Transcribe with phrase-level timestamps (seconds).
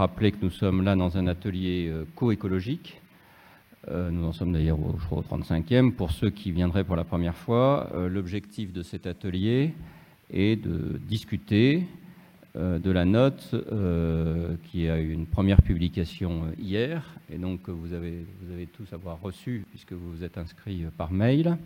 [0.00, 3.00] rappeler que nous sommes là dans un atelier coécologique.
[3.88, 5.92] nous en sommes d'ailleurs au, au 35e.
[5.92, 9.74] Pour ceux qui viendraient pour la première fois, l'objectif de cet atelier
[10.30, 11.86] est de discuter
[12.56, 17.68] euh, de la note euh, qui a eu une première publication euh, hier et donc
[17.68, 21.56] vous avez, vous avez tous avoir reçu puisque vous vous êtes inscrits par mail.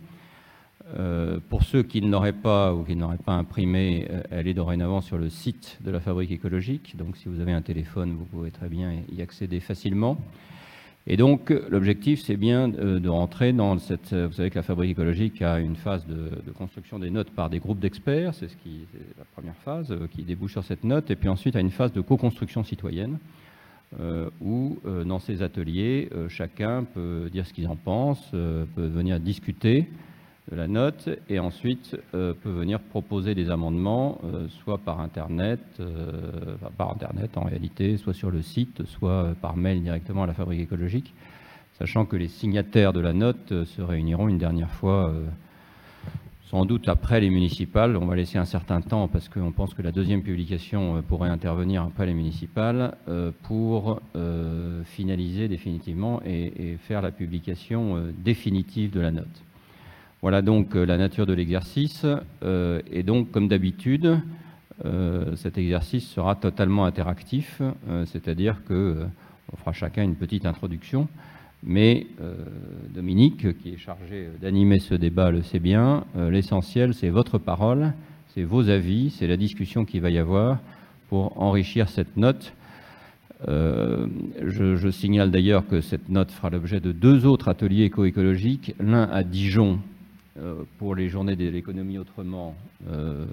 [1.49, 5.17] Pour ceux qui ne l'auraient pas ou qui n'auraient pas imprimé, elle est dorénavant sur
[5.17, 6.95] le site de la Fabrique écologique.
[6.95, 10.17] Donc si vous avez un téléphone, vous pouvez très bien y accéder facilement.
[11.07, 14.11] Et donc, l'objectif, c'est bien de rentrer dans cette...
[14.13, 17.59] Vous savez que la fabrique écologique a une phase de, construction des notes par des
[17.59, 18.55] groupes d'experts, c'est ce
[19.17, 21.93] la première phase euh, qui débouche sur cette note, et puis ensuite à une phase
[21.93, 23.19] de co-construction citoyenne,
[23.99, 29.19] euh, où euh, dans ces ateliers, chacun peut dire ce qu'il en pense, peut venir
[29.19, 29.87] discuter
[30.51, 35.59] de la note et ensuite euh, peut venir proposer des amendements, euh, soit par Internet,
[35.79, 40.33] euh, par Internet en réalité, soit sur le site, soit par mail directement à la
[40.33, 41.13] Fabrique écologique,
[41.79, 45.13] sachant que les signataires de la note se réuniront une dernière fois,
[46.49, 47.97] sans doute après les municipales.
[47.97, 51.83] On va laisser un certain temps parce qu'on pense que la deuxième publication pourrait intervenir
[51.83, 52.95] après les municipales
[53.43, 53.99] pour
[54.85, 59.43] finaliser définitivement et faire la publication définitive de la note.
[60.25, 62.03] Voilà donc euh, la nature de l'exercice.
[62.41, 64.19] Euh, et donc, comme d'habitude,
[64.83, 67.61] euh, cet exercice sera totalement interactif,
[68.07, 69.05] c'est-à-dire que
[69.53, 71.07] on fera chacun une petite introduction,
[71.61, 72.07] mais
[72.91, 76.05] Dominique, qui est chargé d'animer ce débat, le sait bien.
[76.17, 77.93] L'essentiel, c'est votre parole,
[78.33, 80.57] c'est vos avis, c'est la discussion qu'il va y avoir
[81.07, 82.51] pour enrichir cette note.
[83.47, 89.21] je, signale d'ailleurs que cette note fera l'objet de deux autres ateliers éco-écologiques, l'un à
[89.21, 89.79] Dijon
[90.77, 92.55] pour les journées de l'économie autrement,
[92.89, 93.25] euh,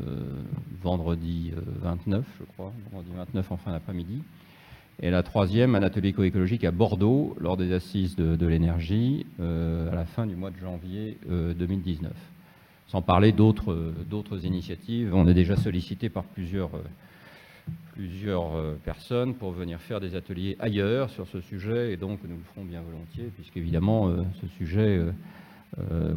[0.83, 1.53] vendredi
[1.83, 4.23] 29, euh, je crois, vendredi 29 en fin d'après-midi.
[5.01, 10.05] Et la troisième, un atelier éco-écologique à Bordeaux, lors des assises de, l'énergie, à la
[10.05, 12.13] fin du mois de janvier 2019.
[12.87, 15.13] Sans parler d'autres initiatives.
[15.15, 16.71] On est déjà sollicité par plusieurs,
[17.95, 18.53] plusieurs
[18.85, 22.65] personnes pour venir faire des ateliers ailleurs sur ce sujet, et donc nous le ferons
[22.65, 25.11] bien volontiers, puisqu'évidemment, ce sujet euh,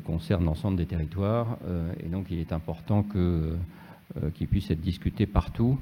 [0.06, 1.58] concerne l'ensemble des territoires.
[1.68, 3.56] Euh, et donc, il est important euh,
[4.34, 5.78] qu'il puisse être discuté partout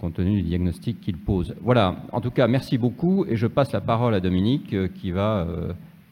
[0.00, 1.54] compte tenu du diagnostic qu'il pose.
[1.60, 5.46] Voilà, en tout cas, merci beaucoup et je passe la parole à Dominique qui va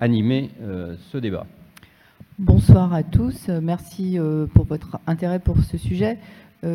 [0.01, 0.51] animer
[1.11, 1.47] ce débat.
[2.39, 4.19] Bonsoir à tous, merci
[4.53, 6.19] pour votre intérêt pour ce sujet.
[6.63, 6.69] je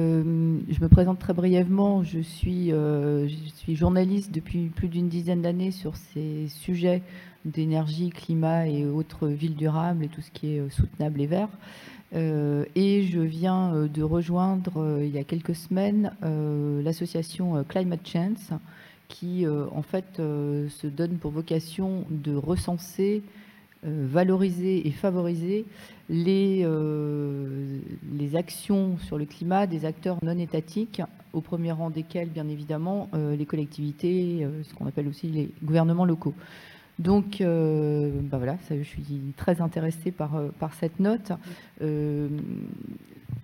[0.82, 5.96] me présente très brièvement, je suis, je suis journaliste depuis plus d'une dizaine d'années sur
[5.96, 7.04] ces sujets
[7.46, 11.50] d'énergie, climat et autres villes durables et tout ce qui est euh, soutenable et vert.
[12.16, 16.12] Euh, et je viens euh, de rejoindre il y a quelques semaines
[16.84, 18.52] l'association Climate Chance
[19.08, 23.24] qui en fait se donne pour vocation de recenser,
[23.84, 25.66] valoriser et favoriser
[26.10, 26.64] les,
[28.14, 31.02] les actions sur le climat des acteurs non étatiques,
[31.34, 36.36] au premier rang desquels bien évidemment les collectivités, ce qu'on appelle aussi les gouvernements locaux.
[37.00, 41.32] Donc, euh, bah voilà, je suis très intéressée par, euh, par cette note.
[41.82, 42.28] Euh,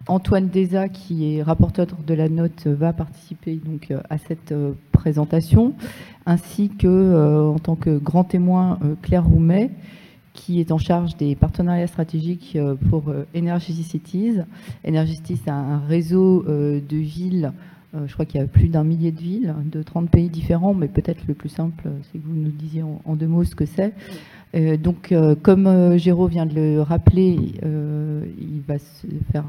[0.07, 4.53] Antoine Deza, qui est rapporteur de la note, va participer donc à cette
[4.91, 5.73] présentation,
[6.27, 9.71] ainsi que, en tant que grand témoin, Claire Roumet,
[10.33, 12.55] qui est en charge des partenariats stratégiques
[12.91, 14.41] pour Energy Cities.
[14.88, 17.51] Energy Cities, c'est un réseau de villes
[18.07, 20.88] je crois qu'il y a plus d'un millier de villes, de 30 pays différents, mais
[20.88, 23.94] peut-être le plus simple, c'est que vous nous disiez en, deux mots ce que c'est.
[24.56, 29.45] Euh, donc, euh, comme Géraud vient de le rappeler, il va se faire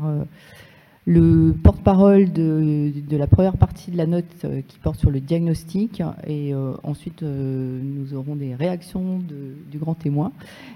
[1.08, 6.52] le porte-parole de, la première partie de la note qui porte sur le diagnostic et
[6.82, 10.32] ensuite nous aurons des réactions du grand témoin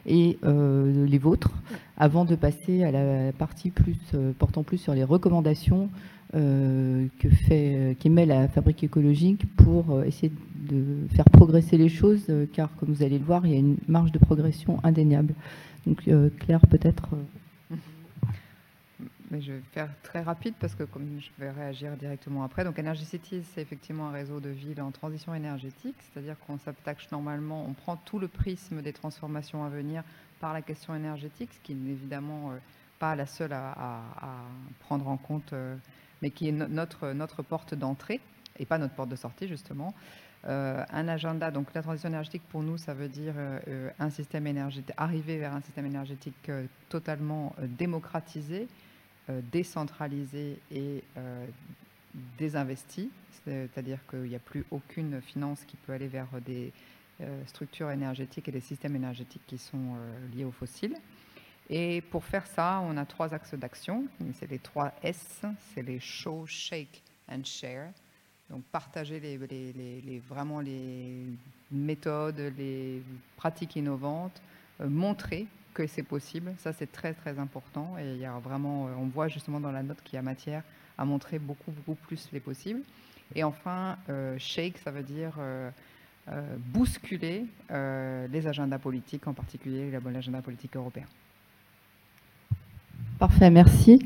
[0.06, 1.50] et les vôtres
[1.96, 3.99] avant de passer à la partie plus
[4.38, 10.32] portant plus sur les recommandations euh, que fait, qu'émet la fabrique écologique pour euh, essayer
[10.55, 13.59] de faire progresser les choses, euh, car comme vous allez le voir, il y a
[13.59, 15.35] une marge de progression indéniable.
[15.87, 17.09] Donc Claire, peut-être.
[19.31, 22.65] Mais je vais faire très rapide parce que comme je vais réagir directement après.
[22.65, 27.11] Donc Energy Cities, c'est effectivement un réseau de villes en transition énergétique, c'est-à-dire qu'on s'attache
[27.11, 30.03] normalement, on prend tout le prisme des transformations à venir
[30.41, 32.53] par la question énergétique, ce qui n'est évidemment
[32.99, 34.03] pas la seule à
[34.81, 35.55] prendre en compte
[36.22, 38.20] mais qui est notre, notre porte d'entrée
[38.58, 39.94] et pas notre porte de sortie, justement.
[40.46, 44.46] Euh, un agenda, donc la transition énergétique pour nous, ça veut dire euh, un système
[44.46, 48.69] énergétique, arriver vers un système énergétique euh, totalement démocratisé,
[49.52, 51.05] décentralisé et
[52.37, 53.11] désinvestie,
[53.44, 56.72] c'est-à-dire qu'il n'y a plus aucune finance qui peut aller vers des
[57.46, 59.94] structures énergétiques et des systèmes énergétiques qui sont
[60.34, 60.96] liés aux fossiles.
[61.72, 64.05] Et pour faire ça, on a trois axes d'action.
[64.34, 67.00] C'est les trois S, c'est les show, shake
[67.31, 67.93] and share.
[68.50, 69.20] Donc partager
[70.28, 71.26] vraiment les
[71.70, 73.00] méthodes, les
[73.37, 74.43] pratiques innovantes,
[74.81, 76.52] euh, montrer que c'est possible.
[76.58, 77.96] Ça, c'est très très important.
[78.00, 80.22] Et il y a vraiment, euh, on voit justement dans la note qu'il y a
[80.22, 80.64] matière
[80.99, 82.82] à montrer beaucoup beaucoup plus les possibles.
[83.37, 85.34] Et enfin, euh, shake, ça veut dire
[86.58, 91.06] bousculer les agendas politiques, en particulier l'agenda politique européen.
[93.20, 93.99] Parfait, merci.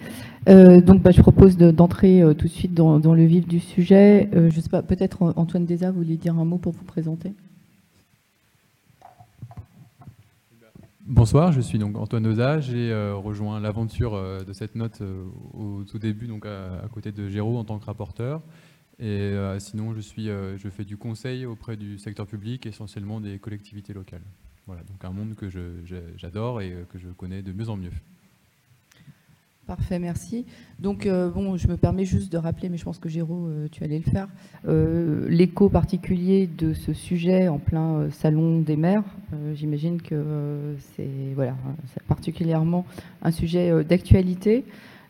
[0.48, 4.28] Euh, donc, bah, je propose d'entrer euh, tout de suite dans, le vif du sujet.
[4.34, 7.32] Euh, sais pas, peut-être Antoine Desa, vous voulez dire un mot pour vous présenter?
[11.06, 12.58] Bonsoir, je suis donc Antoine Deza.
[12.58, 15.00] J'ai rejoint l'aventure de cette note
[15.52, 18.42] au tout début, donc à, côté de Géraud en tant que rapporteur.
[18.98, 23.92] Et sinon, je, suis, je fais du conseil auprès du secteur public, essentiellement des collectivités
[23.92, 24.24] locales.
[24.66, 25.50] Voilà, donc un monde que
[26.16, 27.92] j'adore et que je connais de mieux en mieux.
[29.66, 30.44] Parfait, merci.
[30.78, 33.66] Donc, euh, bon, je me permets juste de rappeler, mais je pense que Géraud, euh,
[33.72, 34.28] tu allais le faire,
[34.68, 39.04] euh, l'écho particulier de ce sujet en plein salon des maires.
[39.54, 41.56] J'imagine que c'est voilà,
[42.08, 42.84] particulièrement
[43.22, 44.64] un sujet d'actualité.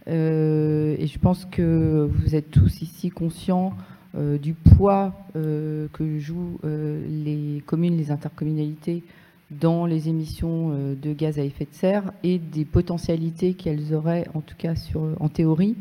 [0.06, 3.74] et je pense que vous êtes tous ici conscients
[4.16, 9.02] du poids que jouent les communes, les intercommunalités
[9.60, 14.26] dans les émissions euh, de gaz à effet de serre et des potentialités qu'elles auraient,
[14.34, 15.76] en tout cas sur, en théorie,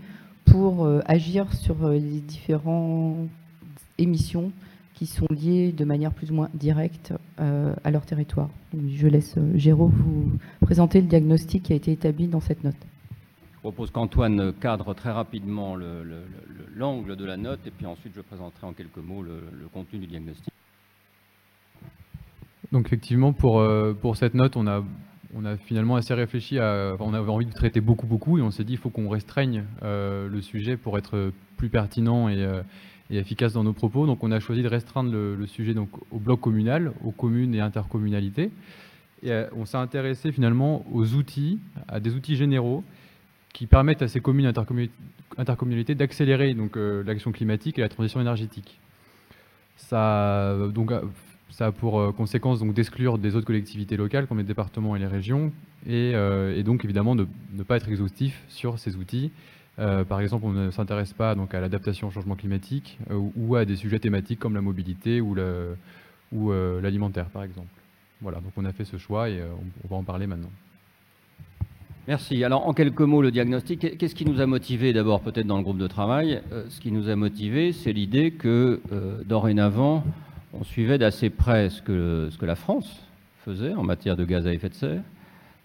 [0.46, 3.30] pour euh, agir sur euh, les différentes
[3.98, 4.52] émissions
[4.94, 8.50] qui sont liées de manière plus ou moins directe à leur territoire.
[8.74, 10.31] je laisse Géraud vous
[10.62, 12.75] présenter le diagnostic qui a été établi dans cette note.
[13.56, 15.75] Je propose qu'Antoine cadre très rapidement
[16.75, 20.06] l'angle de la note et puis ensuite je présenterai en quelques mots le contenu du
[20.06, 20.54] diagnostic.
[22.74, 24.84] Donc effectivement, pour, euh, pour cette note, on a,
[25.36, 26.96] on a finalement assez réfléchi à...
[27.00, 29.66] on avait envie de traiter beaucoup, beaucoup, et on s'est dit qu'il faut qu'on restreigne
[29.84, 32.64] euh, le sujet pour être plus pertinent euh,
[33.12, 34.08] et, efficace dans nos propos.
[34.08, 37.60] Donc on a choisi de restreindre le, sujet donc, au bloc communal, aux communes et
[37.60, 38.50] intercommunalités.
[39.22, 42.84] Et on s'est intéressé finalement aux outils, à des outils généraux
[43.54, 46.58] qui permettent à ces communes et intercommunalités d'accélérer
[47.06, 48.80] l'action climatique et la transition énergétique.
[49.78, 50.92] Ça, donc,
[51.54, 55.08] ça a pour euh, conséquence d'exclure des autres collectivités locales comme les départements et les
[55.08, 55.52] régions
[55.86, 59.32] et, euh, donc évidemment de ne pas être exhaustif sur ces outils.
[59.80, 63.66] Euh, par exemple, on ne s'intéresse pas donc à l'adaptation au changement climatique ou à
[63.66, 65.36] des sujets thématiques comme la mobilité ou
[66.82, 67.68] l'alimentaire par exemple.
[68.22, 69.42] Voilà, donc on a fait ce choix et
[69.84, 70.52] on, va en parler maintenant.
[72.08, 72.44] Merci.
[72.44, 75.64] Alors, en quelques mots, le diagnostic, qu'est-ce qui nous a motivé d'abord peut-être dans le
[75.64, 76.42] groupe de travail?
[76.70, 78.82] Ce qui nous a motivé, c'est l'idée que
[79.26, 80.04] dorénavant,
[80.54, 83.02] on suivait d'assez près ce que, la France
[83.44, 85.02] faisait en matière de gaz à effet de serre,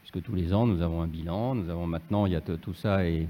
[0.03, 2.75] puisque tous les ans nous avons un bilan, nous avons maintenant, il y a tout
[2.75, 3.29] ça et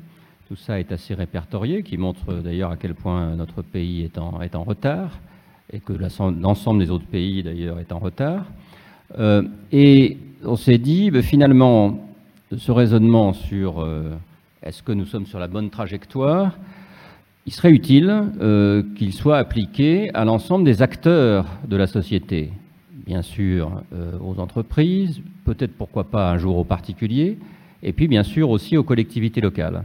[0.48, 4.40] tout ça est assez répertorié, qui montre d'ailleurs à quel point notre pays est en,
[4.40, 5.18] est en retard,
[5.72, 8.46] et que l'ensemble des autres pays d'ailleurs est en retard.
[9.18, 9.42] Euh,
[9.72, 12.08] et on s'est dit, ben, finalement,
[12.56, 14.14] ce raisonnement sur euh,
[14.62, 16.56] est-ce que nous sommes sur la bonne trajectoire,
[17.48, 22.50] il serait utile euh, qu'il soit appliqué à l'ensemble des acteurs de la société,
[23.06, 27.38] bien sûr euh, aux entreprises, peut-être pourquoi pas un jour aux particuliers,
[27.82, 29.84] et puis bien sûr aussi aux collectivités locales.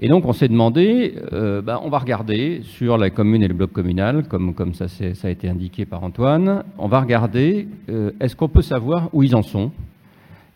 [0.00, 3.54] Et donc on s'est demandé, euh, ben, on va regarder sur la commune et le
[3.54, 7.68] bloc communal, comme, comme ça, ça, a été indiqué par Antoine, on va regarder
[8.18, 9.70] est-ce qu'on peut savoir où ils en sont,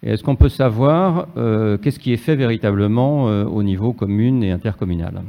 [0.03, 5.23] et est-ce qu'on peut savoir qu'est-ce qui est fait véritablement au niveau commune et intercommunal?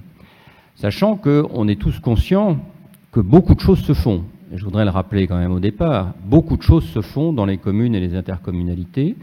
[0.77, 2.57] Sachant qu'on est tous conscients
[3.11, 4.23] que beaucoup de choses se font.
[4.53, 7.57] je voudrais le rappeler quand même au départ, beaucoup de choses se font dans les
[7.57, 9.15] communes et les intercommunalités,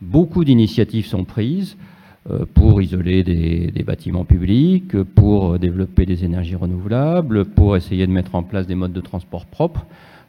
[0.00, 1.76] beaucoup d'initiatives sont prises
[2.30, 8.34] euh, pour isoler des, bâtiments publics, pour développer des énergies renouvelables, pour essayer de mettre
[8.36, 9.84] en place des modes de transport propres.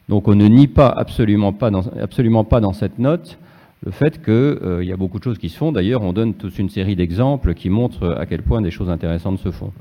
[0.08, 3.38] Donc on ne nie pas absolument pas dans, absolument pas dans cette note
[3.84, 5.70] le fait qu'il euh, y a beaucoup de choses qui se font.
[5.70, 9.38] D'ailleurs, on donne toute une série d'exemples qui montrent à quel point des choses intéressantes
[9.38, 9.72] se font.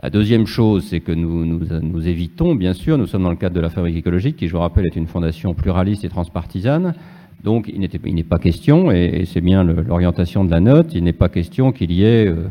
[0.00, 3.56] La deuxième chose, c'est que nous, nous, évitons, bien sûr, nous sommes dans le cadre
[3.56, 6.94] de la fabrique écologique, qui, je vous rappelle, est une fondation pluraliste et transpartisane.
[7.42, 11.28] Donc, il n'est pas question, et, c'est bien l'orientation de la note, il n'est pas
[11.28, 12.48] question qu'il y ait euh,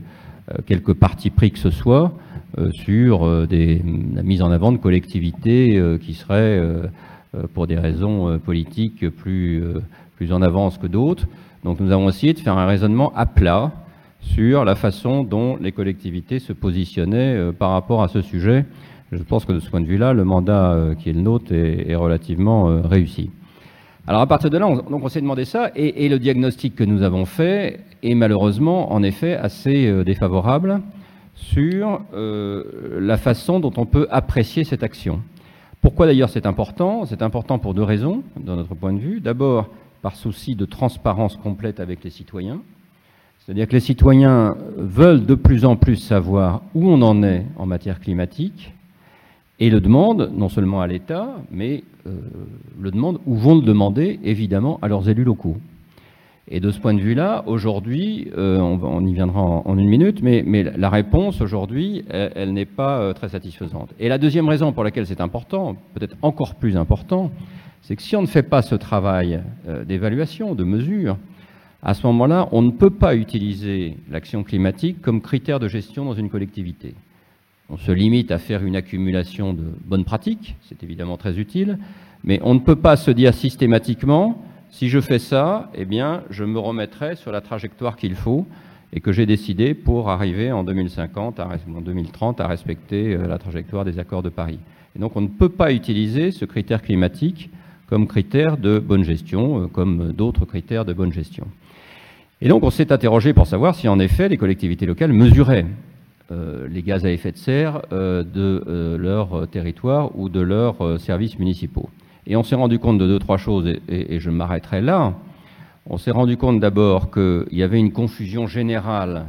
[0.51, 2.11] euh, quelques pris que ce soit
[2.57, 3.81] euh, sur des,
[4.13, 6.61] la mise en avant de collectivités qui seraient,
[7.53, 9.63] pour des raisons politiques, plus,
[10.17, 11.27] plus en avance que d'autres.
[11.63, 13.71] Donc, nous avons essayé de faire un raisonnement à plat
[14.33, 18.65] sur la façon dont les collectivités se positionnaient par rapport à ce sujet.
[19.11, 21.95] Je pense que de ce point de vue-là, le mandat qui est le nôtre est,
[21.95, 23.31] relativement réussi.
[24.05, 27.01] Alors à partir de là, on, on s'est demandé ça, et, le diagnostic que nous
[27.03, 30.81] avons fait est malheureusement, en effet, assez défavorable
[31.35, 35.21] sur la façon dont on peut apprécier cette action.
[35.81, 37.05] Pourquoi d'ailleurs c'est important?
[37.05, 39.21] C'est important pour deux raisons, dans notre point de vue.
[39.21, 39.69] D'abord,
[40.01, 42.61] par souci de transparence complète avec les citoyens.
[43.47, 47.65] C'est-à-dire que les citoyens veulent de plus en plus savoir où on en est en
[47.65, 48.73] matière climatique
[49.61, 52.11] et le demandent non seulement à l'État, mais euh,
[52.77, 55.55] le demandent ou vont le demander évidemment à leurs élus locaux.
[56.49, 60.43] Et de ce point de vue-là, aujourd'hui, euh, on, y viendra en, une minute, mais,
[60.63, 63.93] la réponse aujourd'hui, elle, n'est pas euh, très satisfaisante.
[63.97, 67.31] Et la deuxième raison pour laquelle c'est important, peut-être encore plus important,
[67.81, 69.39] c'est que si on ne fait pas ce travail
[69.85, 71.15] d'évaluation, de mesure,
[71.83, 76.13] à ce moment-là, on ne peut pas utiliser l'action climatique comme critère de gestion dans
[76.13, 76.95] une collectivité.
[77.69, 81.77] On se limite à faire une accumulation de bonnes pratiques, c'est évidemment très utile,
[82.23, 86.43] mais on ne peut pas se dire systématiquement si je fais ça, eh bien, je
[86.43, 88.45] me remettrai sur la trajectoire qu'il faut
[88.93, 93.85] et que j'ai décidé pour arriver en 2050, en 2030, à respecter euh, la trajectoire
[93.85, 94.59] des accords de Paris.
[94.95, 97.49] Donc, on ne peut pas utiliser ce critère climatique
[97.87, 101.47] comme critère de bonne gestion, euh, comme d'autres critères de bonne gestion.
[102.41, 105.65] Et donc, on s'est interrogé pour savoir si, en effet, les collectivités locales mesuraient
[106.31, 111.89] euh, les gaz à effet de serre de leur territoire ou de leurs services municipaux.
[112.27, 115.13] Et on s'est rendu compte de deux, trois choses, et, je m'arrêterai là.
[115.89, 119.27] On s'est rendu compte d'abord qu'il y avait une confusion générale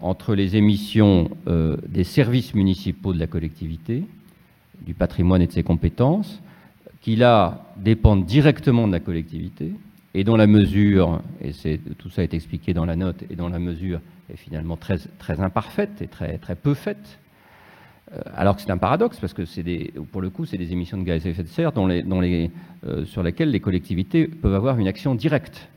[0.00, 4.02] entre les émissions euh, des services municipaux de la collectivité,
[4.84, 6.42] du patrimoine et de ses compétences,
[7.00, 9.70] qui là dépendent directement de la collectivité,
[10.16, 11.52] et dont la mesure, et
[11.98, 14.00] tout ça est expliqué dans la note, et dont la mesure
[14.32, 17.18] est finalement très, très imparfaite et très, très peu faite,
[18.12, 20.96] euh, alors que c'est un paradoxe, parce que des, pour le coup, c'est des émissions
[20.96, 25.14] de gaz à effet de serre euh, sur lesquelles les collectivités peuvent avoir une action
[25.14, 25.68] directe.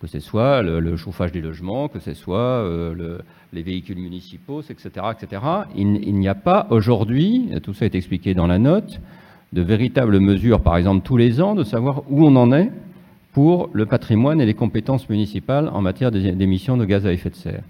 [0.00, 3.18] Que ce soit le, chauffage des logements, que ce soit euh,
[3.52, 5.06] les véhicules municipaux, etc.
[5.12, 5.42] etc.
[5.76, 9.00] Il, il n'y a pas aujourd'hui, tout ça est expliqué dans la note,
[9.52, 12.72] de véritables mesures, par exemple tous les ans, de savoir où on en est
[13.32, 17.36] pour le patrimoine et les compétences municipales en matière d'émissions de gaz à effet de
[17.36, 17.62] serre.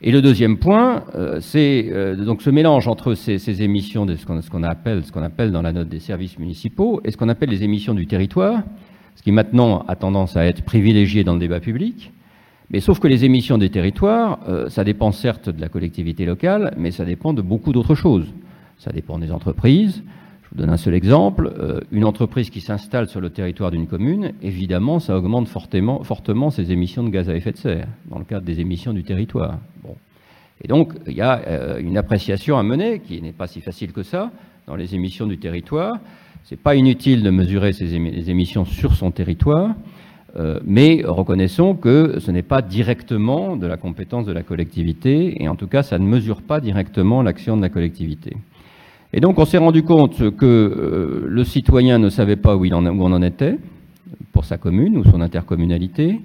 [0.00, 4.24] Et le deuxième point, euh, c'est euh, donc ce mélange entre ces, émissions de ce
[4.24, 8.06] qu'on appelle, dans la note des services municipaux et ce qu'on appelle les émissions du
[8.06, 8.62] territoire,
[9.16, 12.12] ce qui maintenant a tendance à être privilégié dans le débat public.
[12.70, 16.74] Mais sauf que les émissions des territoires, euh, ça dépend certes de la collectivité locale,
[16.76, 18.26] mais ça dépend de beaucoup d'autres choses.
[18.76, 20.04] Ça dépend des entreprises,
[20.48, 21.52] je vous donne un seul exemple.
[21.58, 26.72] Euh, une entreprise qui s'installe sur le territoire d'une commune, évidemment, ça augmente fortement, ses
[26.72, 29.58] émissions de gaz à effet de serre, dans le cadre des émissions du territoire.
[30.62, 33.92] Et donc, il y a euh, une appréciation à mener, qui n'est pas si facile
[33.92, 34.30] que ça,
[34.66, 35.98] dans les émissions du territoire.
[36.44, 39.74] Ce n'est pas inutile de mesurer ces émissions sur son territoire,
[40.36, 45.48] euh, mais reconnaissons que ce n'est pas directement de la compétence de la collectivité, et
[45.48, 48.36] en tout cas, ça ne mesure pas directement l'action de la collectivité.
[49.12, 52.74] Et donc on s'est rendu compte que euh, le citoyen ne savait pas où, il
[52.74, 53.58] en, on en était
[54.32, 56.20] pour sa commune ou son intercommunalité.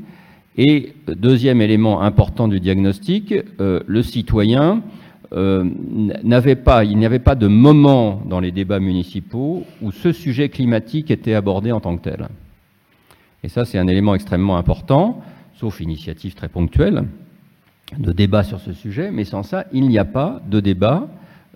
[0.58, 4.84] Et deuxième élément important du diagnostic, euh, le citoyen
[5.34, 5.68] euh,
[6.24, 10.50] n'avait pas, il n'y avait pas de moment dans les débats municipaux où ce sujet
[10.50, 12.28] climatique était abordé en tant que tel.
[13.44, 15.22] Et ça, c'est un élément extrêmement important,
[15.56, 17.06] sauf initiative très ponctuelle
[17.98, 21.08] de débat sur ce sujet, mais sans ça, il n'y a pas de débat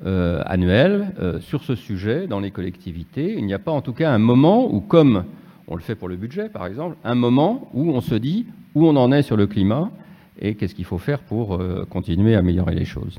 [0.05, 3.33] euh, annuel euh, sur ce sujet dans les collectivités.
[3.35, 5.23] Il n'y a pas en tout cas un moment où, comme
[5.67, 8.85] on le fait pour le budget par exemple, un moment où on se dit où
[8.85, 9.89] on en est sur le climat
[10.39, 13.17] et qu'est-ce qu'il faut faire pour euh, continuer à améliorer les choses.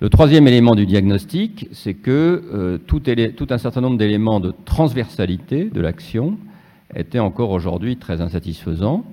[0.00, 5.70] Le troisième élément du diagnostic, c'est que tout, tout, un certain nombre d'éléments de transversalité
[5.72, 6.36] de l'action
[6.94, 9.04] étaient encore aujourd'hui très insatisfaisants.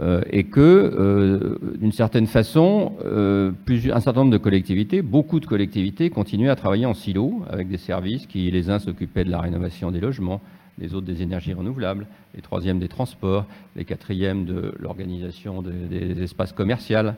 [0.00, 3.52] Euh, et que, euh, d'une certaine façon, euh,
[3.92, 7.78] un certain nombre de collectivités, beaucoup de collectivités, continuaient à travailler en silo, avec des
[7.78, 10.42] services qui, les uns s'occupaient de la rénovation des logements,
[10.78, 16.52] les autres des énergies renouvelables, les troisièmes des transports, les quatrièmes de l'organisation des, espaces
[16.52, 17.12] commerciaux,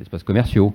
[0.00, 0.72] espaces commerciaux,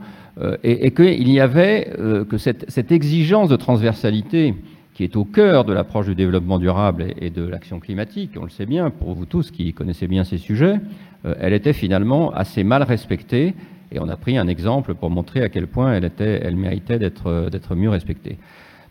[0.63, 1.93] et, qu'il y avait
[2.27, 4.53] que cette, cette, exigence de transversalité
[4.95, 8.49] qui est au cœur de l'approche du développement durable et, de l'action climatique, on le
[8.49, 10.79] sait bien, pour vous tous qui connaissez bien ces sujets,
[11.39, 13.53] elle était finalement assez mal respectée,
[13.91, 16.99] et on a pris un exemple pour montrer à quel point elle, était, elle méritait
[16.99, 18.37] d'être, d'être mieux respectée.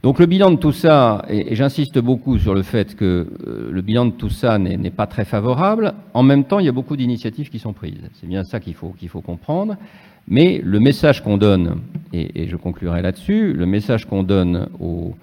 [0.03, 3.81] Donc le bilan de tout ça, et, j'insiste beaucoup sur le fait que euh, le
[3.81, 6.97] bilan de tout ça n'est, pas très favorable, en même temps il y a beaucoup
[6.97, 8.11] d'initiatives qui sont prises.
[8.21, 9.76] C'est bien ça qu'il faut comprendre.
[10.29, 11.81] Mais le message qu'on donne,
[12.12, 15.14] et, je conclurai là-dessus, le message qu'on donne aux,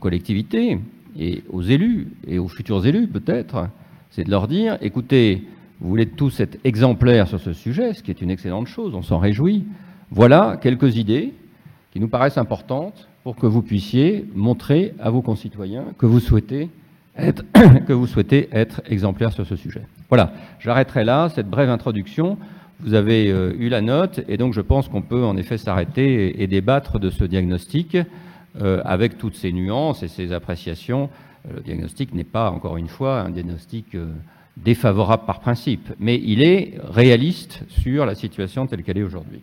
[0.00, 0.78] collectivités
[1.18, 3.68] et aux élus, et aux futurs élus peut-être,
[4.10, 5.44] c'est de leur dire, écoutez,
[5.80, 9.02] vous voulez tous être exemplaires sur ce sujet, ce qui est une excellente chose, on
[9.02, 9.64] s'en réjouit.
[10.10, 11.34] Voilà quelques idées
[11.92, 16.70] qui nous paraissent importantes pour que vous puissiez montrer à vos concitoyens que vous souhaitez
[17.16, 17.44] être,
[17.86, 19.82] que vous souhaitez être exemplaire sur ce sujet.
[20.08, 22.38] Voilà, j'arrêterai là cette brève introduction.
[22.80, 26.42] Vous avez euh, eu la note et donc je pense qu'on peut en effet s'arrêter
[26.42, 27.96] et, débattre de ce diagnostic
[28.60, 31.10] euh, avec toutes ces nuances et ces appréciations.
[31.48, 33.96] Euh, le diagnostic n'est pas, encore une fois, un diagnostic
[34.56, 39.40] défavorable par principe, mais il est réaliste sur la situation telle qu'elle est aujourd'hui.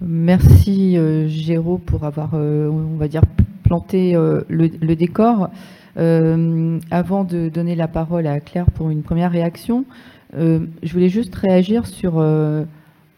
[0.00, 0.98] Merci
[1.28, 3.22] Géraud pour avoir, on va dire,
[3.62, 5.48] planté le, décor.
[5.96, 9.86] avant de donner la parole à Claire pour une première réaction,
[10.34, 12.18] euh, je voulais juste réagir sur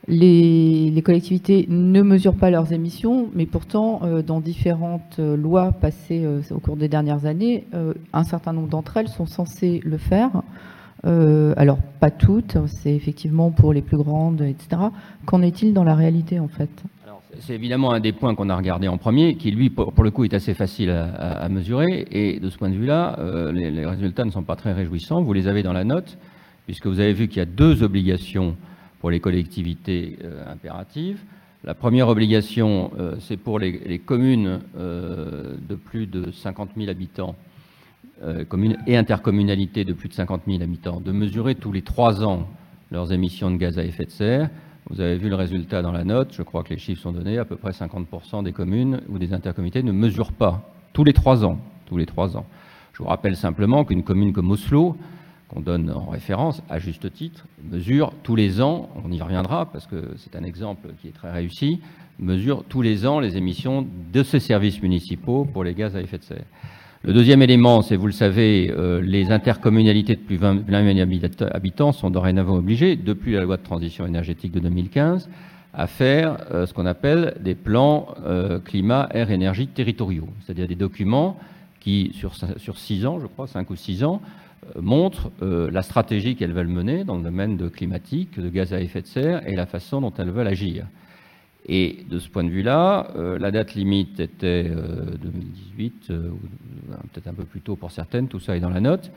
[0.09, 6.27] euh, les, collectivités ne mesurent pas leurs émissions, mais pourtant, euh, dans différentes lois passées
[6.51, 7.65] au cours des dernières années,
[8.13, 10.43] un certain nombre d'entre elles sont censées le faire.
[11.05, 14.83] alors, pas toutes, c'est effectivement pour les plus grandes, etc.
[15.25, 16.71] Qu'en est-il dans la réalité, en fait?
[17.41, 20.25] C'est évidemment un des points qu'on a regardé en premier, qui lui, pour, le coup,
[20.25, 22.07] est assez facile à, mesurer.
[22.11, 23.19] Et de ce point de vue-là,
[23.53, 25.23] les, résultats ne sont pas très réjouissants.
[25.23, 26.19] Vous les avez dans la note
[26.69, 28.55] puisque vous avez vu qu'il y a deux obligations
[29.01, 31.21] pour les collectivités euh, impératives.
[31.65, 37.37] La première obligation, euh, c'est pour les, communes euh, de plus de 50 000 habitants,
[38.49, 42.49] communes et intercommunalités de plus de 50 000 habitants, de mesurer tous les trois ans
[42.91, 44.51] leurs émissions de gaz à effet de serre.
[44.91, 47.39] Vous avez vu le résultat dans la note, je crois que les chiffres sont donnés,
[47.39, 51.45] à peu près 50% des communes ou des intercommunalités ne mesurent pas tous les trois
[51.45, 51.61] ans.
[51.87, 52.45] Tous les trois ans.
[52.93, 54.97] Je vous rappelle simplement qu'une commune comme Oslo,
[55.49, 59.87] qu'on donne en référence, à juste titre, mesure tous les ans, on y reviendra parce
[59.87, 61.81] que c'est un exemple qui est très réussi,
[62.19, 66.19] mesure tous les ans les émissions de ces services municipaux pour les gaz à effet
[66.19, 66.45] de serre.
[67.03, 71.49] Le deuxième élément, c'est, vous le savez, euh, les intercommunalités de plus de 20 000
[71.53, 75.29] habitants sont dorénavant obligées, depuis la loi de transition énergétique de 2015,
[75.75, 80.75] à faire euh, ce qu'on appelle des plans euh, climat, air, énergie territoriaux, c'est-à-dire des
[80.75, 81.39] documents
[81.79, 84.21] qui, sur, sur six ans, je crois, cinq ou six ans,
[84.81, 88.81] montre euh, la stratégie qu'elles veulent mener dans le domaine de climatique, de gaz à
[88.81, 90.87] effet de serre et la façon dont elles veulent agir.
[91.67, 97.45] Et de ce point de vue-là, euh, la date limite était 2018, peut-être un peu
[97.45, 99.11] plus tôt pour certaines, tout ça est dans la note.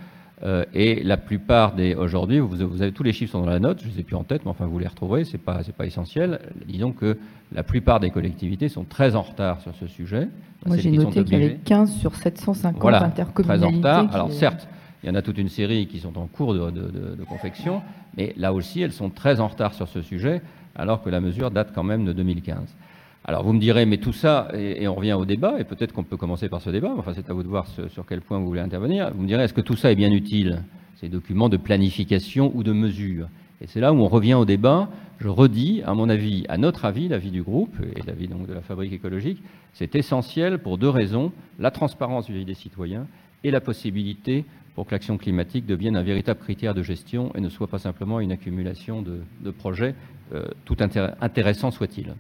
[0.73, 3.87] et la plupart des aujourd'hui, vous, avez tous les chiffres sont dans la note, je
[3.87, 6.39] ne les ai plus en tête, mais enfin vous les retrouverez, c'est pas pas essentiel.
[6.67, 7.17] Disons que
[7.53, 10.27] la plupart des collectivités sont très en retard sur ce sujet.
[10.65, 13.81] Moi j'ai noté qu'il y avait 15 sur 750 voilà, intercommunalités.
[13.81, 14.15] Très en retard.
[14.15, 14.67] Alors certes,
[15.03, 17.81] il y en a toute une série qui sont en cours de, confection,
[18.17, 20.41] mais là aussi, elles sont très en retard sur ce sujet,
[20.75, 22.59] alors que la mesure date quand même de 2015.
[23.23, 26.03] Alors vous me direz, mais tout ça, et, on revient au débat, et peut-être qu'on
[26.03, 28.47] peut commencer par ce débat, enfin c'est à vous de voir sur quel point vous
[28.47, 29.11] voulez intervenir.
[29.13, 30.63] Vous me direz, est-ce que tout ça est bien utile,
[30.99, 33.27] ces documents de planification ou de mesure?
[33.61, 34.89] Et c'est là où on revient au débat.
[35.19, 38.53] Je redis, à mon avis, à notre avis, l'avis du groupe, et l'avis donc de
[38.53, 39.41] la fabrique écologique,
[39.73, 43.05] c'est essentiel pour deux raisons, la transparence vis-à-vis des citoyens
[43.43, 47.49] et la possibilité pour que l'action climatique devienne un véritable critère de gestion et ne
[47.49, 49.95] soit pas simplement une accumulation de, projets,
[50.33, 52.15] euh, tout intéressant soit-il.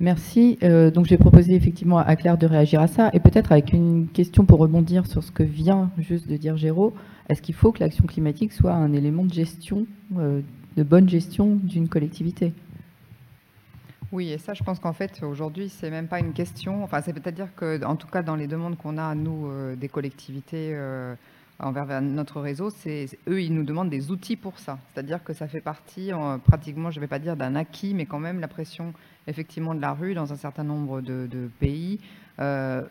[0.00, 0.58] Merci.
[0.64, 4.08] Euh, donc j'ai proposé effectivement à Claire de réagir à ça et peut-être avec une
[4.08, 6.92] question pour rebondir sur ce que vient juste de dire Géraud.
[7.28, 9.86] Est-ce qu'il faut que l'action climatique soit un élément de gestion,
[10.18, 10.40] euh,
[10.76, 12.52] de bonne gestion d'une collectivité?
[14.12, 16.84] Oui, et ça, je pense qu'en fait, aujourd'hui, c'est même pas une question.
[16.84, 19.88] Enfin, c'est peut-être que, en tout cas, dans les demandes qu'on a, nous, euh, des
[19.88, 21.14] collectivités euh,
[21.58, 24.78] envers notre réseau, c'est eux, ils nous demandent des outils pour ça.
[24.92, 26.10] C'est-à-dire que ça fait partie,
[26.44, 28.92] pratiquement, je ne vais pas dire d'un acquis, mais quand même la pression,
[29.26, 31.98] effectivement, de la rue dans un certain nombre de, pays.
[32.38, 32.82] Euh,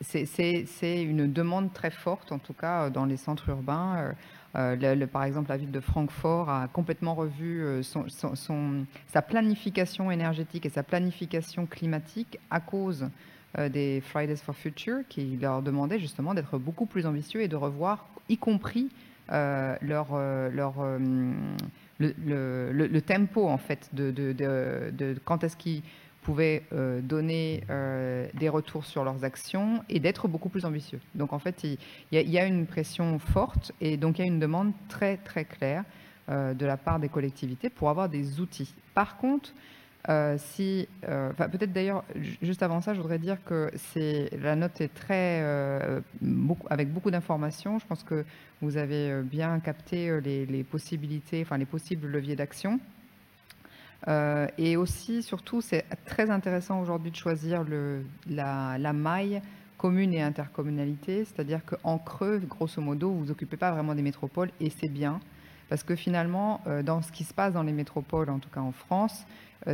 [0.00, 4.14] c'est une demande très forte, en tout cas, dans les centres urbains.
[4.54, 10.70] Euh, par exemple, la ville de Francfort a complètement revu euh, sa planification énergétique et
[10.70, 13.08] sa planification climatique à cause
[13.58, 17.56] euh, des Fridays for Future qui leur demandaient justement d'être beaucoup plus ambitieux et de
[17.56, 18.90] revoir, y compris
[19.30, 20.08] leur,
[21.98, 25.82] le, tempo en fait de, de quand est-ce qu'ils
[26.22, 31.00] pouvaient euh, donner euh, des retours sur leurs actions et d'être beaucoup plus ambitieux.
[31.14, 31.78] Donc en fait, il,
[32.12, 35.84] y, a, une pression forte et donc il y a une demande très très claire
[36.28, 38.74] euh, de la part des collectivités pour avoir des outils.
[38.94, 39.52] Par contre,
[40.36, 42.02] si, peut-être d'ailleurs,
[42.42, 43.70] juste avant ça, je voudrais dire que
[44.42, 45.40] la note est très
[46.70, 47.78] avec beaucoup d'informations.
[47.78, 48.24] Je pense que
[48.60, 52.80] vous avez bien capté les, les possibilités, enfin les possibles leviers d'action.
[54.06, 57.64] Et aussi, surtout, c'est très intéressant aujourd'hui de choisir
[58.28, 59.40] la, la maille
[59.78, 64.50] commune et intercommunalité, c'est-à-dire qu'en creux, grosso modo, vous vous occupez pas vraiment des métropoles
[64.60, 65.20] et c'est bien.
[65.68, 68.72] Parce que finalement, dans ce qui se passe dans les métropoles, en tout cas en
[68.72, 69.24] France,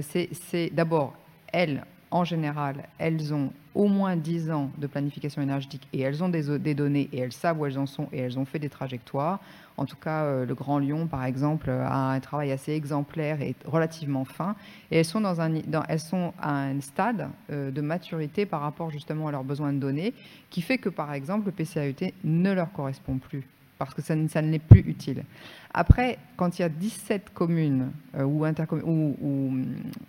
[0.00, 1.14] c'est d'abord,
[1.52, 6.28] elles, en général, elles ont au moins 10 ans de planification énergétique et elles ont
[6.28, 9.40] des, données et elles savent où elles en sont et elles ont fait des trajectoires.
[9.76, 13.54] En tout cas, euh, le Grand Lyon, par exemple, a un travail assez exemplaire et
[13.64, 14.56] relativement fin.
[14.90, 19.72] Et elles sont à un stade euh, de maturité par rapport justement à leurs besoins
[19.72, 20.14] de données
[20.50, 23.46] qui fait que, par exemple, le PCAET ne leur correspond plus
[23.78, 25.24] parce que ça, ne l'est plus utile.
[25.72, 29.66] Après, quand il y a 17 communes euh, ou, hum,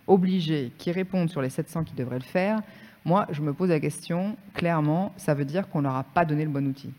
[0.08, 2.62] obligées qui répondent sur les 700 qui devraient le faire,
[3.06, 6.44] moi, je me pose la question, clairement, ça veut dire qu'on leur a pas donné
[6.44, 6.92] le bon outil.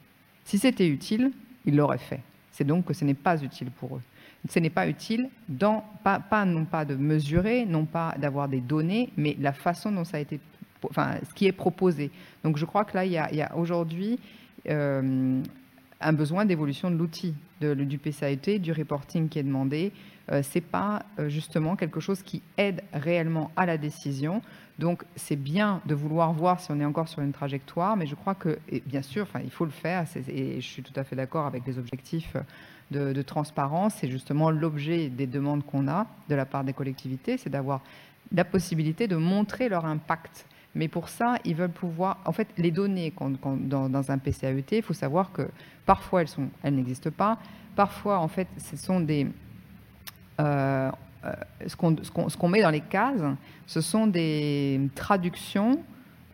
[0.44, 1.32] Si c'était utile,
[1.66, 2.20] ils l'auraient fait.
[2.52, 4.02] C'est donc que ce n'est pas utile pour eux.
[4.48, 9.10] Ce n'est pas utile, dans, pas, non pas de mesurer, non pas d'avoir des données,
[9.16, 10.40] mais la façon dont ça a été,
[10.84, 12.10] enfin, ce qui est proposé.
[12.42, 14.18] Donc je crois que là, il y a, aujourd'hui
[14.68, 15.42] euh,
[16.00, 19.92] un besoin d'évolution de l'outil, du PCAET, du reporting qui est demandé.
[20.32, 24.42] Euh, c'est pas euh, justement quelque chose qui aide réellement à la décision.
[24.78, 28.14] Donc c'est bien de vouloir voir si on est encore sur une trajectoire, mais je
[28.14, 31.46] crois que, bien sûr, il faut le faire, et je suis tout à fait d'accord
[31.46, 32.36] avec les objectifs
[32.90, 33.94] de, de transparence.
[33.96, 37.82] C'est justement l'objet des demandes qu'on a de la part des collectivités, c'est d'avoir
[38.32, 42.18] la possibilité de montrer leur impact mais pour ça, ils veulent pouvoir.
[42.24, 45.48] En fait, les données dans, un PCAET, il faut savoir que
[45.84, 47.38] parfois elles, sont, elles n'existent pas.
[47.74, 49.26] Parfois, en fait, ce sont des.
[50.40, 50.90] Euh,
[51.24, 51.32] euh,
[51.66, 53.20] ce qu'on met dans les cases,
[53.66, 55.82] ce sont des traductions,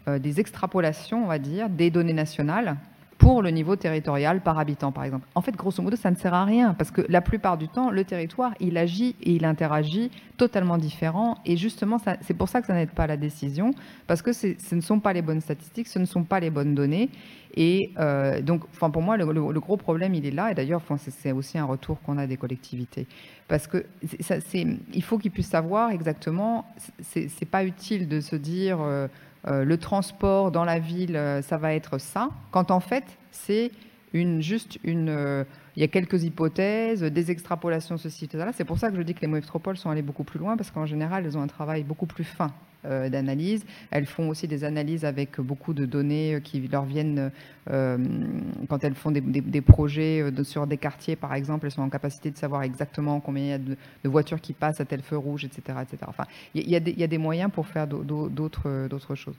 [0.06, 2.76] euh, des extrapolations, on va dire, des données nationales
[3.26, 5.26] pour le niveau territorial par habitant, par exemple.
[5.34, 7.90] En fait, grosso modo, ça ne sert à rien parce que la plupart du temps,
[7.90, 11.38] le territoire, il agit et il interagit totalement différent.
[11.44, 13.72] Et justement, c'est pour ça que ça n'aide pas la décision
[14.06, 16.76] parce que ce ne sont pas les bonnes statistiques, ce ne sont pas les bonnes
[16.76, 17.10] données.
[17.56, 19.24] Et euh, donc, enfin, pour moi, le,
[19.60, 20.52] gros problème, il est là.
[20.52, 23.08] Et d'ailleurs, c'est aussi un retour qu'on a des collectivités.
[23.48, 23.86] Parce que
[24.94, 26.64] il faut qu'ils puissent savoir exactement,
[27.00, 28.78] c'est pas utile de se dire.
[28.80, 29.08] Euh,
[29.48, 33.70] euh, le transport dans la ville, euh, ça va être ça, quand en fait, c'est
[34.12, 35.08] une, juste une.
[35.08, 35.44] Euh,
[35.76, 38.52] il y a quelques hypothèses, des extrapolations, ceci, cela.
[38.52, 40.70] C'est pour ça que je dis que les métropoles sont allées beaucoup plus loin, parce
[40.70, 42.50] qu'en général, elles ont un travail beaucoup plus fin
[42.86, 43.64] euh, d'analyse.
[43.90, 47.30] Elles font aussi des analyses avec beaucoup de données euh, qui leur viennent
[47.70, 47.98] euh,
[48.68, 51.66] quand elles font des, projets sur des quartiers, par exemple.
[51.66, 54.80] Elles sont en capacité de savoir exactement combien il y a de, voitures qui passent
[54.80, 55.78] à tel feu rouge, etc.
[55.82, 55.98] etc.
[56.06, 59.36] Enfin, il y, a des, moyens pour faire d'autres choses.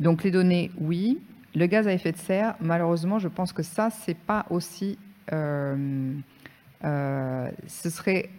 [0.00, 1.18] donc les données, oui.
[1.54, 4.98] Le gaz à effet de serre, malheureusement, je pense que ça, c'est pas aussi.
[5.30, 6.14] ce
[7.90, 8.30] serait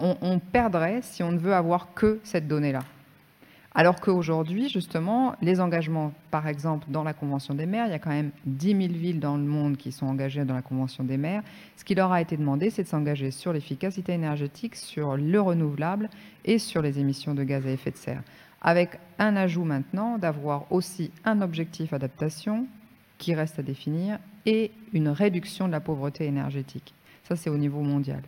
[0.00, 2.82] on, perdrait si on ne veut avoir que cette donnée-là.
[3.74, 7.98] Alors qu'aujourd'hui, justement, les engagements, par exemple, dans la Convention des maires, il y a
[7.98, 11.16] quand même 10 000 villes dans le monde qui sont engagées dans la Convention des
[11.16, 11.42] maires.
[11.76, 16.10] Ce qui leur a été demandé, c'est de s'engager sur l'efficacité énergétique, sur le renouvelable
[16.44, 18.22] et sur les émissions de gaz à effet de serre.
[18.60, 22.66] Avec un ajout maintenant d'avoir aussi un objectif adaptation
[23.16, 26.92] qui reste à définir et une réduction de la pauvreté énergétique.
[27.24, 28.22] Ça, c'est au niveau mondial.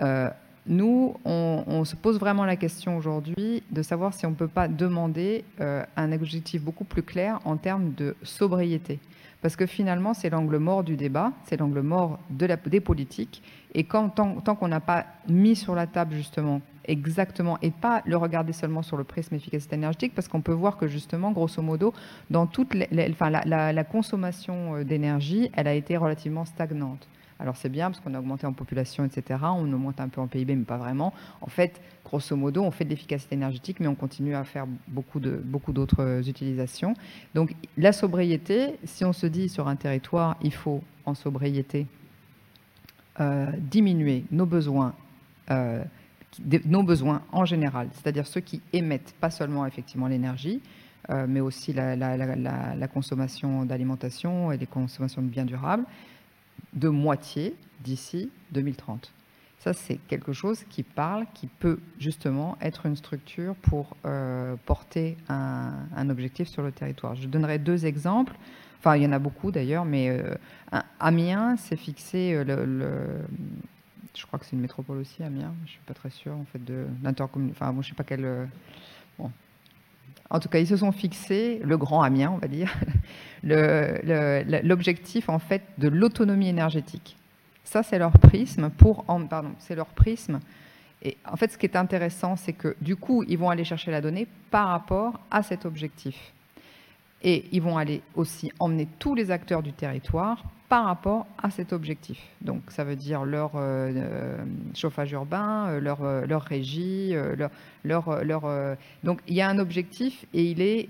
[0.00, 0.30] Euh,
[0.66, 4.66] nous, on, se pose vraiment la question aujourd'hui de savoir si on ne peut pas
[4.66, 8.98] demander euh, un objectif beaucoup plus clair en termes de sobriété.
[9.42, 13.42] Parce que finalement, c'est l'angle mort du débat, c'est l'angle mort des politiques.
[13.74, 18.16] Et quand, tant, qu'on n'a pas mis sur la table justement exactement, et pas le
[18.16, 21.92] regarder seulement sur le prisme efficacité énergétique, parce qu'on peut voir que justement, grosso modo,
[22.30, 27.06] dans toute la consommation euh, d'énergie, elle a été relativement stagnante.
[27.40, 29.40] Alors c'est bien parce qu'on a augmenté en population, etc.
[29.42, 31.12] On augmente un peu en PIB, mais pas vraiment.
[31.40, 35.20] En fait, grosso modo, on fait de l'efficacité énergétique, mais on continue à faire beaucoup
[35.20, 36.94] de beaucoup d'autres utilisations.
[37.34, 41.86] Donc la sobriété, si on se dit sur un territoire, il faut en sobriété
[43.20, 44.94] euh, diminuer nos besoins.
[45.50, 45.82] Euh,
[46.64, 50.60] nos besoins en général, c'est-à-dire ceux qui émettent pas seulement effectivement l'énergie,
[51.10, 55.84] euh, mais aussi la, la consommation d'alimentation et les consommations de biens durables,
[56.74, 59.12] de moitié d'ici 2030.
[59.58, 65.16] Ça, c'est quelque chose qui parle, qui peut justement être une structure pour euh, porter
[65.30, 67.14] un, objectif sur le territoire.
[67.14, 68.34] Je donnerai deux exemples.
[68.78, 70.34] Enfin, il y en a beaucoup d'ailleurs, mais euh,
[71.00, 73.24] Amiens s'est fixé euh, le,
[74.14, 75.54] je crois que c'est une métropole aussi, Amiens.
[75.64, 77.58] Je suis pas très sûr en fait de l'intercommunalité.
[77.58, 78.48] Enfin, moi, je sais pas quelle.
[79.18, 79.30] Bon,
[80.34, 82.74] en tout cas, ils se sont fixés, le grand Amiens, on va dire,
[84.64, 87.16] l'objectif en fait de l'autonomie énergétique.
[87.62, 90.40] Ça, c'est leur prisme pour, pardon, c'est leur prisme.
[91.02, 93.92] Et en fait, ce qui est intéressant, c'est que du coup, ils vont aller chercher
[93.92, 96.33] la donnée par rapport à cet objectif.
[97.24, 101.72] Et ils vont aller aussi emmener tous les acteurs du territoire par rapport à cet
[101.72, 102.18] objectif.
[102.40, 107.14] Donc ça veut dire leur euh, euh, chauffage urbain, euh, leur, leur régie,
[107.84, 110.88] leur, leur, donc il y a un objectif et il est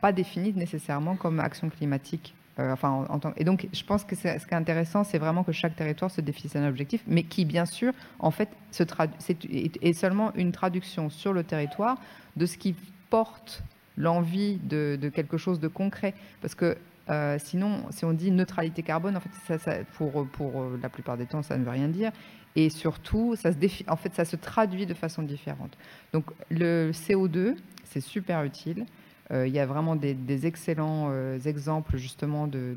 [0.00, 2.34] pas défini nécessairement comme action climatique.
[2.58, 5.76] enfin, en, et donc je pense que ce qui est intéressant, c'est vraiment que chaque
[5.76, 10.32] territoire se définisse un objectif, mais qui bien sûr en fait se est, est seulement
[10.36, 11.98] une traduction sur le territoire
[12.36, 12.74] de ce qui
[13.10, 13.62] porte
[13.96, 16.14] l'envie de, quelque chose de concret.
[16.40, 16.76] Parce que
[17.08, 21.16] euh, sinon, si on dit neutralité carbone, en fait, ça, pour, pour euh, la plupart
[21.16, 22.10] des temps, ça ne veut rien dire.
[22.56, 25.76] Et surtout, ça se, en fait, ça se traduit de façon différente.
[26.12, 27.54] Donc, le CO2,
[27.84, 28.86] c'est super utile.
[29.32, 31.12] Euh, il y a vraiment des, excellents
[31.44, 32.76] exemples justement de,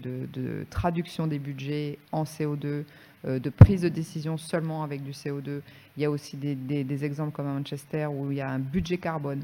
[0.70, 2.84] traduction des budgets en CO2,
[3.26, 5.62] de prise de décision seulement avec du CO2.
[5.98, 8.60] Il y a aussi des, des exemples comme à Manchester où il y a un
[8.60, 9.44] budget carbone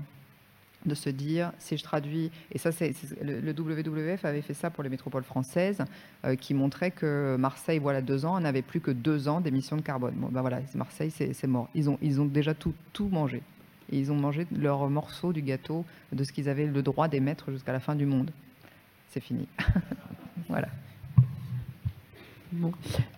[0.85, 4.83] de se dire, si je traduis, et ça, c'est le, WWF avait fait ça pour
[4.83, 5.83] les métropoles françaises,
[6.25, 9.81] euh, qui montrait que Marseille, voilà, deux ans, n'avait plus que deux ans d'émissions de
[9.81, 10.13] carbone.
[10.15, 11.69] Bon, ben voilà, Marseille, c'est mort.
[11.75, 13.41] Ils ont, ils ont déjà tout, tout mangé.
[13.91, 17.71] Ils ont mangé leur morceau du gâteau de ce qu'ils avaient le droit d'émettre jusqu'à
[17.71, 18.31] la fin du monde.
[19.09, 19.47] C'est fini.
[20.49, 20.67] voilà.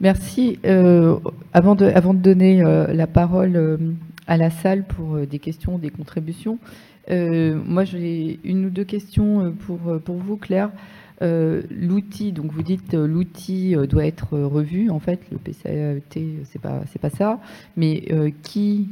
[0.01, 0.59] Merci.
[0.65, 1.19] Euh,
[1.53, 3.79] avant, de, avant de donner euh, la parole
[4.25, 6.59] à la salle pour des questions, des contributions,
[7.09, 10.71] moi, j'ai une ou deux questions euh, pour, euh, pour vous, Claire.
[11.21, 14.91] l'outil, donc vous dites l'outil doit être revu.
[14.91, 17.39] En fait, le PCAET, c'est pas c'est pas ça.
[17.75, 18.03] Mais
[18.43, 18.89] qui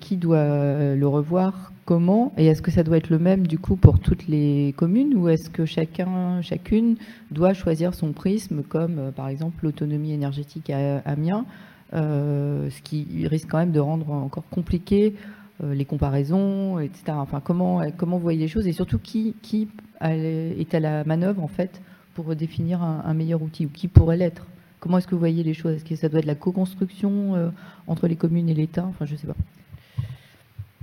[0.00, 1.72] qui doit le revoir?
[1.84, 2.32] Comment?
[2.38, 5.14] Et est-ce que ça doit être le même du coup pour toutes les communes?
[5.14, 6.96] Ou est-ce que chacun chacune
[7.30, 11.44] doit choisir son prisme, comme par exemple l'autonomie énergétique à Amiens,
[11.92, 17.04] ce qui risque quand même de rendre encore compliqué euh, les comparaisons, etc.
[17.10, 19.34] Enfin, comment, comment vous voyez les choses et surtout qui,
[20.00, 21.80] est à la manœuvre en fait
[22.14, 24.46] pour définir un, meilleur outil ou qui pourrait l'être?
[24.80, 25.76] Comment est-ce que vous voyez les choses?
[25.76, 27.50] Est-ce que ça doit être la co-construction euh,
[27.86, 28.84] entre les communes et l'État?
[28.84, 29.36] Enfin, je ne sais pas.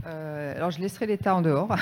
[0.08, 1.76] Euh, alors, je laisserai l'État en dehors.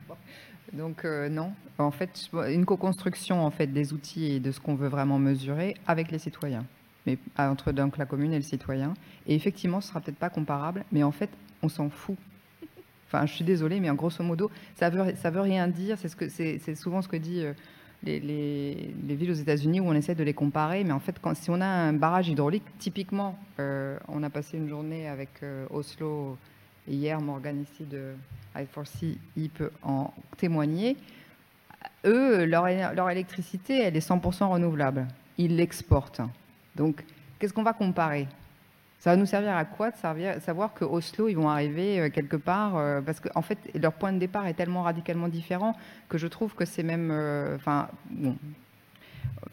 [0.72, 1.52] donc, non.
[1.78, 5.74] En fait, une co-construction en fait, des outils et de ce qu'on veut vraiment mesurer
[5.86, 6.64] avec les citoyens.
[7.06, 8.94] Mais entre donc, la commune et le citoyen.
[9.26, 11.30] Et effectivement, ce sera peut-être pas comparable, mais en fait,
[11.62, 12.16] on s'en fout.
[13.06, 15.98] Enfin, je suis désolée, mais en grosso modo, ça veut, ça veut rien dire.
[15.98, 17.52] C'est ce que, souvent ce que dit euh,
[18.02, 20.82] les, villes aux États-Unis où on essaie de les comparer.
[20.82, 24.56] Mais en fait, quand, si on a un barrage hydraulique, typiquement, euh, on a passé
[24.56, 26.38] une journée avec euh, Oslo
[26.88, 28.14] hier, Morgan ici de
[28.56, 30.96] I4C, il peut en témoigner.
[32.06, 35.06] Eux, leur, leur électricité, elle est 100% renouvelable.
[35.36, 36.22] Ils l'exportent.
[36.76, 37.04] Donc,
[37.38, 38.26] qu'est-ce qu'on va comparer?
[39.02, 42.36] Ça va nous servir à quoi de savoir que Oslo, ils vont arriver euh, quelque
[42.36, 45.74] part euh, Parce qu'en en fait, leur point de départ est tellement radicalement différent
[46.08, 47.10] que je trouve que c'est même.
[47.10, 48.36] Euh, enfin, bon.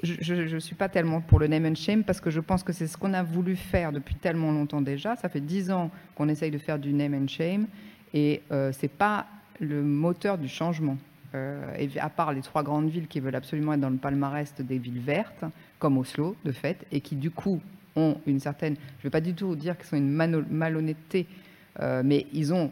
[0.03, 2.71] Je ne suis pas tellement pour le name and shame parce que je pense que
[2.71, 5.15] c'est ce qu'on a voulu faire depuis tellement longtemps déjà.
[5.15, 7.65] Ça fait dix ans qu'on essaye de faire du name and shame
[8.13, 9.25] et ce n'est pas
[9.59, 10.97] le moteur du changement.
[11.33, 15.01] à part les trois grandes villes qui veulent absolument être dans le palmarès des villes
[15.01, 15.43] vertes,
[15.79, 17.59] comme Oslo de fait, et qui du coup
[17.95, 21.28] ont une certaine, je ne vais pas du tout dire qu'ils sont une malhonnêteté,
[21.80, 22.71] euh, mais ils ont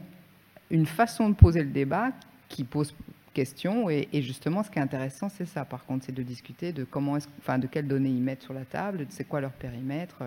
[0.70, 2.12] une façon de poser le débat
[2.50, 2.94] qui pose
[3.38, 3.88] question.
[3.90, 5.64] Et, justement, ce qui est intéressant, c'est ça.
[5.64, 8.66] Par contre, c'est de discuter de comment, enfin, de quelles données ils mettent sur la
[8.66, 10.24] table, c'est quoi leur périmètre.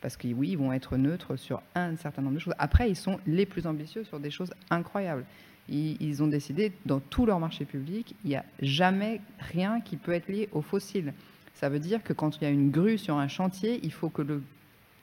[0.00, 2.54] Parce que oui, ils vont être neutres sur un certain nombre de choses.
[2.58, 5.24] Après, ils sont les plus ambitieux sur des choses incroyables.
[5.68, 9.96] Ils, ils ont décidé, dans tout leur marché public, il n'y a jamais rien qui
[9.96, 11.12] peut être lié aux fossiles.
[11.56, 14.10] Ça veut dire que quand il y a une grue sur un chantier, il faut
[14.10, 14.42] que le,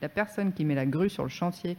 [0.03, 1.77] la personne qui met la grue sur le chantier,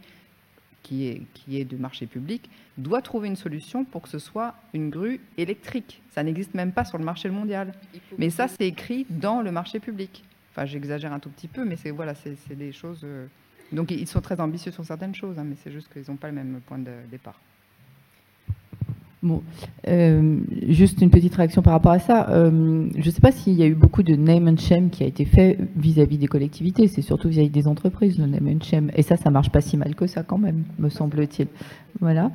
[0.83, 4.53] qui est, qui est de marché public, doit trouver une solution pour que ce soit
[4.73, 6.01] une grue électrique.
[6.11, 7.73] Ça n'existe même pas sur le marché mondial.
[8.17, 10.25] Mais ça, c'est écrit dans le marché public.
[10.51, 13.01] Enfin, j'exagère un tout petit peu, mais c'est voilà, c'est des choses.
[13.05, 13.27] Euh,
[13.71, 16.27] donc, ils sont très ambitieux sur certaines choses, hein, mais c'est juste qu'ils n'ont pas
[16.27, 17.39] le même point de départ.
[19.87, 22.29] Euh, juste une petite réaction par rapport à ça.
[22.29, 25.03] Euh, je ne sais pas s'il y a eu beaucoup de name and shame qui
[25.03, 26.87] a été fait vis-à-vis des collectivités.
[26.87, 28.91] C'est surtout vis-à-vis des entreprises, le name and shame.
[28.95, 31.47] Et ça, ça marche pas si mal que ça quand même, me semble-t-il.
[32.01, 32.31] Voilà.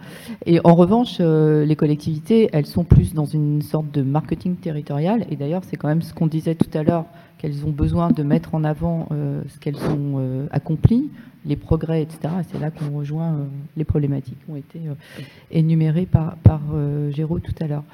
[0.46, 5.26] Et en revanche, euh, les collectivités, elles sont plus dans une sorte de marketing territorial.
[5.30, 7.04] Et d'ailleurs, c'est quand même ce qu'on disait tout à l'heure,
[7.40, 11.10] qu'elles ont besoin de mettre en avant ce qu'elles ont accompli
[11.44, 12.34] les progrès, etc.
[12.50, 13.44] C'est là qu'on rejoint euh,
[13.76, 17.84] les problématiques qui ont été euh, énumérées par, par euh, Géraud tout à l'heure.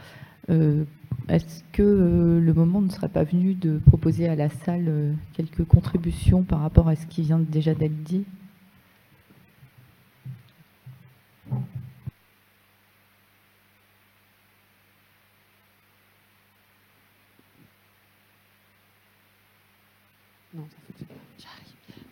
[1.29, 1.83] Est-ce que
[2.41, 6.89] le moment ne serait pas venu de proposer à la salle quelques contributions par rapport
[6.89, 8.25] à ce qui vient déjà d'être dit?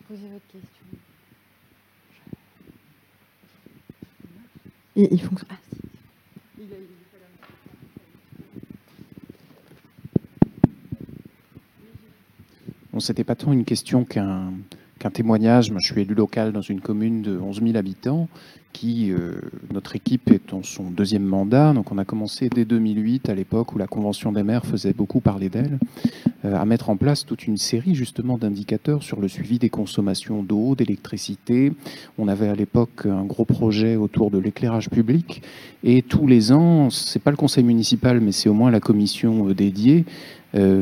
[0.07, 0.85] Posez votre question.
[4.95, 5.49] Il, il fonctionne.
[5.51, 5.79] Ah, si.
[6.59, 6.87] Il a, il
[12.93, 14.53] Bon, c'était pas tant une question qu'un
[14.99, 15.71] qu'un témoignage.
[15.71, 18.27] Moi, je suis élu local dans une commune de 11 000 habitants
[18.75, 19.35] qui, euh,
[19.73, 21.71] notre équipe est en son deuxième mandat.
[21.71, 25.21] Donc, on a commencé dès 2008, à l'époque où la Convention des maires faisait beaucoup
[25.21, 25.79] parler d'elle,
[26.43, 30.43] euh, à mettre en place toute une série justement d'indicateurs sur le suivi des consommations
[30.43, 31.71] d'eau, d'électricité.
[32.17, 35.41] On avait à l'époque un gros projet autour de l'éclairage public.
[35.85, 39.47] Et tous les ans, c'est pas le conseil municipal, mais c'est au moins la commission
[39.47, 40.03] euh, dédiée,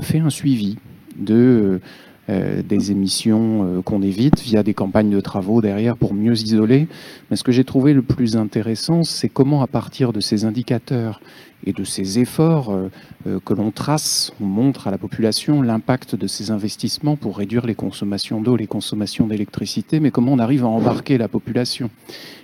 [0.01, 0.77] fait un suivi
[1.17, 1.79] de
[2.29, 6.87] euh, des émissions euh, qu'on évite via des campagnes de travaux derrière pour mieux isoler.
[7.29, 11.19] Mais ce que j'ai trouvé le plus intéressant, c'est comment à partir de ces indicateurs
[11.65, 12.89] et de ces efforts euh,
[13.27, 17.65] euh, que l'on trace, on montre à la population l'impact de ces investissements pour réduire
[17.65, 21.89] les consommations d'eau, les consommations d'électricité, mais comment on arrive à embarquer la population,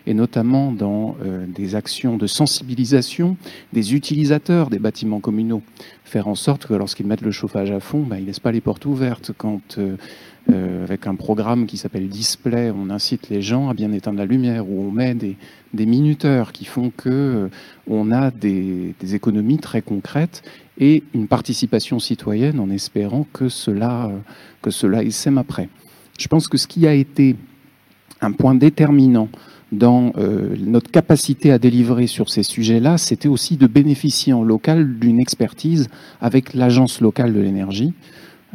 [0.08, 3.38] et notamment dans euh, des actions de sensibilisation
[3.74, 5.62] des utilisateurs des bâtiments communaux,
[6.04, 8.52] faire en sorte que lorsqu'ils mettent le chauffage à fond, ben, ils ne laissent pas
[8.52, 9.32] les portes ouvertes.
[9.38, 9.78] Quand
[10.52, 14.26] euh, avec un programme qui s'appelle Display, on incite les gens à bien éteindre la
[14.26, 15.36] lumière, où on met des,
[15.86, 17.48] minuteurs qui font que euh,
[17.88, 20.44] on a des, économies très concrètes
[20.80, 24.18] et une participation citoyenne en espérant que cela, euh,
[24.62, 25.02] que cela
[25.38, 25.70] après.
[26.18, 27.36] Je pense que ce qui a été
[28.22, 29.30] un point déterminant
[29.72, 30.14] dans
[30.58, 35.90] notre capacité à délivrer sur ces sujets-là, c'était aussi de bénéficier en local d'une expertise
[36.20, 37.94] avec l'agence locale de l'énergie,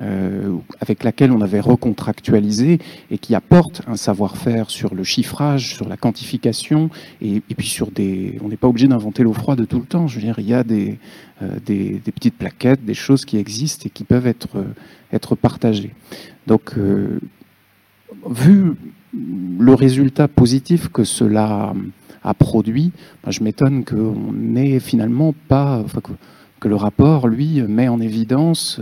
[0.00, 2.80] euh, avec laquelle on avait recontractualisé
[3.12, 6.90] et qui apporte un savoir-faire sur le chiffrage, sur la quantification
[7.22, 8.38] et, puis sur des.
[8.42, 10.09] On n'est pas obligé d'inventer l'eau froide tout le temps.
[10.09, 10.98] Je veux dire, il y a des,
[11.42, 14.64] euh, petites plaquettes, des choses qui existent et qui peuvent être,
[15.12, 15.94] être partagées.
[16.48, 17.20] Donc, euh,
[18.28, 18.72] vu
[19.12, 21.72] le résultat positif que cela
[22.24, 22.90] a produit,
[23.22, 25.80] ben, je m'étonne qu'on n'ait finalement pas.
[25.85, 26.12] Enfin, que,
[26.66, 28.80] le rapport, lui, met en évidence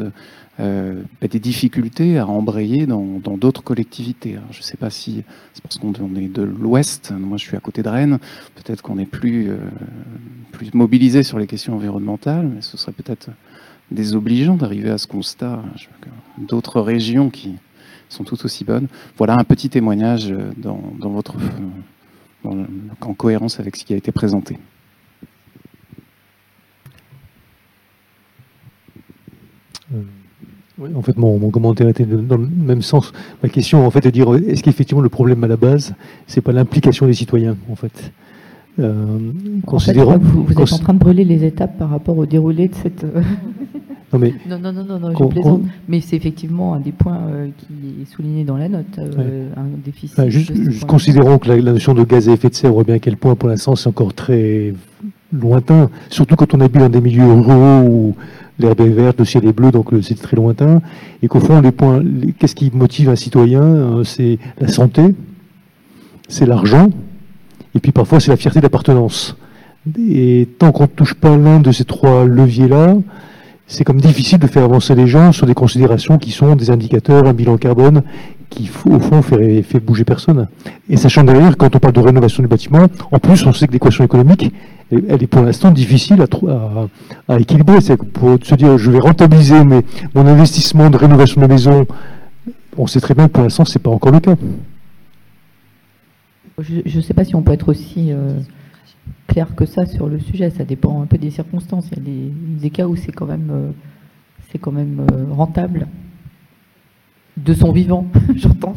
[0.60, 4.36] euh, bah, des difficultés à embrayer dans d'autres collectivités.
[4.50, 7.60] je ne sais pas si c'est parce qu'on est de l'Ouest, moi je suis à
[7.60, 8.18] côté de Rennes,
[8.54, 9.56] peut-être qu'on est plus, euh,
[10.74, 13.30] mobilisé sur les questions environnementales, mais ce serait peut-être
[13.90, 15.62] désobligeant d'arriver à ce constat.
[16.38, 17.54] D'autres régions qui
[18.10, 18.88] sont tout aussi bonnes.
[19.16, 21.34] Voilà un petit témoignage dans, dans votre,
[22.44, 24.58] en cohérence avec ce qui a été présenté.
[30.80, 33.12] Euh, en fait, mon, commentaire était dans le même sens.
[33.42, 35.94] Ma question, en fait, est de dire est-ce qu'effectivement le problème à la base,
[36.26, 38.12] c'est pas l'implication des citoyens, en fait?
[38.78, 39.18] Euh,
[39.66, 43.04] considérant, vous, êtes en train de brûler les étapes par rapport au déroulé de cette.
[43.04, 43.20] Euh,
[44.12, 45.62] non, mais, non, non, non, non, je plaisante.
[45.88, 50.28] Mais c'est effectivement un des points euh, qui est souligné dans la note, un déficit.
[50.28, 52.98] juste, considérons que la, notion de gaz à effet de serre, on voit bien à
[52.98, 54.72] quel point pour l'instant c'est encore très
[55.32, 58.16] lointain, surtout quand on habite dans des milieux ruraux où
[58.62, 60.80] l'herbe est verte, le ciel est bleu, donc c'est très lointain,
[61.22, 62.02] et qu'au fond, les points,
[62.38, 65.14] qu'est-ce qui motive un citoyen euh, C'est la santé,
[66.28, 66.90] c'est l'argent,
[67.74, 69.36] et puis parfois c'est la fierté d'appartenance.
[69.98, 72.96] Et tant qu'on ne touche pas l'un de ces trois leviers-là,
[73.66, 77.26] c'est comme difficile de faire avancer les gens sur des considérations qui sont des indicateurs,
[77.26, 78.02] un bilan carbone,
[78.50, 80.46] qui au fond fait, fait bouger personne.
[80.90, 83.72] Et sachant d'ailleurs, quand on parle de rénovation du bâtiment, en plus on sait que
[83.72, 84.52] l'équation économique,
[85.08, 87.80] elle est pour l'instant difficile à, à, équilibrer.
[87.80, 89.80] C'est pour se dire, je vais rentabiliser mes,
[90.14, 91.86] mon investissement de rénovation de maison,
[92.76, 94.36] on sait très bien que pour l'instant, ce n'est pas encore le cas.
[96.58, 98.38] Je ne sais pas si on peut être aussi euh,
[99.26, 100.50] clair que ça sur le sujet.
[100.50, 101.88] Ça dépend un peu des circonstances.
[101.92, 103.70] Il y a des, cas où c'est quand même, euh,
[104.50, 105.88] c'est quand même euh, rentable
[107.36, 108.74] de son vivant, j'entends.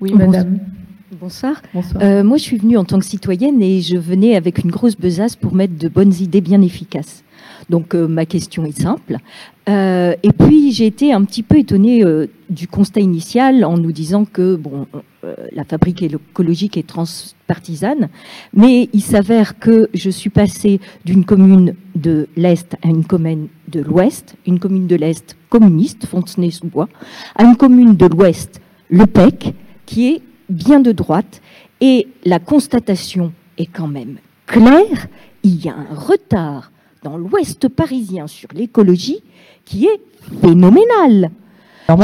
[0.00, 0.58] oui, madame.
[1.12, 1.62] Bonsoir.
[2.02, 4.96] Euh, moi, je suis venue en tant que citoyenne et je venais avec une grosse
[4.96, 7.22] besace pour mettre de bonnes idées bien efficaces.
[7.70, 9.18] Donc, euh, ma question est simple.
[9.68, 12.02] Euh, et puis, j'ai été un petit peu étonnée
[12.50, 14.88] du constat initial en nous disant que bon,
[15.52, 18.08] la fabrique écologique est transpartisane,
[18.52, 23.80] mais il s'avère que je suis passée d'une commune de l'Est à une commune de
[23.80, 26.88] l'Ouest, une commune de l'Est communiste, Fontenay-sous-Bois,
[27.36, 29.54] à une commune de l'Ouest, Le Pec,
[29.84, 31.40] qui est bien de droite,
[31.80, 35.08] et la constatation est quand même claire,
[35.42, 36.70] il y a un retard
[37.02, 39.20] dans l'ouest parisien sur l'écologie
[39.64, 40.00] qui est
[40.40, 41.30] phénoménal.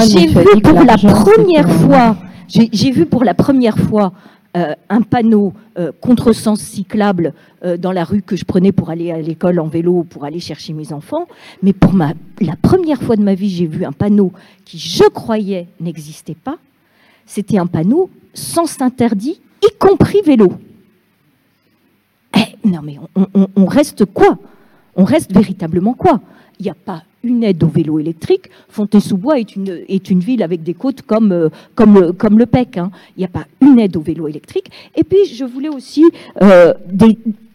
[0.09, 2.17] J'ai vu pour la première fois,
[2.49, 4.13] j'ai vu pour la première fois
[4.55, 7.33] euh, un panneau euh, contresens cyclable
[7.65, 10.41] euh, dans la rue que je prenais pour aller à l'école en vélo, pour aller
[10.41, 11.27] chercher mes enfants.
[11.63, 14.31] Mais pour ma, la première fois de ma vie, j'ai vu un panneau
[14.67, 16.59] qui, je croyais, n'existait pas.
[17.27, 20.53] C'était un panneau sens interdit, y compris vélo.
[22.37, 22.97] Eh, non mais
[23.57, 24.39] on reste quoi?
[24.97, 26.21] On reste véritablement quoi?
[26.59, 28.51] Il n'y a pas une aide au vélo électrique.
[28.69, 31.49] Fontaine-sous-Bois est une, est une ville avec des côtes comme, euh,
[31.79, 32.79] le PEC.
[32.79, 32.91] Hein.
[33.17, 34.71] Il n'y a pas une aide au vélo électrique.
[34.97, 36.05] Et puis, je voulais aussi
[36.43, 36.75] euh,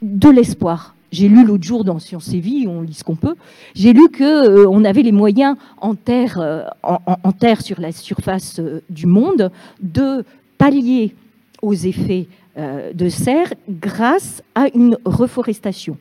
[0.01, 0.95] de l'espoir.
[1.11, 3.35] J'ai lu l'autre jour dans Sciences et Vie, on lit ce qu'on peut,
[3.75, 9.05] j'ai lu qu'on euh, avait les moyens en terre, en, terre sur la surface du
[9.05, 9.51] monde
[9.81, 10.25] de
[10.57, 11.15] pallier
[11.61, 12.27] aux effets
[12.57, 15.97] de serre grâce à une reforestation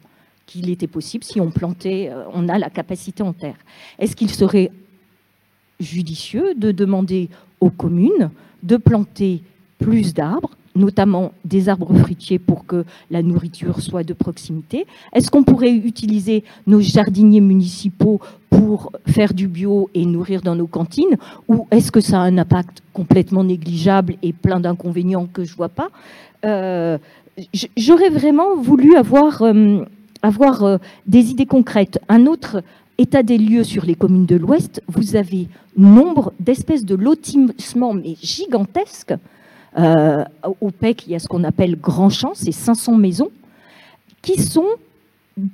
[0.47, 3.57] qu'il était possible si on plantait, euh, on a la capacité en terre.
[3.99, 4.71] Est-ce qu'il serait
[5.81, 7.29] judicieux de demander
[7.61, 8.31] aux communes
[8.63, 9.43] de planter
[9.79, 15.43] plus d'arbres, notamment des arbres fruitiers pour que la nourriture soit de proximité Est-ce qu'on
[15.43, 18.21] pourrait utiliser nos jardiniers municipaux
[18.51, 21.17] pour faire du bio et nourrir dans nos cantines
[21.49, 25.57] Ou est-ce que ça a un impact complètement négligeable et plein d'inconvénients que je ne
[25.57, 25.89] vois pas?
[26.45, 26.99] Euh,
[27.77, 29.85] J'aurais vraiment voulu avoir euh,
[30.25, 32.01] euh, des idées concrètes.
[32.09, 32.63] Un autre
[32.99, 38.17] état des lieux sur les communes de l'Ouest, vous avez nombre d'espèces de lotissements, mais
[38.23, 39.15] gigantesques.
[39.79, 40.25] Euh,
[40.61, 43.31] au PEC, il y a ce qu'on appelle Grand Champ, c'est 500 maisons,
[44.23, 44.67] qui sont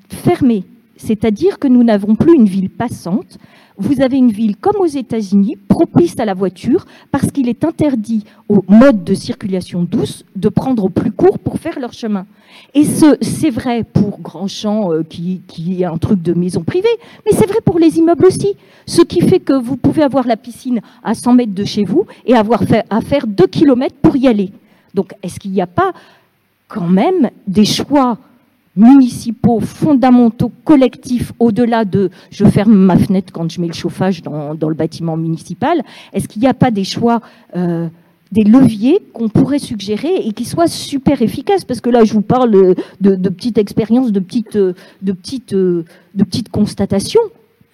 [0.08, 0.64] fermées.
[1.04, 3.38] C'est-à-dire que nous n'avons plus une ville passante,
[3.76, 8.24] vous avez une ville comme aux États-Unis, propice à la voiture, parce qu'il est interdit
[8.48, 12.26] aux modes de circulation douce de prendre au plus court pour faire leur chemin.
[12.74, 15.42] Et c'est vrai pour Grandchamp, euh, qui,
[15.80, 16.96] est un truc de maison privée,
[17.26, 18.54] mais c'est vrai pour les immeubles aussi.
[18.86, 22.06] Ce qui fait que vous pouvez avoir la piscine à 100 mètres de chez vous
[22.26, 24.52] et avoir à faire 2 km pour y aller.
[24.94, 25.92] Donc, est-ce qu'il n'y a pas
[26.68, 28.18] quand même des choix
[28.76, 34.56] municipaux, fondamentaux, collectifs, au-delà de je ferme ma fenêtre quand je mets le chauffage dans,
[34.68, 37.20] le bâtiment municipal Est-ce qu'il n'y a pas des choix,
[37.56, 37.88] euh,
[38.30, 41.64] des leviers qu'on pourrait suggérer et qui soient super efficaces?
[41.64, 44.74] Parce que là, je vous parle de, petites expériences, de petites, de,
[45.12, 45.54] petites,
[46.16, 47.20] petites constatations.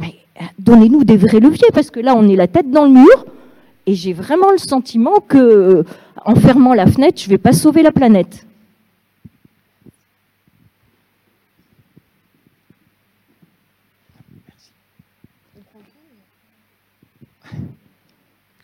[0.01, 2.91] Mais euh, donnez-nous des vrais leviers, parce que là, on est la tête dans le
[2.91, 3.27] mur.
[3.87, 5.85] Et j'ai vraiment le sentiment que,
[6.27, 8.48] en fermant la fenêtre, je ne vais pas sauver la planète.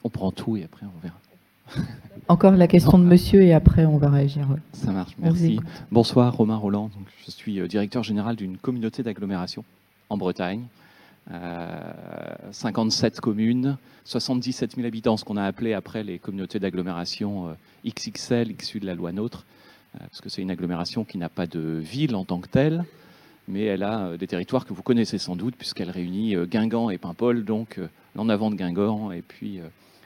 [0.04, 1.18] On prend tout et après on verra.
[2.28, 4.46] Encore la question de monsieur et après on va réagir.
[4.72, 5.58] Ça marche, merci.
[5.90, 6.90] Bonsoir, Romain Roland.
[7.24, 9.64] je suis euh, directeur général d'une communauté d'agglomération
[10.10, 10.62] en Bretagne.
[12.50, 17.90] 57 euh, communes, 77 000 habitants, ce qu'on a appelé après les communautés d'agglomération euh,
[17.90, 19.42] XXL, issues de la loi NOTRe,
[19.98, 22.84] parce que c'est une agglomération qui n'a pas de ville en tant que telle,
[23.48, 27.42] mais elle a des territoires que vous connaissez sans doute, puisqu'elle réunit Guingamp et Paimpol,
[27.42, 27.80] donc
[28.14, 29.60] l'en avant de Guingamp, et puis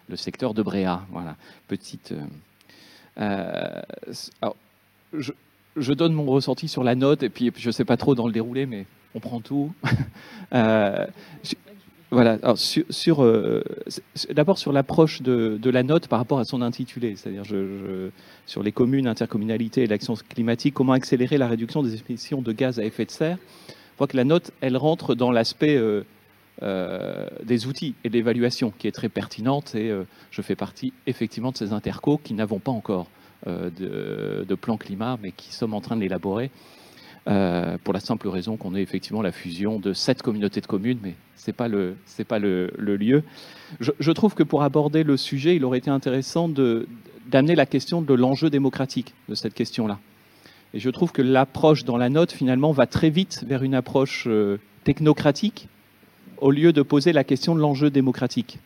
[0.08, 1.02] le secteur de Bréa.
[1.10, 1.36] Voilà,
[1.68, 2.12] petite.
[3.20, 3.82] Euh,
[5.12, 5.22] euh,
[5.76, 8.26] je, donne mon ressenti sur la note, et puis je ne sais pas trop dans
[8.26, 9.72] le déroulé, mais on prend tout.
[10.54, 11.06] Euh,
[12.10, 12.38] voilà.
[12.56, 13.22] sur,
[14.30, 17.42] d'abord sur l'approche de, la note par rapport à son intitulé, c'est-à-dire
[18.46, 22.78] sur les communes, intercommunalités et l'action climatique, comment accélérer la réduction des émissions de gaz
[22.78, 23.36] à effet de serre.
[23.68, 25.78] Je crois que la note, elle rentre dans l'aspect
[26.64, 30.02] euh, des outils et d'évaluation qui est très pertinente et euh,
[30.32, 33.06] je fais partie effectivement de ces intercos qui n'avons pas encore
[33.46, 33.70] euh,
[34.44, 36.50] de, plan climat mais qui sommes en train de l'élaborer
[37.84, 41.14] pour la simple raison qu'on est effectivement la fusion de sept communautés de communes mais
[41.36, 41.94] c'est pas le
[42.26, 43.22] pas le, lieu.
[43.78, 48.14] Je, trouve que pour aborder le sujet, il aurait été intéressant d'amener la question de
[48.14, 49.98] l'enjeu démocratique de cette question-là.
[50.72, 54.26] Et je trouve que l'approche dans la note, finalement, va très vite vers une approche
[54.84, 55.68] technocratique
[56.40, 58.58] au lieu de poser la question de l'enjeu démocratique.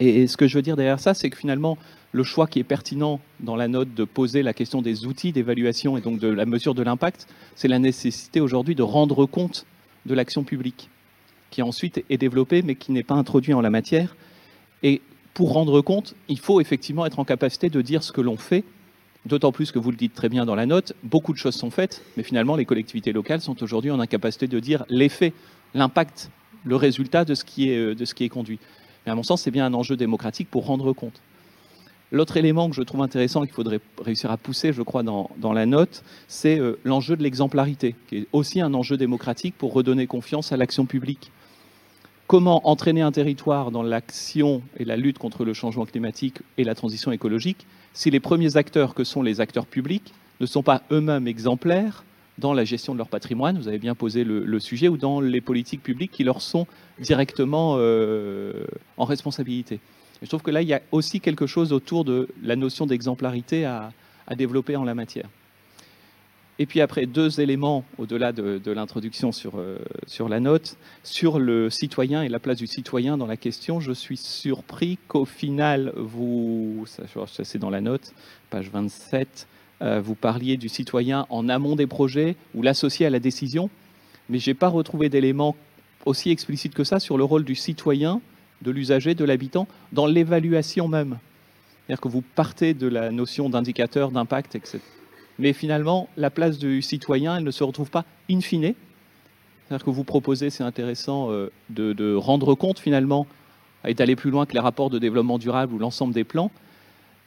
[0.00, 1.78] Et, ce que je veux dire derrière ça, c'est que finalement,
[2.12, 5.96] le choix qui est pertinent dans la note de poser la question des outils d'évaluation
[5.96, 9.66] et donc de la mesure de l'impact, c'est la nécessité aujourd'hui de rendre compte
[10.06, 10.90] de l'action publique,
[11.50, 14.16] qui ensuite est développée mais qui n'est pas introduit en la matière.
[14.82, 15.00] Et
[15.32, 18.64] pour rendre compte, il faut effectivement être en capacité de dire ce que l'on fait,
[19.26, 21.70] d'autant plus que vous le dites très bien dans la note, beaucoup de choses sont
[21.70, 25.32] faites, mais finalement les collectivités locales sont aujourd'hui en incapacité de dire l'effet,
[25.72, 26.30] l'impact
[26.64, 28.58] le résultat de ce qui est, euh, de ce qui est conduit.
[29.04, 31.20] Mais à mon sens, c'est bien un enjeu démocratique pour rendre compte.
[32.12, 35.66] L'autre élément que je trouve intéressant qu'il faudrait réussir à pousser, je crois, dans, la
[35.66, 40.52] note, c'est euh, l'enjeu de l'exemplarité, qui est aussi un enjeu démocratique pour redonner confiance
[40.52, 41.32] à l'action publique.
[42.26, 46.74] Comment entraîner un territoire dans l'action et la lutte contre le changement climatique et la
[46.74, 51.28] transition écologique si les premiers acteurs que sont les acteurs publics ne sont pas eux-mêmes
[51.28, 52.04] exemplaires
[52.38, 55.40] dans la gestion de leur patrimoine, vous avez bien posé le, sujet, ou dans les
[55.40, 56.66] politiques publiques qui leur sont
[56.98, 58.64] directement euh,
[58.96, 59.80] en responsabilité.
[60.22, 63.64] je trouve que là, il y a aussi quelque chose autour de la notion d'exemplarité
[63.64, 63.92] à,
[64.36, 65.28] développer en la matière.
[66.58, 71.68] Et puis après, deux éléments au-delà de, l'introduction sur, euh, sur la note, sur le
[71.68, 76.84] citoyen et la place du citoyen dans la question, je suis surpris qu'au final, vous,
[76.86, 77.04] ça
[77.44, 78.14] c'est dans la note,
[78.50, 79.53] page 27, euh,
[80.00, 83.68] vous parliez du citoyen en amont des projets ou l'associer à la décision,
[84.28, 85.56] mais je n'ai pas retrouvé d'éléments
[86.06, 88.20] aussi explicites que ça sur le rôle du citoyen,
[88.62, 91.18] de l'usager, de l'habitant, dans l'évaluation même.
[91.86, 94.78] C'est-à-dire que vous partez de la notion d'indicateur, d'impact, etc.
[95.38, 98.74] Mais finalement, la place du citoyen, elle ne se retrouve pas in fine.
[99.66, 103.26] C'est-à-dire que vous proposez, c'est intéressant, euh, de, de, rendre compte finalement
[103.86, 106.50] et d'aller plus loin que les rapports de développement durable ou l'ensemble des plans.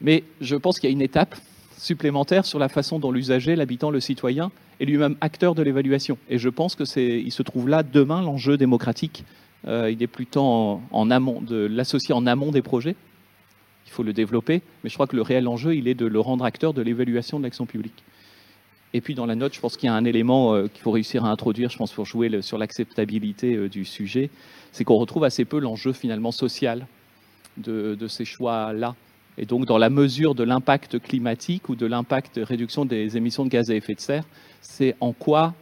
[0.02, 1.36] Mais je pense qu'il y a une étape
[1.78, 6.18] supplémentaire sur la façon dont l'usager, l'habitant, le citoyen est lui-même acteur de l'évaluation.
[6.30, 9.24] Et je pense que c'est, il se trouve là demain l'enjeu démocratique.
[9.68, 12.96] Euh, il est plutôt en, en amont, de l'associer en amont des projets.
[13.86, 16.20] Il faut le développer, mais je crois que le réel enjeu, il est de le
[16.20, 18.04] rendre acteur de l'évaluation de l'action publique.
[18.94, 20.92] Et puis dans la note, je pense qu'il y a un élément euh, qu'il faut
[20.92, 24.30] réussir à introduire, je pense, pour jouer sur l'acceptabilité euh, du sujet,
[24.72, 26.88] c'est qu'on retrouve assez peu l'enjeu finalement social
[27.58, 28.96] de, de ces choix-là.
[29.38, 33.46] Et donc, dans la mesure de l'impact climatique ou de l'impact de réduction des émissions
[33.46, 34.24] de gaz à effet de serre,
[34.62, 35.54] c'est en quoi,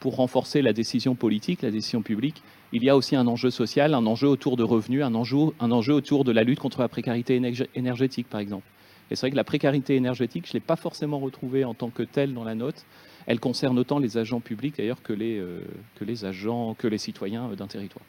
[0.00, 2.42] pour renforcer la décision politique, la décision publique,
[2.72, 5.70] il y a aussi un enjeu social, un enjeu autour de revenus, un enjeu, un
[5.70, 7.40] enjeu autour de la lutte contre la précarité
[7.74, 8.66] énergétique, par exemple.
[9.10, 11.90] Et c'est vrai que la précarité énergétique, je ne l'ai pas forcément retrouvée en tant
[11.90, 12.86] que telle dans la note.
[13.26, 15.60] Elle concerne autant les agents publics d'ailleurs que, les, euh,
[15.96, 18.04] que les agents, que les citoyens euh, d'un territoire.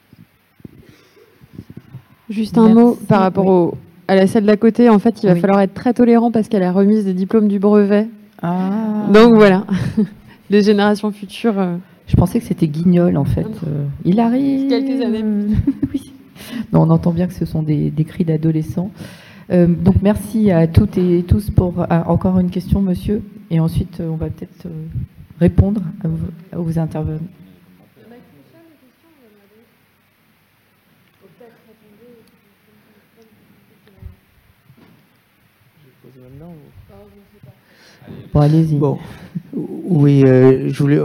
[2.28, 3.78] Juste un mot par rapport au,
[4.08, 6.62] à la salle d'à côté, en fait, il va falloir être très tolérant parce qu'elle
[6.62, 8.08] a remise des diplômes du brevet.
[8.42, 9.06] Ah.
[9.12, 9.66] Donc voilà,
[10.50, 11.58] les générations futures.
[11.58, 11.76] Euh,
[12.06, 13.46] Je pensais que c'était Guignol, en fait.
[13.66, 14.68] Euh, il arrive.
[14.68, 15.24] Quelques années.
[15.92, 16.12] oui.
[16.72, 18.90] Non, on entend bien que ce sont des, cris d'adolescents.
[19.52, 23.22] Euh, donc merci à toutes et tous pour encore une question, monsieur.
[23.50, 24.66] Et ensuite, on va peut-être
[25.40, 25.80] répondre
[26.52, 27.20] à vos intervenants.
[38.32, 38.74] Bon, allez-y.
[38.74, 38.98] Bon,
[39.54, 41.00] oui, euh, je voulais,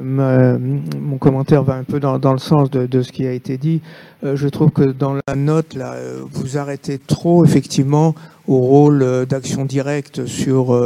[0.00, 3.58] mon commentaire va un peu dans, dans le sens de, de, ce qui a été
[3.58, 3.80] dit.
[4.24, 8.14] Euh, je trouve que dans la note, là, euh, vous arrêtez trop effectivement
[8.46, 10.78] au rôle d'action directe sur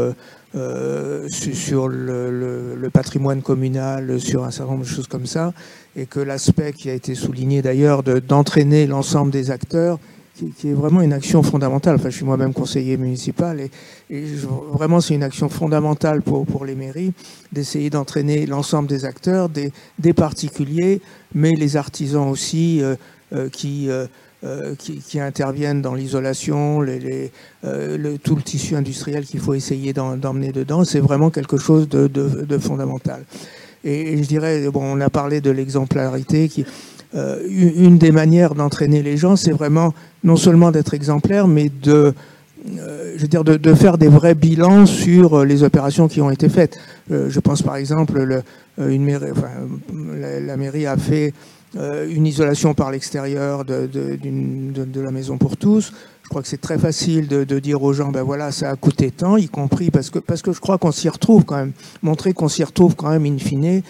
[1.28, 5.52] sur le, le, patrimoine communal, sur un certain nombre de choses comme ça,
[5.96, 9.98] et que l'aspect qui a été souligné d'ailleurs d'entraîner l'ensemble des acteurs
[10.34, 11.96] qui, est vraiment une action fondamentale.
[11.96, 13.70] Enfin, je suis moi-même conseiller municipal et,
[14.10, 14.24] et
[14.72, 17.12] vraiment c'est une action fondamentale pour, pour les mairies
[17.52, 21.00] d'essayer d'entraîner l'ensemble des acteurs, des, des, particuliers,
[21.34, 22.96] mais les artisans aussi euh,
[23.32, 24.06] euh, qui, euh,
[24.76, 27.32] qui, qui, interviennent dans l'isolation, les, les,
[27.62, 30.84] le, tout le tissu industriel qu'il faut essayer d'emmener dedans.
[30.84, 33.24] C'est vraiment quelque chose de, de, de fondamental.
[33.84, 36.64] Et, et, je dirais, bon, on a parlé de l'exemplarité qui
[37.14, 39.94] euh, une des manières d'entraîner les gens, c'est vraiment
[40.24, 42.12] non seulement d'être exemplaire, mais de,
[42.78, 46.30] euh, je veux dire, de, faire des vrais bilans sur euh, les opérations qui ont
[46.30, 46.76] été faites.
[47.10, 48.42] je pense par exemple,
[48.78, 51.32] la, mairie a fait
[52.08, 55.92] une isolation par l'extérieur de, de, la maison pour tous.
[56.24, 59.12] Je crois que c'est très facile de, dire aux gens, ben voilà, ça a coûté
[59.12, 61.72] tant, y compris parce que, parce que je crois qu'on s'y retrouve quand même.
[62.02, 63.82] Montrer qu'on s'y retrouve quand même in fine,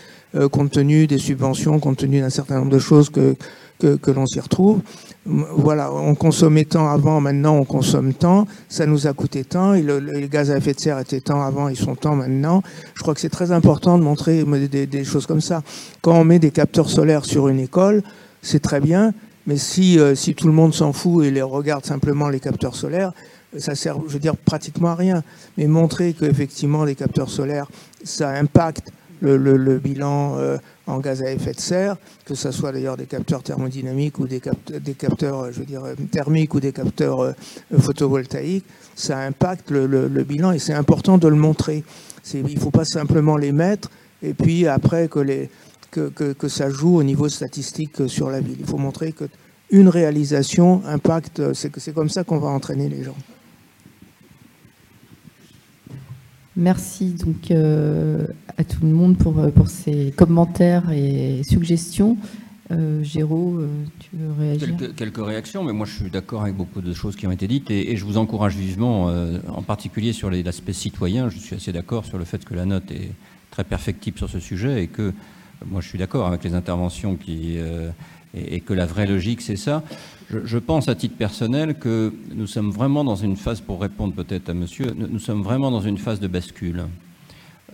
[0.51, 3.37] compte tenu des subventions, compte tenu d'un certain nombre de choses que,
[3.79, 4.81] que, que l'on s'y retrouve.
[5.27, 9.81] Voilà, on consommait tant avant, maintenant on consomme tant, ça nous a coûté tant, et
[9.81, 12.63] le, les gaz à effet de serre étaient tant avant, ils sont tant maintenant.
[12.95, 15.63] Je crois que c'est très important de montrer des, des, choses comme ça.
[16.03, 18.03] Quand on met des capteurs solaires sur une école,
[18.43, 19.15] c'est très bien,
[19.47, 22.77] mais si, euh, si tout le monde s'en fout et les regarde simplement les capteurs
[22.77, 23.13] solaires,
[23.59, 25.23] ça sert, je veux dire, pratiquement à rien.
[25.57, 27.69] Mais montrer qu'effectivement les capteurs solaires,
[28.03, 28.91] ça impacte
[29.25, 33.43] le, bilan euh, en gaz à effet de serre, que ce soit d'ailleurs des capteurs
[33.43, 34.41] thermodynamiques ou des,
[34.81, 37.33] des capteurs, je veux dire, thermiques ou des capteurs euh,
[37.79, 41.85] photovoltaïques, ça impacte le, bilan et c'est important de le montrer.
[42.33, 43.91] Il ne faut pas simplement les mettre
[44.23, 45.51] et puis après que, les,
[45.91, 48.57] que, que, ça joue au niveau statistique sur la ville.
[48.61, 49.25] Il faut montrer que
[49.71, 53.17] une réalisation impacte, c'est comme ça qu'on va entraîner les gens.
[56.57, 62.17] Merci donc à tout le monde pour, pour ces commentaires et suggestions.
[62.71, 63.69] Euh, Géraud, euh,
[64.01, 64.75] tu veux réagir?
[64.97, 67.71] Quelques, réactions, mais moi je suis d'accord avec beaucoup de choses qui ont été dites
[67.71, 72.07] et, je vous encourage vivement, euh, en particulier sur l'aspect citoyen, je suis assez d'accord
[72.07, 73.11] sur le fait que la note est
[73.51, 75.13] très perfectible sur ce sujet et que
[75.67, 77.59] moi je suis d'accord avec les interventions qui,
[78.35, 79.83] et, que la vraie logique c'est ça.
[80.45, 84.49] Je, pense à titre personnel que nous sommes vraiment dans une phase, pour répondre peut-être
[84.49, 86.85] à monsieur, nous sommes vraiment dans une phase de bascule.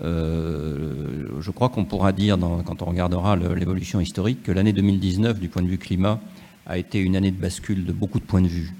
[0.02, 5.48] Euh, je crois qu'on pourra dire, quand on regardera l'évolution historique, que l'année 2019, du
[5.48, 6.20] point de vue climat,
[6.66, 8.74] a été une année de bascule de beaucoup de points de vue.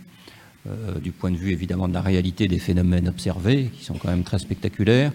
[0.69, 4.11] Euh, du point de vue évidemment de la réalité des phénomènes observés, qui sont quand
[4.11, 5.13] même très spectaculaires,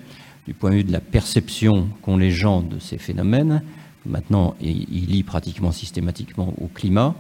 [0.47, 3.61] du point de vue de la perception qu'ont les gens de ces phénomènes,
[4.05, 7.15] maintenant il lie pratiquement systématiquement au climat,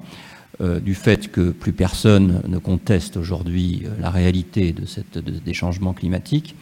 [0.61, 4.73] euh, du fait que plus personne ne conteste aujourd'hui la réalité
[5.45, 6.55] des changements climatiques,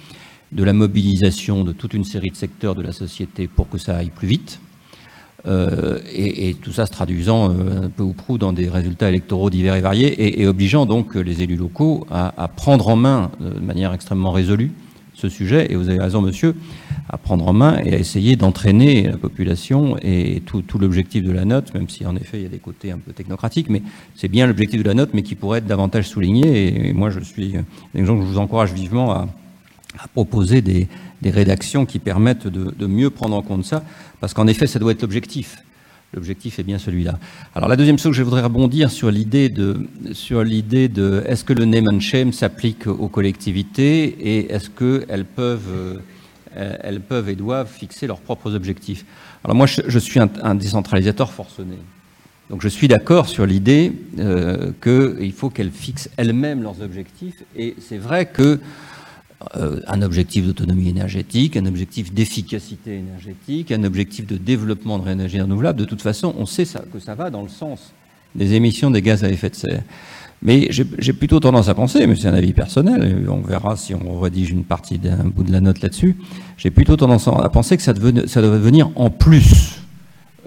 [0.52, 3.98] de la mobilisation de toute une série de secteurs de la société pour que ça
[3.98, 4.60] aille plus vite.
[5.46, 9.50] Euh, et, tout ça se traduisant euh, un peu ou prou dans des résultats électoraux
[9.50, 13.60] divers et variés, et, obligeant donc les élus locaux à, prendre en main euh, de
[13.60, 14.72] manière extrêmement résolue
[15.14, 16.56] ce sujet, et vous avez raison monsieur,
[17.14, 21.32] à prendre en main et à essayer d'entraîner la population, et tout, tout l'objectif de
[21.32, 23.84] la note, même si en effet il y a des côtés un peu technocratiques, mais
[24.16, 27.20] c'est bien l'objectif de la note, mais qui pourrait être davantage souligné, et, moi je
[27.20, 27.54] suis,
[27.94, 29.28] je vous encourage vivement à,
[30.00, 30.88] à proposer des,
[31.24, 33.84] rédactions qui permettent de, mieux prendre en compte ça,
[34.20, 35.58] parce qu'en effet, ça doit être l'objectif.
[36.14, 37.18] L'objectif est bien celui-là.
[37.56, 41.54] Alors la deuxième chose, je voudrais rebondir sur l'idée de, sur l'idée de, est-ce que
[41.54, 45.98] le name and shame s'applique aux collectivités et est-ce qu'elles peuvent, euh,
[46.56, 49.06] elles peuvent et doivent fixer leurs propres objectifs.
[49.44, 51.78] Alors moi, je, suis un, décentralisateur forcené.
[52.50, 57.44] Donc je suis d'accord sur l'idée euh, qu'il faut qu'elles fixent elles-mêmes leurs objectifs.
[57.56, 58.60] Et c'est vrai que
[59.58, 65.42] euh, un objectif d'autonomie énergétique, un objectif d'efficacité énergétique, un objectif de développement de l'énergie
[65.42, 65.80] renouvelable.
[65.80, 67.94] De toute façon, on sait que ça va dans le sens
[68.36, 69.84] des émissions des gaz à effet de serre.
[70.46, 74.20] Mais j'ai plutôt tendance à penser, mais c'est un avis personnel, on verra si on
[74.20, 76.18] rédige une partie d'un bout de la note là-dessus,
[76.58, 79.82] j'ai plutôt tendance à penser que ça, doit venir en plus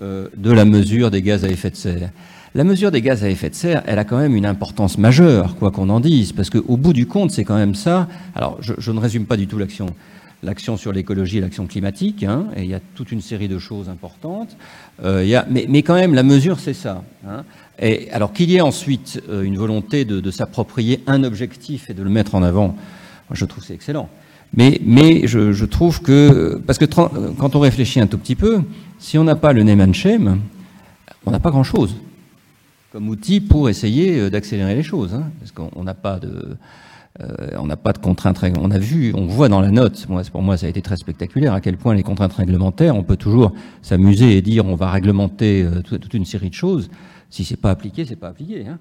[0.03, 2.11] euh, de la mesure des gaz à effet de serre.
[2.55, 5.57] La mesure des gaz à effet de serre, elle a quand même une importance majeure,
[5.57, 8.07] quoi qu'on en dise, parce qu'au bout du compte, c'est quand même ça.
[8.35, 12.63] Alors, je, ne résume pas du tout l'action sur l'écologie et l'action climatique, hein, et
[12.63, 14.57] il y a toute une série de choses importantes.
[15.03, 17.03] Euh, mais, quand même, la mesure, c'est ça.
[17.27, 17.45] Hein.
[17.79, 21.95] Et alors qu'il y ait ensuite euh, une volonté de, de s'approprier un objectif et
[21.95, 24.09] de le mettre en avant, moi, je trouve c'est excellent.
[24.55, 28.63] Mais, mais je, je, trouve que, parce que quand on réfléchit un tout petit peu,
[28.99, 30.41] si on n'a pas le name and shame,
[31.27, 31.97] on n'a pas grand-chose
[32.97, 35.13] comme outil pour essayer euh, d'accélérer les choses.
[35.13, 36.57] Hein, parce qu'on n'a pas de,
[37.21, 37.27] euh,
[37.59, 38.43] on n'a pas de contraintes.
[38.59, 40.07] On a vu, on voit dans la note.
[40.09, 42.97] Moi, pour moi, ça a été très spectaculaire à quel point les contraintes réglementaires.
[42.97, 43.53] On peut toujours
[43.83, 46.89] s'amuser et dire on va réglementer euh, toute, une série de choses.
[47.31, 48.67] Si c'est pas appliqué, c'est pas appliqué.
[48.67, 48.79] Hein.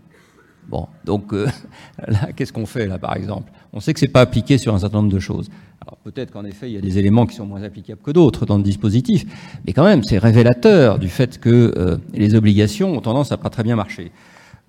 [0.68, 1.32] Bon, donc
[2.08, 3.52] là, qu'est-ce qu'on fait là, par exemple?
[3.74, 5.50] On sait que c'est pas appliqué sur un certain nombre de choses.
[5.86, 8.46] Alors peut-être qu'en effet, il y a des éléments qui sont moins applicables que d'autres
[8.48, 9.26] dans le dispositif,
[9.68, 13.52] mais quand même, c'est révélateur du fait que euh, les obligations ont tendance à pas
[13.52, 14.12] très bien marcher.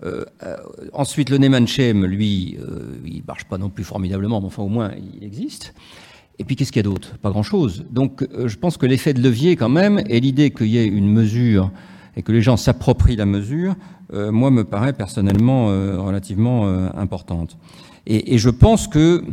[0.05, 0.57] Euh, euh,
[0.93, 2.59] ensuite, le Neyman-Chem, lui,
[3.07, 5.73] il marche pas non plus formidablement, mais enfin au moins, il existe.
[6.39, 7.17] Et puis, qu'est-ce qu'il y a d'autre?
[7.17, 7.87] Pas grand-chose.
[7.91, 11.11] Donc, je pense que l'effet de levier, quand même, et l'idée qu'il y ait une
[11.11, 11.71] mesure
[12.17, 13.75] et que les gens s'approprient la mesure,
[14.13, 17.59] moi, me paraît personnellement relativement importante.
[18.07, 19.25] Et, et, je pense que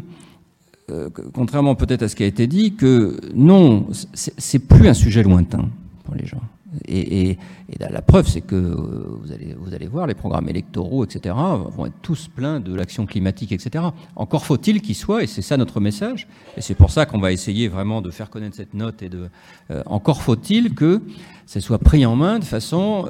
[0.92, 5.24] euh, contrairement peut-être à ce qui a été dit, que non, c'est plus un sujet
[5.24, 5.70] lointain
[6.04, 6.42] pour les gens.
[6.88, 7.38] Et,
[7.80, 11.36] la preuve, c'est que euh, vous allez, voir, les programmes électoraux, etc.,
[11.76, 13.86] vont être tous pleins de l'action climatique, etc.
[14.16, 17.32] Encore faut-il qu'ils soient, et c'est ça notre message, et c'est pour ça qu'on va
[17.32, 19.30] essayer vraiment de faire connaître cette note, et de,
[19.72, 21.02] euh, encore faut-il que
[21.46, 23.06] ça soit pris en main de façon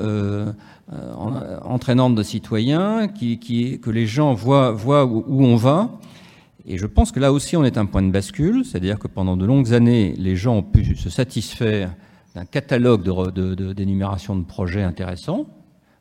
[1.63, 5.99] entraînante de citoyens, qui, que les gens voient, voient où on va,
[6.65, 9.35] et je pense que là aussi, on est un point de bascule, c'est-à-dire que pendant
[9.35, 11.93] de longues années, les gens ont pu se satisfaire
[12.35, 13.03] d'un catalogue
[13.73, 15.45] d'énumération de, de, projets intéressants,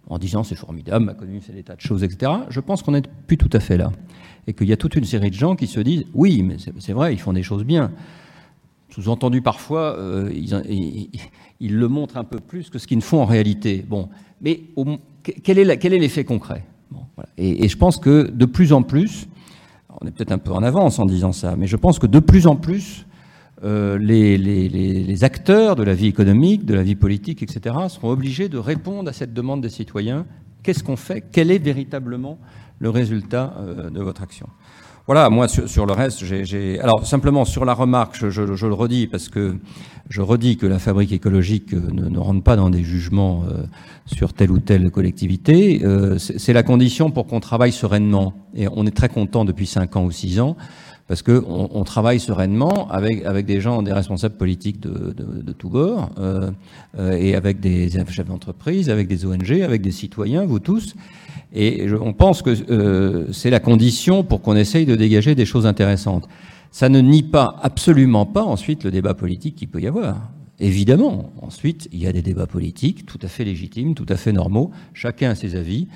[0.09, 2.33] en disant c'est formidable, ma commune fait des tas de choses, etc.
[2.49, 3.93] Je pense qu'on n'est plus tout à fait là.
[4.47, 6.93] Et qu'il y a toute une série de gens qui se disent oui, mais c'est
[6.93, 7.93] vrai, ils font des choses bien.
[8.91, 10.31] Sous-entendu parfois, euh,
[11.61, 13.85] ils, le montrent un peu plus que ce qu'ils ne font en réalité.
[13.89, 14.09] Bon,
[14.43, 14.61] mais
[15.43, 16.65] quel est l'effet concret?
[17.39, 19.29] Et, je pense que de plus en plus,
[20.01, 22.19] on est peut-être un peu en avance en disant ça, mais je pense que de
[22.19, 23.07] plus en plus,
[23.65, 28.59] euh, les, acteurs de la vie économique, de la vie politique, etc., seront obligés de
[28.59, 30.27] répondre à cette demande des citoyens.
[30.63, 31.25] Qu'est-ce qu'on fait?
[31.33, 32.39] Quel est véritablement
[32.79, 34.49] le résultat euh, de votre action?
[35.07, 36.79] Voilà, moi sur, le reste, j'ai.
[36.79, 39.57] Alors simplement sur la remarque, je, le redis parce que
[40.09, 43.65] je redis que la fabrique écologique euh, ne, rentre pas dans des jugements euh,
[44.07, 45.81] sur telle ou telle collectivité.
[45.85, 48.33] Euh, c'est la condition pour qu'on travaille sereinement.
[48.55, 50.57] Et on est très content depuis 5 ans ou 6 ans
[51.13, 55.55] parce qu'on on travaille sereinement avec, avec des gens, des responsables politiques de, de, de
[55.63, 56.51] bords, euh,
[56.97, 60.95] et avec des chefs d'entreprise, avec des ONG, avec des citoyens, vous tous.
[61.53, 65.67] Et on pense que euh, c'est la condition pour qu'on essaye de dégager des choses
[65.67, 66.27] intéressantes.
[66.71, 70.31] Ça ne nie pas, absolument pas, ensuite, le débat politique qu'il peut y avoir.
[70.61, 74.33] Évidemment, ensuite, il y a des débats politiques tout à fait légitimes, tout à fait
[74.33, 74.71] normaux.
[74.95, 75.89] Chacun a ses avis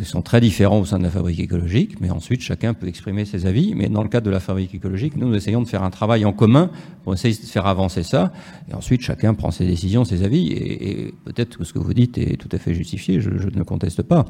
[0.00, 3.46] sont très différents au sein de la fabrique écologique, mais ensuite chacun peut exprimer ses
[3.46, 3.74] avis.
[3.74, 6.24] Mais dans le cadre de la fabrique écologique, nous, nous essayons de faire un travail
[6.24, 6.70] en commun
[7.04, 8.32] pour essayer de faire avancer ça.
[8.70, 10.48] Et ensuite, chacun prend ses décisions, ses avis.
[10.52, 14.02] Et, peut-être que ce que vous dites est tout à fait justifié, je, ne conteste
[14.02, 14.24] pas.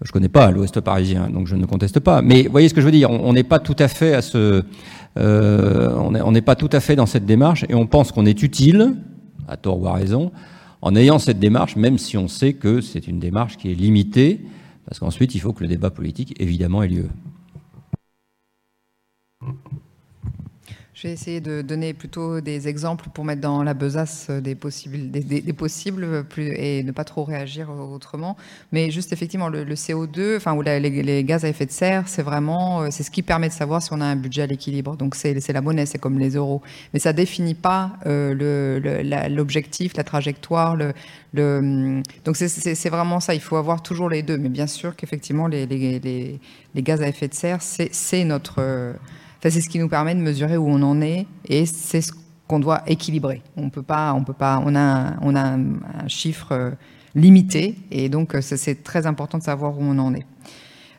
[0.00, 2.22] Je ne connais pas l'Ouest parisien, donc je ne conteste pas.
[2.22, 4.64] Mais voyez ce que je veux dire, on n'est pas tout à fait à ce...
[5.18, 8.42] Euh, on n'est pas tout à fait dans cette démarche et on pense qu'on est
[8.42, 8.94] utile,
[9.46, 10.32] à tort ou à raison,
[10.80, 14.40] en ayant cette démarche, même si on sait que c'est une démarche qui est limitée
[14.92, 17.08] parce qu'ensuite, il faut que le débat politique, évidemment, ait lieu.
[21.02, 25.10] Je vais essayer de donner plutôt des exemples pour mettre dans la besace des possibles,
[25.10, 28.36] des, possibles et ne pas trop réagir autrement.
[28.70, 32.82] Mais juste effectivement, le, CO2, enfin, ou les, gaz à effet de serre, c'est vraiment,
[32.82, 34.96] euh, c'est ce qui permet de savoir si on a un budget à l'équilibre.
[34.96, 36.62] Donc c'est la monnaie, c'est comme les euros.
[36.94, 40.76] Mais ça définit pas euh, l'objectif, la trajectoire.
[40.76, 40.92] Le
[42.24, 43.34] donc c'est vraiment ça.
[43.34, 44.38] Il faut avoir toujours les deux.
[44.38, 46.38] Mais bien sûr qu'effectivement, les,
[46.76, 48.94] gaz à effet de serre, c'est notre
[49.50, 52.12] c'est ce qui nous permet de mesurer où on en est et c'est ce
[52.46, 53.42] qu'on doit équilibrer.
[53.56, 56.70] On peut pas, on peut pas, on a, on a un, chiffre euh,
[57.14, 60.26] limité et donc euh, c'est très important de savoir où on en est.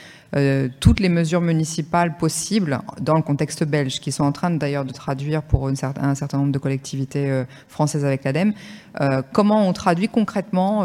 [0.80, 4.92] toutes les mesures municipales possibles dans le contexte belge, qui sont en train d'ailleurs de
[4.92, 8.52] traduire pour un certain nombre de collectivités françaises avec l'ADEME,
[9.00, 10.84] euh, comment on traduit concrètement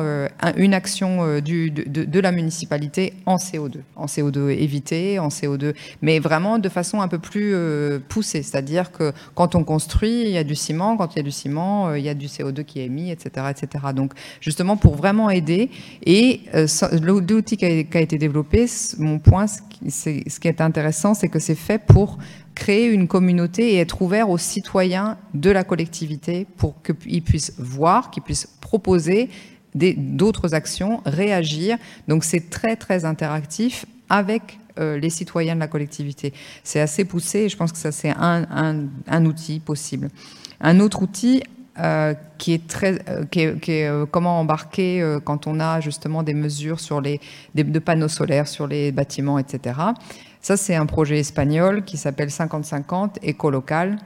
[0.57, 6.59] une action du, de, la municipalité en CO2, en CO2 évité, en CO2, mais vraiment
[6.59, 7.55] de façon un peu plus
[8.09, 11.23] poussée, c'est-à-dire que quand on construit, il y a du ciment, quand il y a
[11.23, 13.85] du ciment, il y a du CO2 qui est émis, etc., etc.
[13.95, 15.69] Donc justement pour vraiment aider,
[16.05, 16.41] et
[17.01, 18.65] l'outil qui, qui a été développé,
[18.99, 19.47] mon point
[19.89, 22.17] ce qui est intéressant, c'est que c'est fait pour
[22.55, 28.11] créer une communauté et être ouvert aux citoyens de la collectivité pour qu'ils puissent voir,
[28.11, 29.29] qu'ils puissent proposer
[29.75, 31.77] d'autres actions, réagir.
[32.07, 36.33] Donc c'est très très interactif avec euh, les citoyens de la collectivité.
[36.63, 40.09] C'est assez poussé et je pense que ça c'est un, outil possible.
[40.61, 41.43] Un autre outil
[41.79, 46.79] euh, qui est très, euh, qui est, comment embarquer quand on a justement des mesures
[46.79, 47.19] sur les
[47.55, 49.73] de panneaux solaires sur les bâtiments, etc.
[50.43, 53.97] Ça, c'est un projet espagnol qui s'appelle 50-50 éco-local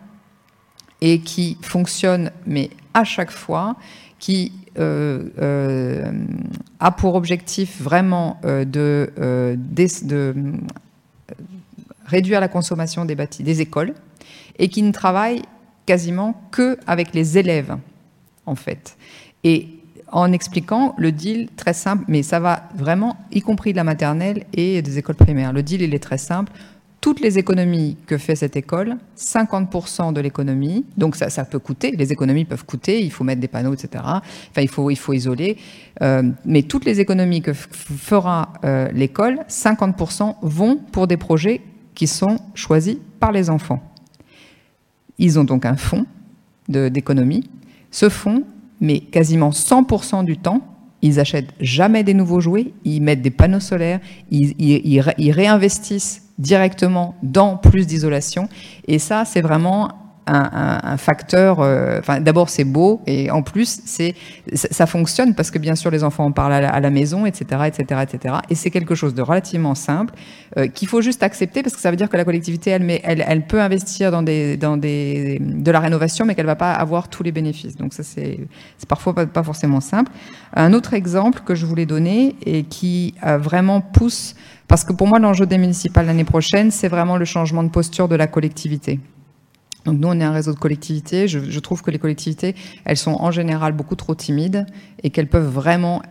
[1.01, 3.75] et qui fonctionne, mais à chaque fois,
[4.19, 10.43] qui a pour objectif vraiment de, de
[12.07, 13.93] réduire la consommation des, écoles
[14.57, 15.43] et qui ne travaille
[15.85, 17.77] quasiment que avec les élèves,
[18.45, 18.97] en fait.
[20.11, 24.45] En expliquant le deal très simple, mais ça va vraiment, y compris de la maternelle
[24.53, 25.53] et des écoles primaires.
[25.53, 26.51] Le deal, il est très simple.
[26.99, 32.11] Toutes les économies que fait cette école, 50% de l'économie, donc ça, peut coûter, les
[32.11, 34.03] économies peuvent coûter, il faut mettre des panneaux, etc.
[34.03, 35.57] Enfin, il faut, il faut isoler.
[36.01, 41.61] Euh, mais toutes les économies que fera euh, l'école, 50% vont pour des projets
[41.93, 43.81] qui sont choisis par les enfants.
[45.17, 46.05] Ils ont donc un fonds
[46.67, 47.49] d'économie.
[47.91, 48.43] Ce fonds,
[48.79, 50.61] mais quasiment 100% du temps,
[51.01, 53.99] ils achètent jamais des nouveaux jouets, ils mettent des panneaux solaires,
[54.31, 58.49] ils, réinvestissent directement dans plus d'isolation.
[58.87, 59.89] Et ça, c'est vraiment
[60.27, 61.59] un, facteur.
[61.59, 64.15] Euh, enfin, d'abord c'est beau et en plus c'est
[64.53, 68.01] ça, fonctionne parce que bien sûr les enfants en parlent à la, maison, etc., etc.,
[68.03, 68.35] etc.
[68.49, 70.13] Et c'est quelque chose de relativement simple
[70.57, 73.23] euh, qu'il faut juste accepter parce que ça veut dire que la collectivité elle, elle,
[73.27, 77.09] elle peut investir dans des dans des de la rénovation, mais qu'elle va pas avoir
[77.09, 77.75] tous les bénéfices.
[77.75, 78.39] Donc ça c'est
[78.87, 80.11] parfois pas, pas, forcément simple.
[80.53, 84.35] Un autre exemple que je voulais donner et qui vraiment pousse
[84.67, 88.07] parce que pour moi, l'enjeu des municipales l'année prochaine, c'est vraiment le changement de posture
[88.07, 88.99] de la collectivité.
[89.87, 91.29] Donc nous, on est un réseau de collectivités.
[91.29, 94.65] Je, trouve que les collectivités, elles sont en général beaucoup trop timides
[95.01, 96.01] et qu'elles peuvent vraiment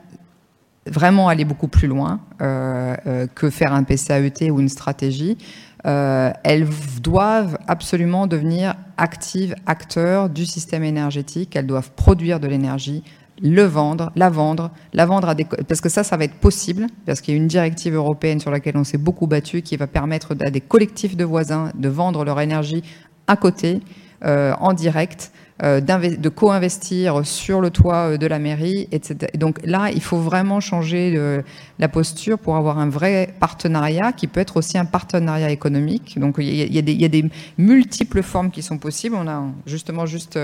[0.87, 5.37] vraiment aller beaucoup plus loin euh, euh, que faire un PCAET ou une stratégie.
[5.85, 6.67] Euh, elles
[7.03, 11.55] doivent absolument devenir actives, acteurs du système énergétique.
[11.57, 13.03] Elles doivent produire de l'énergie,
[13.43, 15.45] le vendre, la vendre, la vendre à des...
[15.45, 18.53] Parce que ça, ça va être possible, parce qu'il y a une directive européenne sur
[18.53, 22.25] laquelle on s'est beaucoup battu, qui va permettre à des collectifs de voisins de vendre
[22.25, 22.83] leur énergie
[23.27, 23.81] à côté,
[24.25, 25.31] euh, en direct,
[25.63, 29.31] euh, de co-investir sur le toit euh, de la mairie, etc.
[29.37, 31.43] donc là, il faut vraiment changer
[31.79, 36.19] la posture pour avoir un vrai partenariat qui peut être aussi un partenariat économique.
[36.19, 37.25] Donc il y, a, des,
[37.59, 39.17] multiples formes qui sont possibles.
[39.17, 40.39] On a justement juste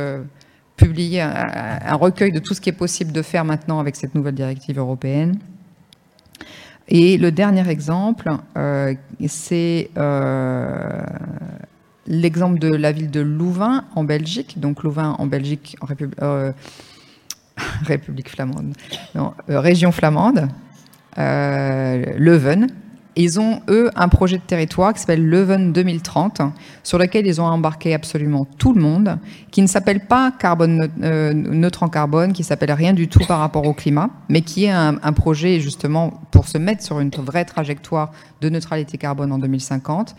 [0.76, 4.34] publié un, recueil de tout ce qui est possible de faire maintenant avec cette nouvelle
[4.34, 5.38] directive européenne.
[6.88, 8.30] Et le dernier exemple,
[9.26, 9.90] c'est
[12.06, 14.58] l'exemple de la ville de Louvain en Belgique.
[14.58, 15.86] Donc Louvain en Belgique, en
[16.22, 16.52] euh,
[17.84, 18.74] République flamande,
[19.14, 20.48] non, région flamande,
[21.16, 22.68] Leuven,
[23.16, 26.40] ils ont, eux, un projet de territoire qui s'appelle Leuven 2030,
[26.82, 29.18] sur lequel ils ont embarqué absolument tout le monde,
[29.50, 33.40] qui ne s'appelle pas carbone euh, neutre en carbone, qui s'appelle rien du tout par
[33.40, 37.44] rapport au climat, mais qui est un, projet justement pour se mettre sur une vraie
[37.44, 40.16] trajectoire de neutralité carbone en 2050.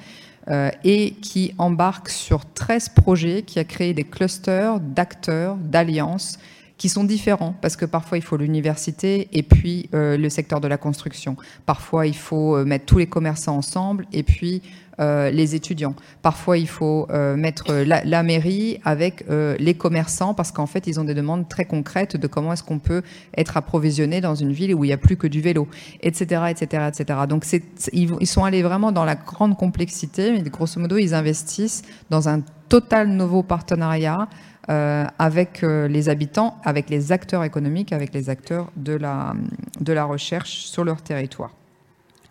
[0.50, 6.38] Euh, et qui embarque sur 13 projets, qui a créé des clusters d'acteurs, d'alliances,
[6.78, 10.68] qui sont différents parce que parfois il faut l'université et puis euh, le secteur de
[10.68, 11.38] la construction.
[11.66, 14.62] Parfois il faut euh, mettre tous les commerçants ensemble et puis
[15.00, 15.96] euh, les étudiants.
[16.22, 21.14] Parfois il faut mettre la, mairie avec les commerçants parce qu'en fait ils ont des
[21.14, 23.02] demandes très concrètes de comment est-ce qu'on peut
[23.38, 25.68] être approvisionné dans une ville où il n'y a plus que du vélo,
[26.02, 27.20] etc., etc., etc.
[27.28, 27.46] Donc
[27.92, 32.42] ils, sont allés vraiment dans la grande complexité, mais grosso modo ils investissent dans un
[32.70, 34.28] total nouveau partenariat
[34.70, 39.34] euh, avec euh, les habitants, avec les acteurs économiques, avec les acteurs de la,
[39.82, 41.52] de la recherche sur leur territoire.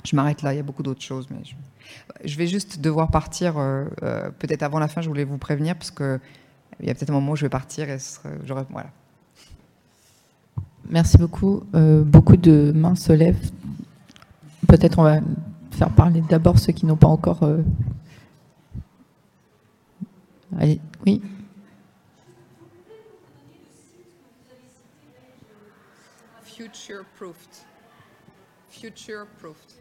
[0.04, 1.52] Je m'arrête là, il y a beaucoup d'autres choses, mais je,
[2.37, 3.85] vais juste devoir partir, euh,
[4.39, 6.20] peut-être avant la fin, je voulais vous prévenir, parce qu'il
[6.80, 7.89] y a peut-être un moment où je vais partir
[8.45, 8.66] et.
[8.70, 8.91] Voilà.
[10.89, 11.62] Merci beaucoup.
[11.72, 13.51] beaucoup de mains se lèvent.
[14.68, 15.20] Peut-être on va
[15.70, 17.49] faire parler d'abord ceux qui n'ont pas encore...
[20.59, 21.22] Allez, oui.
[26.62, 27.64] future proofed.
[28.68, 29.72] Future proofed.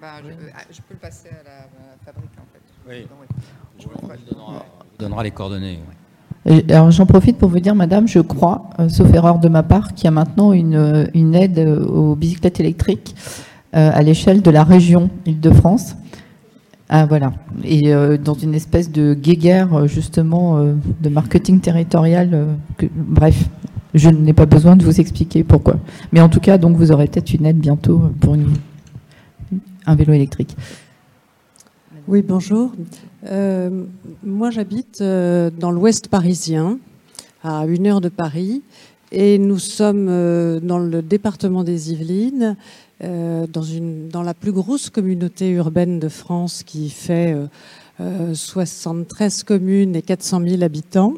[0.00, 1.66] Bah, je, ah, je, peux le passer à la,
[2.04, 2.60] fabrique en fait.
[2.88, 3.06] Oui.
[3.78, 3.92] Je vous
[4.98, 5.80] donnera, les coordonnées.
[6.68, 9.94] alors j'en profite pour vous dire, madame, je crois, euh, sauf erreur de ma part,
[9.94, 13.14] qu'il y a maintenant une, euh, une aide euh, aux bicyclettes électriques
[13.72, 15.94] à l'échelle de la région Île-de-France.
[16.88, 17.32] Ah, voilà.
[17.62, 22.56] Et dans une espèce de guéguerre, justement, de marketing territorial.
[22.96, 23.44] bref,
[23.94, 25.76] je n'ai pas besoin de vous expliquer pourquoi.
[26.10, 28.34] Mais en tout cas, donc, vous aurez peut-être une aide bientôt pour
[29.90, 30.56] un vélo électrique.
[32.06, 32.72] Oui, bonjour.
[33.26, 33.84] Euh,
[34.22, 36.78] moi, j'habite euh, dans l'ouest parisien,
[37.42, 38.62] à une heure de Paris,
[39.10, 42.56] et nous sommes euh, dans le département des Yvelines,
[43.02, 43.64] dans,
[44.12, 47.34] dans la plus grosse communauté urbaine de France qui fait
[47.98, 51.14] 73 communes et 400 000 habitants.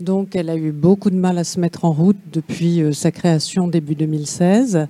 [0.00, 3.68] Donc elle a eu beaucoup de mal à se mettre en route depuis sa création
[3.68, 4.88] début 2016.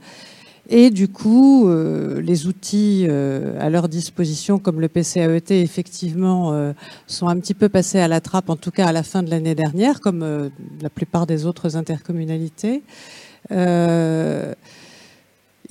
[0.68, 6.72] Et du coup, euh, les outils euh, à leur disposition, comme le PCAET, effectivement,
[7.06, 9.30] sont un petit peu passés à la trappe, en tout cas à la fin de
[9.30, 10.50] l'année dernière, comme
[10.80, 12.82] la plupart des autres intercommunalités.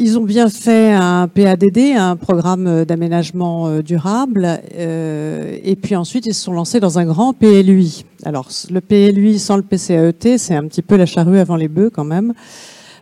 [0.03, 6.25] Ils ont bien fait un PADD, un programme d'aménagement euh, durable, euh, et puis ensuite
[6.25, 8.05] ils se sont lancés dans un grand PLUI.
[8.23, 11.91] Alors le PLUI sans le PCAET, c'est un petit peu la charrue avant les bœufs
[11.93, 12.33] quand même.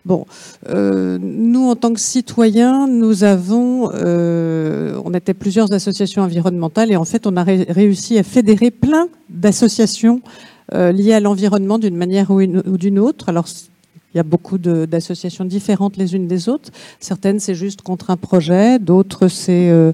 [0.06, 0.26] Bon,
[0.70, 7.06] euh, nous en tant que citoyens, nous avons, on était plusieurs associations environnementales et en
[7.06, 10.22] fait on a réussi à fédérer plein d'associations
[10.72, 13.30] liées à l'environnement d'une manière ou d'une autre.
[13.30, 13.48] Alors
[14.14, 16.72] Il y a beaucoup d'associations différentes les unes des autres.
[17.00, 18.80] Certaines, c'est juste contre un projet.
[18.80, 19.92] D'autres, c'est, euh,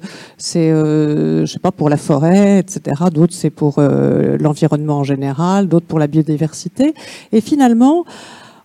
[0.55, 2.81] euh, sais pas, pour la forêt, etc.
[3.11, 5.67] D'autres, c'est pour euh, l'environnement en général.
[5.67, 6.93] D'autres, pour la biodiversité.
[7.33, 8.05] Et finalement,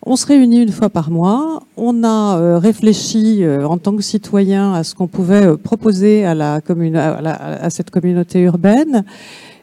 [0.05, 1.63] on se réunit une fois par mois.
[1.77, 6.61] On a euh, réfléchi en tant que citoyen à ce qu'on pouvait proposer à,
[7.71, 9.05] cette communauté urbaine.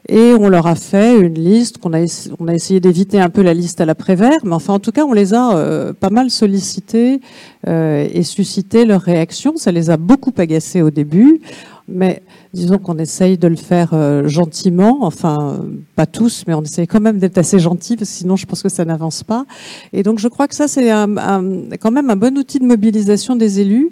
[0.08, 1.98] Et on leur a fait une liste qu'on a,
[2.38, 4.90] on a essayé d'éviter un peu la liste à la Prévert, mais enfin en tout
[4.90, 7.20] cas on les a euh, pas mal sollicités
[7.66, 9.56] euh, et suscité leur réaction.
[9.56, 11.42] Ça les a beaucoup agacés au début,
[11.88, 12.22] mais
[12.54, 15.60] disons qu'on essaye de le faire euh, gentiment, enfin
[15.96, 18.62] pas tous, mais on essaye quand même d'être assez gentil, parce que sinon je pense
[18.62, 19.44] que ça n'avance pas.
[19.92, 23.60] Et donc je crois que ça c'est quand même un bon outil de mobilisation des
[23.60, 23.90] élus.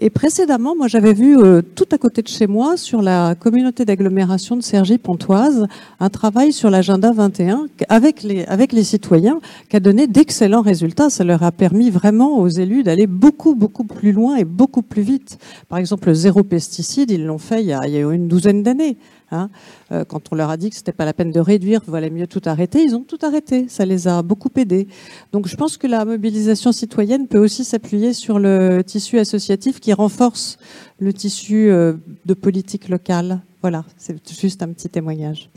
[0.00, 3.84] Et précédemment, moi, j'avais vu euh, tout à côté de chez moi, sur la communauté
[3.84, 5.66] d'agglomération de Cergy-Pontoise,
[5.98, 11.10] un travail sur l'agenda 21 avec les, avec les citoyens qui a donné d'excellents résultats.
[11.10, 15.02] Ça leur a permis vraiment aux élus d'aller beaucoup, beaucoup plus loin et beaucoup plus
[15.02, 15.38] vite.
[15.68, 18.62] Par exemple, zéro pesticide, ils l'ont fait il y a, il y a une douzaine
[18.62, 18.96] d'années.
[19.30, 19.50] Hein.
[19.92, 22.26] Euh, quand on leur a dit que c'était pas la peine de réduire, valait mieux
[22.26, 23.66] tout arrêter, ils ont tout arrêté.
[23.68, 24.88] Ça les a beaucoup aidés.
[25.32, 29.92] Donc je pense que la mobilisation citoyenne peut aussi s'appuyer sur le tissu associatif qui
[29.92, 30.58] renforce
[31.00, 31.94] le tissu euh,
[32.26, 33.40] de politique locale.
[33.62, 35.50] Voilà, c'est juste un petit témoignage.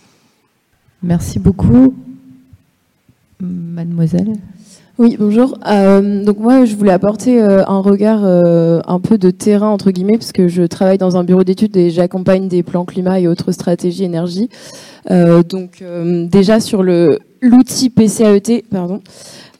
[1.03, 1.93] Merci beaucoup.
[3.39, 4.33] Mademoiselle
[4.97, 5.57] oui, bonjour.
[5.67, 9.91] Euh, donc moi, je voulais apporter euh, un regard euh, un peu de terrain entre
[9.91, 13.27] guillemets, parce que je travaille dans un bureau d'études et j'accompagne des plans climat et
[13.27, 14.49] autres stratégies énergie.
[15.09, 15.83] donc
[16.29, 19.01] déjà sur l'outil PCAET, pardon.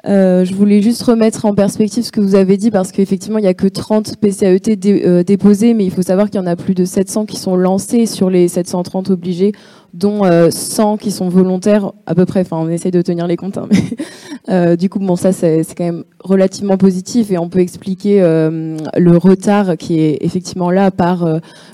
[0.06, 3.48] je voulais juste remettre en perspective ce que vous avez dit parce qu'effectivement il n'y
[3.48, 6.86] a que 30 PCAET déposés, mais il faut savoir qu'il y en a plus de
[6.86, 9.54] 700 qui sont lancés sur les 730 obligés
[9.94, 12.42] dont 100 euh, qui sont volontaires à peu près.
[12.42, 13.58] Enfin, on essaye de tenir les comptes.
[13.58, 13.68] Hein,
[14.50, 18.78] euh, du coup, bon, ça c'est quand même relativement positif et on peut expliquer euh,
[18.98, 21.28] le retard qui est effectivement là par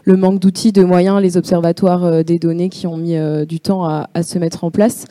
[0.03, 4.07] le manque d'outils, de moyens, les observatoires des données qui ont mis du temps à,
[4.23, 5.05] se mettre en place.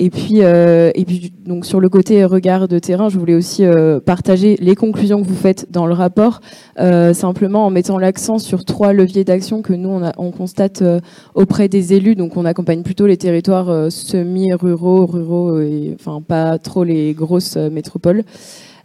[0.00, 3.64] Et puis, euh, et puis donc sur le côté regard de terrain, je voulais aussi
[3.64, 6.40] euh, partager les conclusions que vous faites dans le rapport,
[6.78, 10.82] euh, simplement en mettant l'accent sur trois leviers d'action que nous on, a, on constate
[10.82, 11.00] euh,
[11.34, 12.14] auprès des élus.
[12.14, 17.56] Donc on accompagne plutôt les territoires euh, semi-ruraux, ruraux, et enfin pas trop les grosses
[17.56, 18.22] métropoles.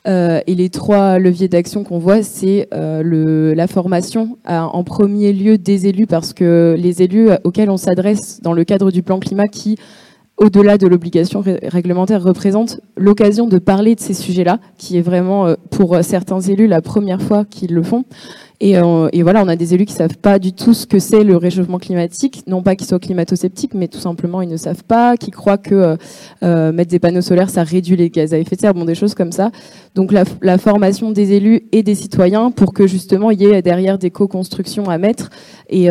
[0.08, 6.08] et les trois leviers d'action qu'on voit, c'est la formation en premier lieu des élus,
[6.08, 9.78] parce que les élus auxquels on s'adresse dans le cadre du plan climat qui
[10.38, 15.56] au-delà de l'obligation réglementaire, représente l'occasion de parler de ces sujets-là, qui est vraiment euh,
[15.70, 18.04] pour certains élus la première fois qu'ils le font.
[18.64, 21.24] Euh, et, voilà, on a des élus qui savent pas du tout ce que c'est
[21.24, 25.18] le réchauffement climatique, non pas qu'ils soient climato-sceptiques, mais tout simplement ils ne savent pas,
[25.18, 25.98] qui croient que
[26.44, 28.96] euh, mettre des panneaux solaires ça réduit les gaz à effet de serre, bon des
[28.96, 29.52] choses comme ça.
[29.96, 33.62] Donc la, la formation des élus et des citoyens pour que justement il y ait
[33.62, 35.30] derrière des co-constructions à mettre
[35.70, 35.88] et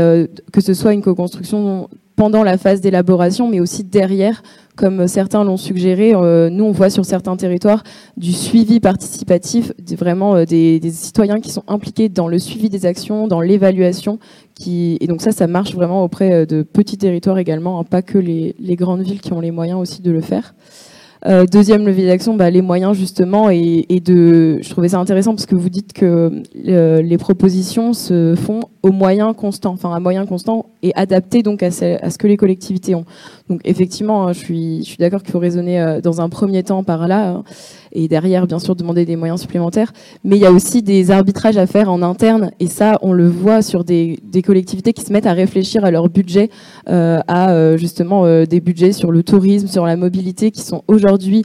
[0.52, 4.42] que ce soit une co-construction pendant la phase d'élaboration, mais aussi derrière,
[4.76, 6.12] comme certains l'ont suggéré.
[6.14, 7.82] Euh, nous, on voit sur certains territoires
[8.16, 13.28] du suivi participatif, vraiment euh, des, citoyens qui sont impliqués dans le suivi des actions,
[13.28, 14.18] dans l'évaluation.
[14.54, 14.98] Qui...
[15.00, 18.18] Et donc ça, ça marche vraiment auprès euh, de petits territoires également, hein, pas que
[18.18, 20.54] les, grandes villes qui ont les moyens aussi de le faire.
[21.50, 24.58] Deuxième levier d'action, bah, les moyens justement, et, et, de.
[24.60, 29.32] Je trouvais ça intéressant parce que vous dites que les propositions se font au moyen
[29.32, 33.04] constant, enfin à moyen constant et adapté donc à ce, que les collectivités ont.
[33.52, 37.06] Donc effectivement, hein, je suis, d'accord qu'il faut raisonner euh, dans un premier temps par
[37.06, 37.44] là hein,
[37.92, 39.92] et derrière bien sûr demander des moyens supplémentaires.
[40.24, 43.28] Mais il y a aussi des arbitrages à faire en interne et ça on le
[43.28, 46.48] voit sur des, collectivités qui se mettent à réfléchir à leur budget,
[46.88, 50.82] euh, à euh, justement euh, des budgets sur le tourisme, sur la mobilité qui sont
[50.88, 51.44] aujourd'hui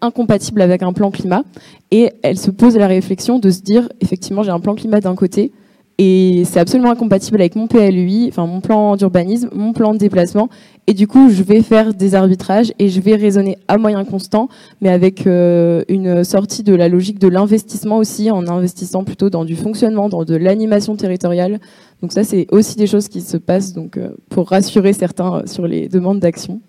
[0.00, 1.44] incompatibles avec un plan climat
[1.92, 5.14] et elles se posent la réflexion de se dire effectivement j'ai un plan climat d'un
[5.14, 5.52] côté
[6.00, 10.48] et c'est absolument incompatible avec mon PLUI, enfin mon plan d'urbanisme, mon plan de déplacement.
[10.86, 14.48] Et du coup, je vais faire des arbitrages et je vais raisonner à moyen constant,
[14.80, 19.44] mais avec euh, une sortie de la logique de l'investissement aussi, en investissant plutôt dans
[19.44, 21.58] du fonctionnement, dans de l'animation territoriale.
[22.00, 25.66] Donc ça, c'est aussi des choses qui se passent donc euh, pour rassurer certains sur
[25.66, 26.60] les demandes d'action.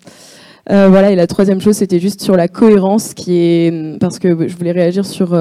[0.72, 1.12] Euh, voilà.
[1.12, 4.72] Et la troisième chose, c'était juste sur la cohérence, qui est parce que je voulais
[4.72, 5.34] réagir sur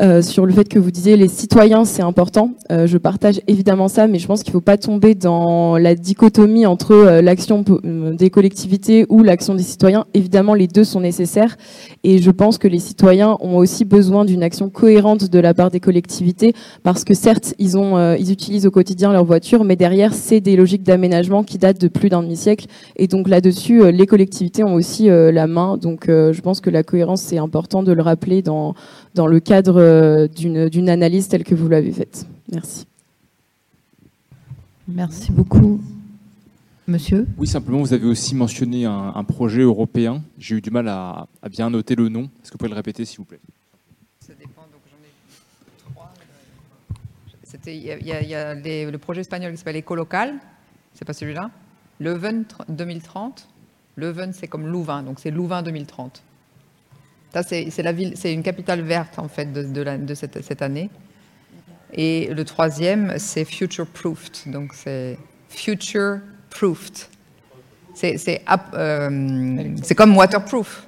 [0.00, 2.52] euh, sur le fait que vous disiez les citoyens, c'est important.
[2.70, 5.94] Euh, je partage évidemment ça, mais je pense qu'il ne faut pas tomber dans la
[5.94, 10.06] dichotomie entre euh, l'action des collectivités ou l'action des citoyens.
[10.14, 11.56] Évidemment, les deux sont nécessaires,
[12.04, 15.70] et je pense que les citoyens ont aussi besoin d'une action cohérente de la part
[15.70, 20.14] des collectivités, parce que certes, ils, ont, ils utilisent au quotidien leur voiture, mais derrière,
[20.14, 22.66] c'est des logiques d'aménagement qui datent de plus d'un demi-siècle,
[22.96, 25.76] et donc là-dessus, les collectivités ont aussi la main.
[25.76, 28.74] Donc, je pense que la cohérence, c'est important de le rappeler dans
[29.14, 32.26] dans le cadre euh, d'une analyse telle que vous l'avez faite.
[32.50, 32.86] Merci.
[34.88, 35.80] Merci beaucoup.
[36.88, 40.22] Monsieur Oui, simplement, vous avez aussi mentionné un, projet européen.
[40.36, 42.24] J'ai eu du mal à, bien noter le nom.
[42.24, 43.40] Est-ce que vous pouvez le répéter, s'il vous plaît?
[44.18, 46.12] Ça dépend, donc j'en ai trois.
[47.66, 50.34] Il y a, le projet espagnol qui s'appelle Ecolocal,
[50.94, 51.50] c'est pas celui-là?
[52.00, 53.48] Leuven 2030.
[53.94, 56.22] Leuven, c'est comme Louvain, donc c'est Louvain 2030
[57.40, 60.90] c'est la ville, c'est une capitale verte en fait de, cette, année.
[61.94, 65.18] Et le troisième, c'est future proofed, donc c'est
[65.48, 66.18] future
[66.50, 67.06] proofed.
[67.94, 68.42] C'est
[68.74, 70.86] euh, comme waterproof,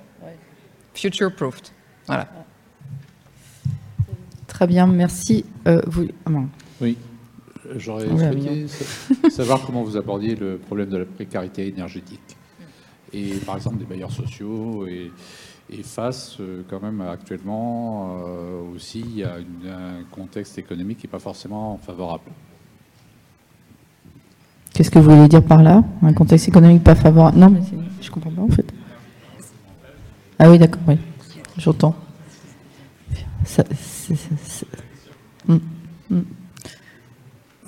[0.94, 1.68] future proofed.
[2.06, 2.28] Voilà.
[4.46, 5.44] Très bien, merci.
[5.66, 6.06] Euh, vous...
[6.26, 6.30] Ah,
[6.80, 6.96] oui,
[7.76, 8.66] j'aurais souhaité
[9.30, 12.36] savoir comment vous abordiez le problème de la précarité énergétique.
[13.12, 15.12] Et par exemple des bailleurs sociaux et
[15.70, 21.18] et face euh, quand même actuellement euh, aussi à un contexte économique qui n'est pas
[21.18, 22.30] forcément favorable.
[24.72, 25.84] Qu'est-ce que vous voulez dire par là?
[26.02, 27.38] Un contexte économique pas favorable?
[27.38, 27.60] Non, mais
[28.00, 28.66] je comprends pas en fait.
[30.38, 30.98] Ah oui, d'accord, oui,
[31.56, 31.94] j'entends.
[35.46, 35.58] Hmm,
[36.10, 36.22] hmm.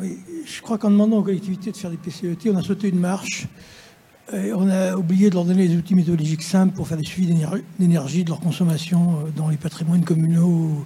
[0.01, 2.99] Oui, je crois qu'en demandant aux collectivités de faire des PCET, on a sauté une
[2.99, 3.47] marche
[4.33, 7.33] on a oublié de leur donner des outils méthodologiques simples pour faire des suivis
[7.79, 10.85] d'énergie, de leur consommation euh, dans les patrimoines communaux ou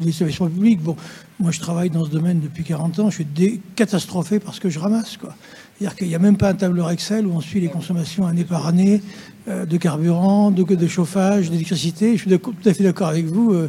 [0.00, 0.80] les établissements publics.
[0.80, 0.96] Bon,
[1.38, 3.10] moi, je travaille dans ce domaine depuis 40 ans.
[3.10, 5.18] Je suis catastrophé parce que je ramasse.
[5.20, 8.44] C'est-à-dire qu'il n'y a même pas un tableur Excel où on suit les consommations année
[8.44, 9.02] par année
[9.48, 12.16] euh, de carburant, de, chauffage, d'électricité.
[12.16, 13.68] Je suis tout à fait d'accord avec vous, euh,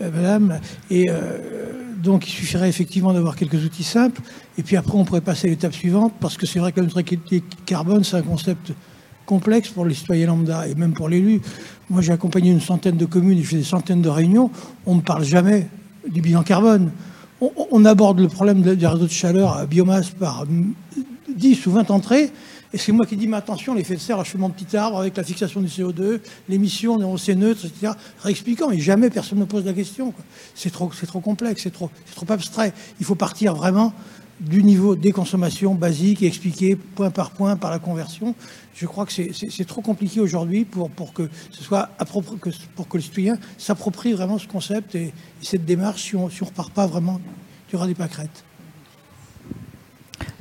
[0.00, 0.60] madame.
[2.02, 4.22] Donc, il suffirait effectivement d'avoir quelques outils simples.
[4.58, 6.86] Et puis après, on pourrait passer à l'étape suivante, parce que c'est vrai que la
[6.86, 8.72] neutralité carbone, c'est un concept
[9.26, 11.40] complexe pour les citoyens lambda et même pour l'élu.
[11.88, 14.50] Moi, j'ai accompagné une centaine de communes et je fais des centaines de réunions.
[14.86, 15.68] On ne parle jamais
[16.08, 16.90] du bilan carbone.
[17.40, 20.44] On, aborde le problème des réseaux de chaleur à biomasse par
[21.34, 22.30] 10 ou 20 entrées.
[22.72, 25.00] Et c'est moi qui dis, mais attention, l'effet de serre, je fais mon petit arbre
[25.00, 27.92] avec la fixation du CO2, l'émission, on neutre, etc.
[28.22, 30.14] Réexpliquant, mais jamais personne ne pose la question.
[30.54, 32.72] C'est trop, trop complexe, c'est trop, trop abstrait.
[33.00, 33.92] Il faut partir vraiment
[34.40, 38.34] du niveau des consommations basiques et expliquer point par point par la conversion.
[38.74, 42.96] Je crois que c'est trop compliqué aujourd'hui pour, pour que ce soit que, pour que
[42.96, 45.12] le citoyen s'approprie vraiment ce concept et,
[45.42, 47.20] cette démarche si on ne repart pas vraiment
[47.68, 48.44] du ras des pâquerettes.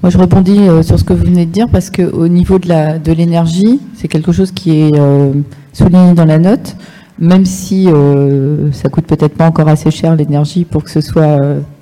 [0.02, 3.12] Moi, je rebondis euh, sur ce que vous venez de dire parce qu'au niveau de
[3.12, 5.34] l'énergie, de c'est quelque chose qui est euh,
[5.74, 6.78] souligné dans la note,
[7.20, 11.38] même si euh, ça coûte peut-être pas encore assez cher l'énergie pour que ce soit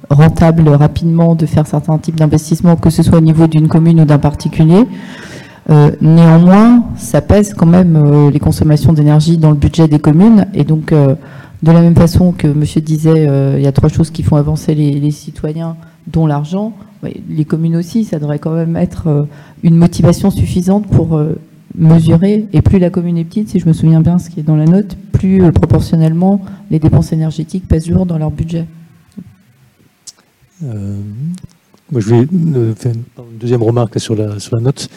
[0.09, 4.05] rentable rapidement de faire certains types d'investissements, que ce soit au niveau d'une commune ou
[4.05, 4.86] d'un particulier.
[6.01, 10.47] néanmoins, ça pèse quand même les consommations d'énergie dans le budget des communes.
[10.55, 14.24] Et donc, de la même façon que Monsieur disait, il y a trois choses qui
[14.24, 15.76] font avancer les citoyens,
[16.07, 19.23] dont l'argent les communes aussi, ça devrait quand même être euh,
[19.63, 21.35] une motivation suffisante pour euh,
[21.75, 22.47] mesurer.
[22.53, 24.55] Et plus la commune est petite, si je me souviens bien ce qui est dans
[24.55, 26.41] la note, plus euh, proportionnellement
[26.71, 28.65] les dépenses énergétiques pèsent lourd dans leur budget.
[30.61, 34.89] moi, je vais faire une deuxième remarque sur la, sur la note.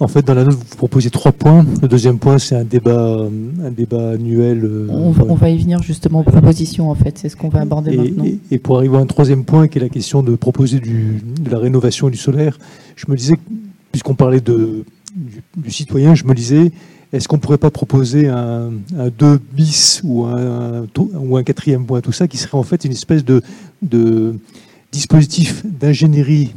[0.00, 1.64] En fait, dans la note, vous proposez trois points.
[1.80, 3.28] Le deuxième point, c'est un débat,
[3.64, 4.64] un débat annuel.
[4.64, 7.18] Euh, on, va, y venir justement aux propositions, en fait.
[7.18, 8.24] C'est ce qu'on va aborder maintenant.
[8.50, 11.58] Et, pour arriver à un troisième point, qui est la question de proposer de la
[11.58, 12.58] rénovation du solaire,
[12.96, 13.34] je me disais,
[13.92, 14.84] puisqu'on parlait de,
[15.56, 16.72] du, citoyen, je me disais,
[17.12, 18.70] est-ce qu'on ne pourrait pas proposer un,
[19.18, 22.92] 2 bis ou un, ou un quatrième point, tout ça, qui serait en fait une
[22.92, 23.42] espèce de,
[23.82, 24.34] de
[24.90, 26.54] dispositif d'ingénierie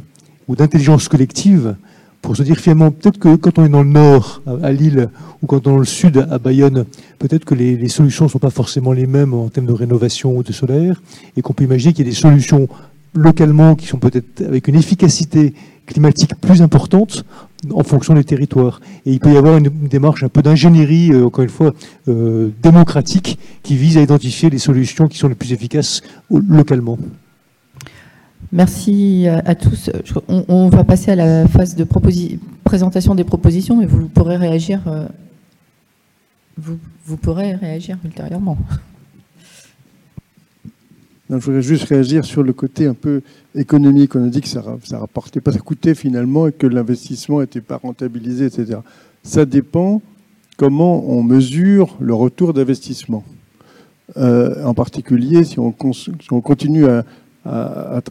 [0.48, 1.76] ou d'intelligence collective
[2.22, 5.08] pour se dire finalement, peut-être que quand on est dans le nord, à Lille,
[5.42, 6.84] ou quand on est dans le sud, à Bayonne,
[7.18, 10.42] peut-être que les, solutions ne sont pas forcément les mêmes en termes de rénovation ou
[10.42, 11.00] de solaire,
[11.36, 12.68] et qu'on peut imaginer qu'il y a des solutions
[13.14, 15.54] localement qui sont peut-être avec une efficacité
[15.86, 17.24] climatique plus importante
[17.72, 18.80] en fonction des territoires.
[19.06, 21.72] Et il peut y avoir une, démarche un peu d'ingénierie, euh, encore une fois,
[22.08, 26.98] euh, démocratique, qui vise à identifier les solutions qui sont les plus efficaces localement.
[28.52, 29.90] Merci à, tous.
[30.28, 31.86] On, va passer à la phase de
[32.64, 34.80] présentation des propositions, mais vous pourrez réagir.
[34.86, 35.06] Euh,
[36.56, 38.56] vous, pourrez réagir ultérieurement.
[41.28, 43.22] je voudrais juste réagir sur le côté un peu
[43.54, 44.14] économique.
[44.16, 47.60] On a dit que ça, ça rapportait pas, ça coûtait finalement et que l'investissement n'était
[47.60, 48.78] pas rentabilisé, etc.
[49.22, 50.00] Ça dépend
[50.56, 53.24] comment on mesure le retour d'investissement.
[54.16, 57.04] Euh, en particulier, si on, continue à,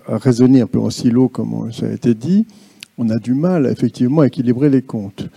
[0.08, 2.46] raisonner un peu en silo, comme ça a été dit,
[2.98, 5.28] on a du mal effectivement à équilibrer les comptes.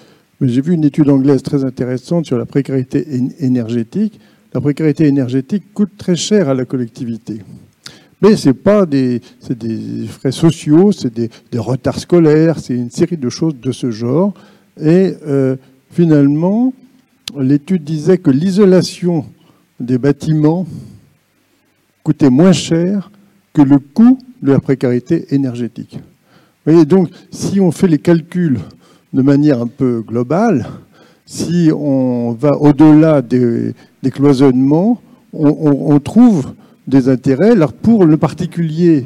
[0.40, 3.04] J'ai vu une étude anglaise très intéressante sur la précarité
[3.40, 4.20] énergétique.
[4.54, 7.42] La précarité énergétique coûte très cher à la collectivité.
[8.22, 9.20] Mais ce n'est pas des,
[9.50, 14.32] des, frais sociaux, c'est des, retards scolaires, c'est une série de choses de ce genre.
[14.80, 15.56] Et euh,
[15.90, 16.72] finalement,
[17.38, 19.24] l'étude disait que l'isolation
[19.80, 20.66] des bâtiments
[22.02, 23.10] coûtait moins cher
[23.52, 25.98] que le coût de la précarité énergétique.
[26.64, 28.58] Vous voyez, donc, si on fait les calculs
[29.12, 30.66] de manière un peu globale,
[31.28, 33.74] si on va au-delà des,
[34.10, 35.00] cloisonnements,
[35.32, 36.54] on, trouve
[36.86, 37.50] des intérêts.
[37.50, 39.04] Alors pour le particulier,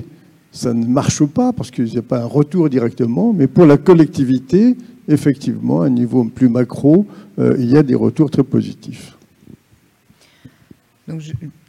[0.52, 3.76] ça ne marche pas parce qu'il n'y a pas un retour directement, mais pour la
[3.76, 4.76] collectivité,
[5.08, 7.06] effectivement, à un niveau plus macro,
[7.40, 9.16] euh, il y a des retours très positifs.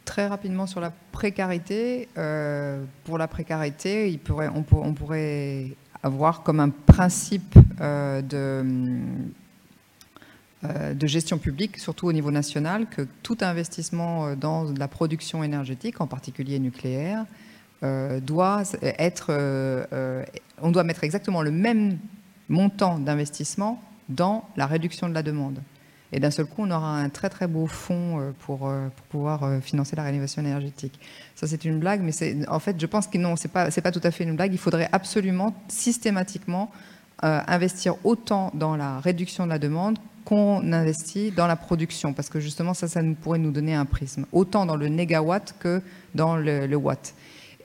[0.04, 2.08] Très rapidement sur la précarité.
[2.16, 4.20] Euh, pour la précarité,
[4.54, 4.62] on,
[4.92, 5.68] pourrait
[6.02, 8.64] avoir comme un principe euh, de,
[10.94, 16.06] de, gestion publique, surtout au niveau national, que tout investissement dans la production énergétique, en
[16.06, 17.24] particulier nucléaire,
[18.22, 19.30] doit être,
[20.62, 21.98] on doit mettre exactement le même
[22.48, 25.60] montant d'investissement dans la réduction de la demande.
[26.14, 29.06] Et d'un seul coup, on aura un très très beau fonds euh, pour, euh, pour
[29.06, 31.00] pouvoir euh, financer la rénovation énergétique.
[31.34, 32.12] Ça, c'est une blague, mais
[32.46, 33.50] en fait, je pense que non, ce n'est
[33.82, 34.52] pas, tout à fait une blague.
[34.52, 36.70] Il faudrait absolument systématiquement
[37.22, 42.38] investir autant dans la réduction de la demande qu'on investit dans la production, parce que
[42.38, 45.80] justement, ça, ça pourrait nous donner un prisme, autant dans le négawatt que
[46.14, 47.14] dans le watt.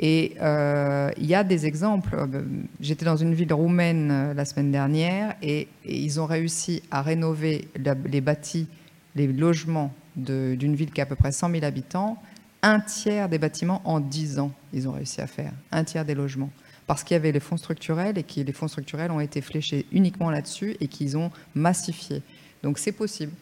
[0.01, 2.15] Et euh, il y a des exemples.
[2.15, 2.41] Euh,
[2.79, 7.67] j'étais dans une ville roumaine euh, la semaine dernière et, ils ont réussi à rénover
[8.05, 8.67] les bâtis,
[9.15, 12.21] les logements d'une ville qui a à peu près 100 000 habitants.
[12.61, 15.51] Un tiers des bâtiments en 10 ans, ils ont réussi à faire.
[15.71, 16.51] Un tiers des logements.
[16.87, 19.85] Parce qu'il y avait les fonds structurels et que les fonds structurels ont été fléchés
[19.91, 22.21] uniquement là-dessus et qu'ils ont massifié.
[22.63, 23.33] Donc c'est possible.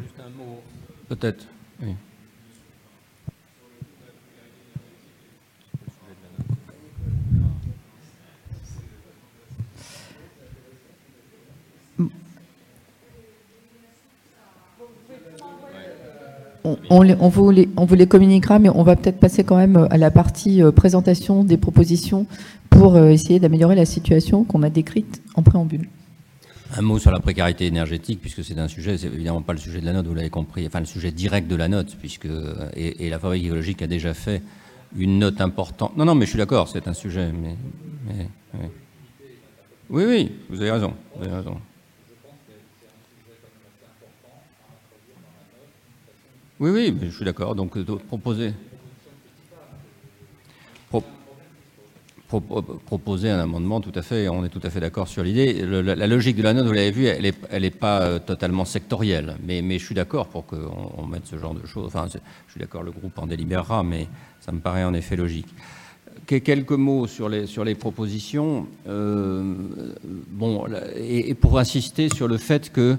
[0.00, 0.60] Juste un mot.
[1.08, 1.46] Peut-être.
[1.82, 1.94] Oui.
[16.90, 20.72] On, vous les, communiquera, mais on va peut-être passer quand même à la partie euh,
[20.72, 22.26] présentation des propositions
[22.70, 25.88] pour euh, essayer d'améliorer la situation qu'on a décrite en préambule.
[26.76, 29.80] Un mot sur la précarité énergétique, puisque c'est un sujet, c'est évidemment pas le sujet
[29.80, 32.28] de la note, vous l'avez compris, enfin le sujet direct de la note, puisque
[32.76, 34.42] et, la fabrique écologique a déjà fait
[34.96, 35.96] une note importante.
[35.96, 37.56] Non, non, mais je suis d'accord, c'est un sujet, mais,
[39.90, 41.56] oui, oui, vous avez raison, vous avez raison.
[46.60, 47.54] Oui, oui, je suis d'accord.
[47.54, 48.52] Donc, euh, proposer.
[52.84, 55.64] proposer un amendement, tout à fait, on est tout à fait d'accord sur l'idée.
[55.64, 59.36] La, logique de la note, vous l'avez vu, elle n'est elle pas euh, totalement sectorielle,
[59.46, 61.86] mais, mais je suis d'accord pour qu'on mette ce genre de choses.
[61.86, 64.08] Enfin, je suis d'accord, le groupe en délibérera, mais
[64.40, 65.48] ça me paraît en effet logique.
[66.26, 68.66] Quelques mots sur les, sur les propositions.
[68.86, 69.54] Euh,
[70.30, 70.66] bon,
[70.96, 72.96] et, pour insister sur le fait que euh,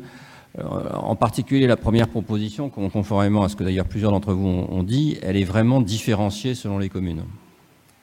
[0.57, 5.17] en particulier, la première proposition, conformément à ce que d'ailleurs plusieurs d'entre vous ont dit,
[5.21, 7.23] elle est vraiment différenciée selon les communes.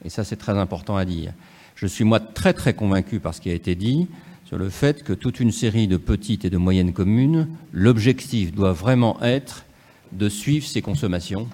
[0.04, 1.32] Et ça, c'est très important à dire.
[1.74, 4.08] Je suis moi très très convaincu par ce qui a été dit
[4.46, 8.72] sur le fait que toute une série de petites et de moyennes communes, l'objectif doit
[8.72, 9.64] vraiment être
[10.12, 11.48] de suivre ces consommations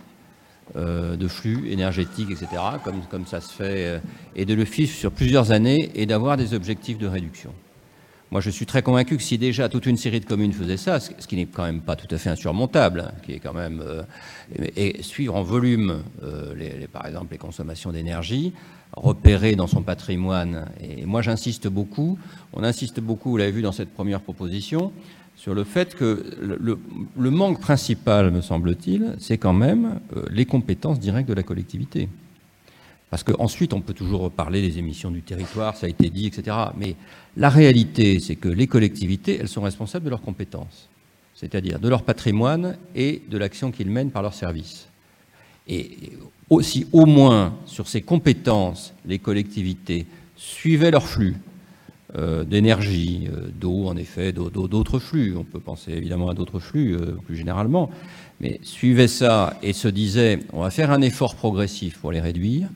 [0.77, 2.49] euh, de flux énergétiques, etc.,
[2.85, 3.99] comme, comme ça se fait, euh,
[4.37, 7.53] et de le suivre sur plusieurs années et d'avoir des objectifs de réduction.
[8.33, 11.01] Moi, je suis très convaincu que si déjà toute une série de communes faisaient ça,
[11.01, 13.83] ce qui n'est quand même pas tout à fait insurmontable, hein, qui est quand même
[13.85, 14.05] euh,
[14.75, 18.55] et suivre en volume, euh, par exemple, les consommations d'énergie,
[18.97, 20.65] repérer dans son patrimoine.
[20.81, 22.19] Et moi, j'insiste beaucoup.
[22.55, 24.93] On insiste beaucoup, vous l'avez vu dans cette première proposition,
[25.37, 30.99] sur le fait que le, manque principal, me semble-t-il, c'est quand même euh, les compétences
[30.99, 32.09] directes de la collectivité.
[33.13, 36.57] Parce qu'ensuite, on peut toujours reparler des émissions du territoire, ça a été dit, etc.
[36.79, 36.97] Mais
[37.37, 40.89] la réalité, c'est que les collectivités, elles sont responsables de leurs compétences,
[41.35, 44.89] c'est-à-dire de leur patrimoine et de l'action qu'ils mènent par leurs services.
[45.69, 45.91] Et
[46.49, 51.37] aussi, au moins, sur ces compétences, les collectivités suivaient leur flux,
[52.47, 53.29] d'énergie,
[53.61, 55.37] d'eau en effet, d'autres flux.
[55.37, 57.91] On peut penser évidemment à d'autres flux plus généralement,
[58.41, 62.69] mais suivait ça et se disait on va faire un effort progressif pour les réduire,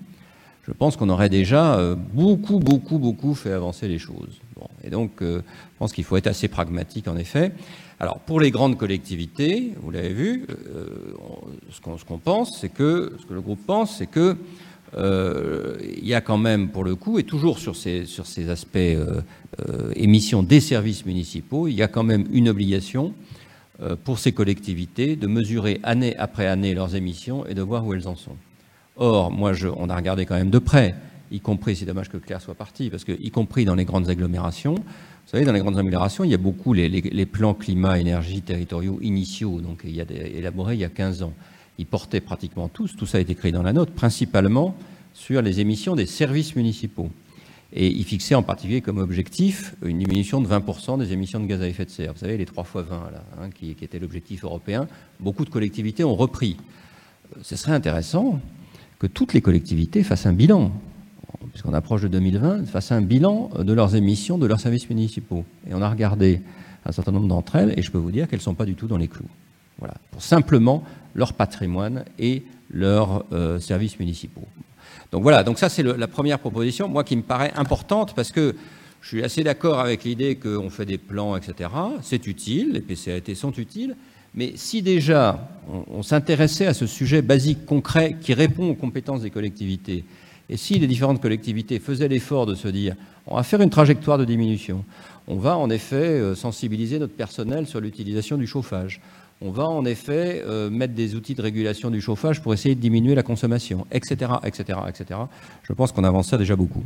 [0.67, 1.81] je pense qu'on aurait déjà
[2.13, 4.41] beaucoup, beaucoup, beaucoup fait avancer les choses.
[4.83, 5.41] et donc, je
[5.79, 7.53] pense qu'il faut être assez pragmatique en effet.
[7.99, 10.87] Alors, pour les grandes collectivités, vous l'avez vu, euh,
[11.71, 14.37] ce qu'on pense, c'est que, ce que le groupe pense, c'est que
[14.99, 18.05] euh, il y a quand même, pour le coup, et toujours sur ces,
[18.51, 19.23] aspects euh,
[19.95, 23.15] émissions des services municipaux, il y a quand même une obligation
[24.05, 28.09] pour ces collectivités de mesurer année après année leurs émissions et de voir où elles
[28.09, 28.37] en sont.
[28.97, 30.95] Or, moi, je, on a regardé quand même de près,
[31.31, 34.09] y compris, c'est dommage que Claire soit partie, parce que y compris dans les grandes
[34.09, 39.01] agglomérations, vous savez, dans les grandes améliorations, il y a beaucoup les, plans climat-énergie territoriaux
[39.03, 41.33] initiaux, donc il y a élaborés il y a 15 ans.
[41.79, 44.77] Ils portaient pratiquement tous, tout ça a été créé dans la note, principalement
[45.13, 47.11] sur les émissions des services municipaux.
[47.73, 51.61] Et ils fixaient en particulier comme objectif une diminution de 20% des émissions de gaz
[51.61, 52.13] à effet de serre.
[52.13, 54.87] Vous savez, les 3 fois 20, là, hein, qui, qui était l'objectif européen.
[55.19, 56.57] Beaucoup de collectivités ont repris.
[57.43, 58.41] Ce serait intéressant
[58.99, 60.73] que toutes les collectivités fassent un bilan
[61.57, 65.45] puisqu'on approche de 2020, fassent un bilan de leurs émissions de leurs services municipaux.
[65.69, 66.43] Et on a regardé
[66.85, 68.75] un certain nombre d'entre elles, et je peux vous dire qu'elles ne sont pas du
[68.75, 69.25] tout dans les clous.
[69.79, 74.47] Voilà, pour simplement leur patrimoine et leurs euh, services municipaux.
[75.13, 78.55] Donc voilà, donc ça c'est la première proposition, moi qui me paraît importante, parce que
[79.01, 81.71] je suis assez d'accord avec l'idée qu'on fait des plans, etc.
[82.03, 83.97] C'est utile, les PCAT sont utiles,
[84.37, 85.49] mais si déjà
[85.91, 90.05] on s'intéressait à ce sujet basique, concret, qui répond aux compétences des collectivités,
[90.49, 92.95] et si les différentes collectivités faisaient l'effort de se dire
[93.27, 94.85] on va faire une trajectoire de diminution,
[95.27, 99.01] on va en effet euh, sensibiliser notre personnel sur l'utilisation du chauffage,
[99.41, 102.81] on va en effet euh, mettre des outils de régulation du chauffage pour essayer de
[102.81, 105.21] diminuer la consommation, etc., etc., etc.
[105.63, 106.85] Je pense qu'on avance déjà beaucoup.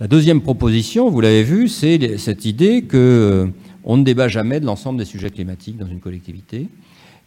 [0.00, 3.52] La deuxième proposition, vous l'avez vu, c'est cette idée qu'on
[3.86, 6.68] euh, ne débat jamais de l'ensemble des sujets climatiques dans une collectivité.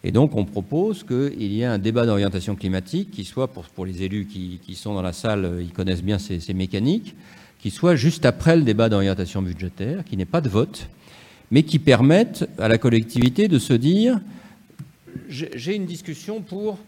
[0.04, 4.02] Et donc, on propose qu'il y ait un débat d'orientation climatique qui soit, pour, les
[4.02, 7.14] élus qui, sont dans la salle, euh, ils connaissent bien ces, mécaniques,
[7.60, 10.88] qui soit juste après le débat d'orientation budgétaire, qui n'ait pas de vote,
[11.50, 14.20] mais qui permette à la collectivité de se dire
[15.28, 16.78] j'ai une discussion pour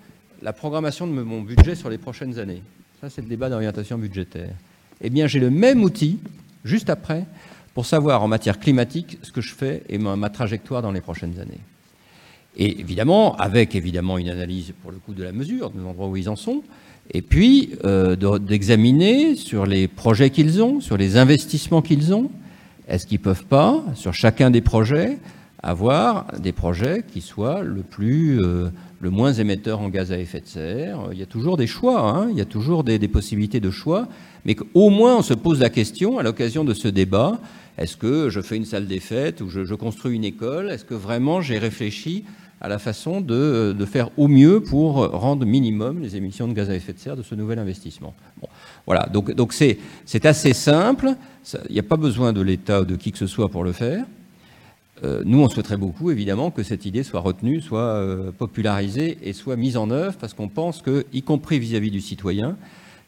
[0.42, 2.62] la programmation de mon budget sur les prochaines années.
[3.00, 4.54] Ça, c'est le débat d'orientation budgétaire.
[5.00, 6.18] Eh bien, j'ai le même outil,
[6.64, 7.26] juste après,
[7.74, 11.38] pour savoir en matière climatique ce que je fais et ma trajectoire dans les prochaines
[11.40, 11.60] années.
[12.56, 16.16] Et évidemment, avec évidemment une analyse pour le coup de la mesure, de l'endroit où
[16.16, 16.62] ils en sont,
[17.10, 22.30] et puis euh, d'examiner sur les projets qu'ils ont, sur les investissements qu'ils ont,
[22.88, 25.18] est-ce qu'ils peuvent pas, sur chacun des projets,
[25.62, 28.68] avoir des projets qui soient le plus, euh,
[29.04, 31.10] le moins émetteurs en gaz à effet de serre.
[31.12, 34.08] Il y a toujours des choix, hein, il y a toujours des, possibilités de choix,
[34.46, 37.38] mais qu'au moins on se pose la question à l'occasion de ce débat
[37.76, 40.70] est-ce que je fais une salle des fêtes ou je, construis une école?
[40.70, 42.24] Est-ce que vraiment j'ai réfléchi
[42.62, 46.74] à la façon de, faire au mieux pour rendre minimum les émissions de gaz à
[46.74, 48.14] effet de serre de ce nouvel investissement?
[48.86, 49.76] voilà, donc donc c'est
[50.24, 51.10] assez simple.
[51.68, 53.72] Il n'y a pas besoin de l'État ou de qui que ce soit pour le
[53.72, 54.06] faire.
[55.02, 59.32] Euh, nous, on souhaiterait beaucoup, évidemment, que cette idée soit retenue, soit euh, popularisée et
[59.32, 62.56] soit mise en œuvre, parce qu'on pense que, y compris vis-à-vis -vis du citoyen,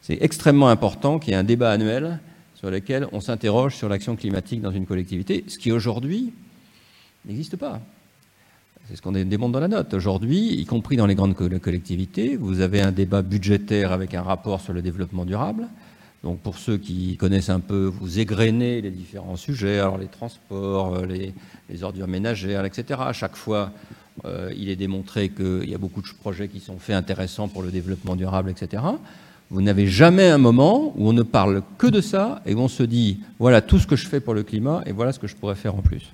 [0.02, 2.18] c'est extrêmement important qu'il y ait un débat annuel
[2.54, 6.32] sur lequel on s'interroge sur l'action climatique dans une collectivité, ce qui aujourd'hui
[7.24, 7.80] n'existe pas.
[8.88, 9.94] C'est ce qu'on démontre dans la note.
[9.94, 14.60] Aujourd'hui, y compris dans les grandes collectivités, vous avez un débat budgétaire avec un rapport
[14.60, 15.68] sur le développement durable.
[16.26, 20.96] Donc pour ceux qui connaissent un peu, vous égrenez les différents sujets, alors les transports,
[20.96, 22.98] euh, les, ordures ménagères, etc.
[22.98, 23.70] À chaque fois,
[24.24, 27.62] euh, il est démontré qu'il y a beaucoup de projets qui sont faits intéressants pour
[27.62, 28.82] le développement durable, etc.
[29.50, 32.66] Vous n'avez jamais un moment où on ne parle que de ça et où on
[32.66, 35.28] se dit, voilà tout ce que je fais pour le climat et voilà ce que
[35.28, 36.12] je pourrais faire en plus.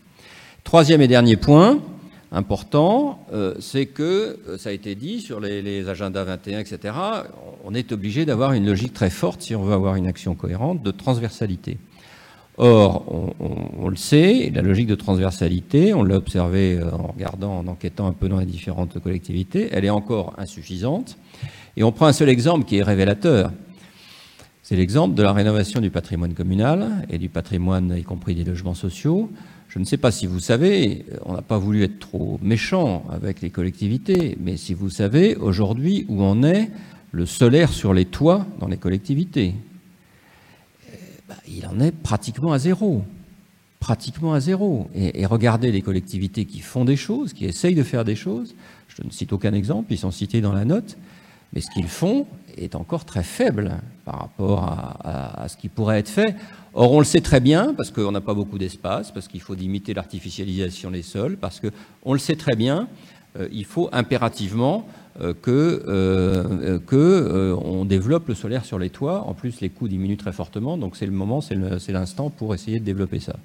[0.62, 1.80] Troisième et dernier point,
[2.32, 6.94] important, euh, c'est que, euh, ça a été dit sur les, agendas 21, etc.,
[7.64, 10.82] on est obligé d'avoir une logique très forte, si on veut avoir une action cohérente,
[10.82, 11.78] de transversalité.
[12.58, 13.32] Or,
[13.78, 18.06] on, le sait, la logique de transversalité, on l'a observé euh, en regardant, en enquêtant
[18.06, 21.16] un peu dans les différentes collectivités, elle est encore insuffisante.
[21.76, 23.52] Et on prend un seul exemple qui est révélateur.
[24.62, 28.74] C'est l'exemple de la rénovation du patrimoine communal et du patrimoine, y compris des logements
[28.74, 29.30] sociaux.
[29.72, 33.40] Je ne sais pas si vous savez, on n'a pas voulu être trop méchant avec
[33.40, 36.70] les collectivités, mais si vous savez aujourd'hui où en est
[37.10, 39.54] le solaire sur les toits dans les collectivités,
[40.86, 40.96] eh
[41.26, 43.02] ben, il en est pratiquement à zéro.
[43.80, 44.90] Pratiquement à zéro.
[44.94, 48.54] Et, regardez les collectivités qui font des choses, qui essayent de faire des choses.
[48.88, 50.98] Je ne cite aucun exemple, ils sont cités dans la note.
[51.54, 52.26] Mais ce qu'ils font
[52.56, 53.72] est encore très faible
[54.04, 56.34] par rapport à, ce qui pourrait être fait.
[56.74, 59.54] Or, on le sait très bien, parce qu'on n'a pas beaucoup d'espace, parce qu'il faut
[59.54, 62.88] limiter l'artificialisation des sols, parce qu'on le sait très bien,
[63.38, 64.86] euh, il faut impérativement
[65.20, 69.26] euh, que, euh, on développe le solaire sur les toits.
[69.26, 72.80] En plus, les coûts diminuent très fortement, donc c'est le moment, c'est l'instant pour essayer
[72.80, 73.36] de développer ça.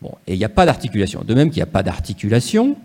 [0.00, 1.22] Bon, et il n'y a pas d'articulation.
[1.26, 2.76] De même qu'il n'y a pas d'articulation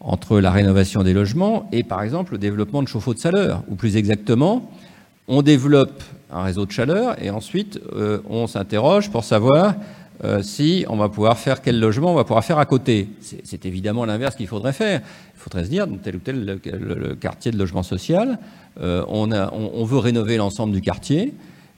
[0.00, 3.74] entre la rénovation des logements et, par exemple, le développement de chauffe-eau de chaleur, ou
[3.74, 4.70] plus exactement,
[5.28, 9.74] on développe un réseau de chaleur et ensuite euh, on s'interroge pour savoir
[10.22, 13.08] euh, si on va pouvoir faire quel logement on va pouvoir faire à côté.
[13.20, 15.00] C'est évidemment l'inverse qu'il faudrait faire.
[15.34, 16.60] Il faudrait se dire, dans tel ou tel
[17.20, 18.38] quartier de logement social,
[18.80, 21.34] euh, on, veut rénover l'ensemble du quartier,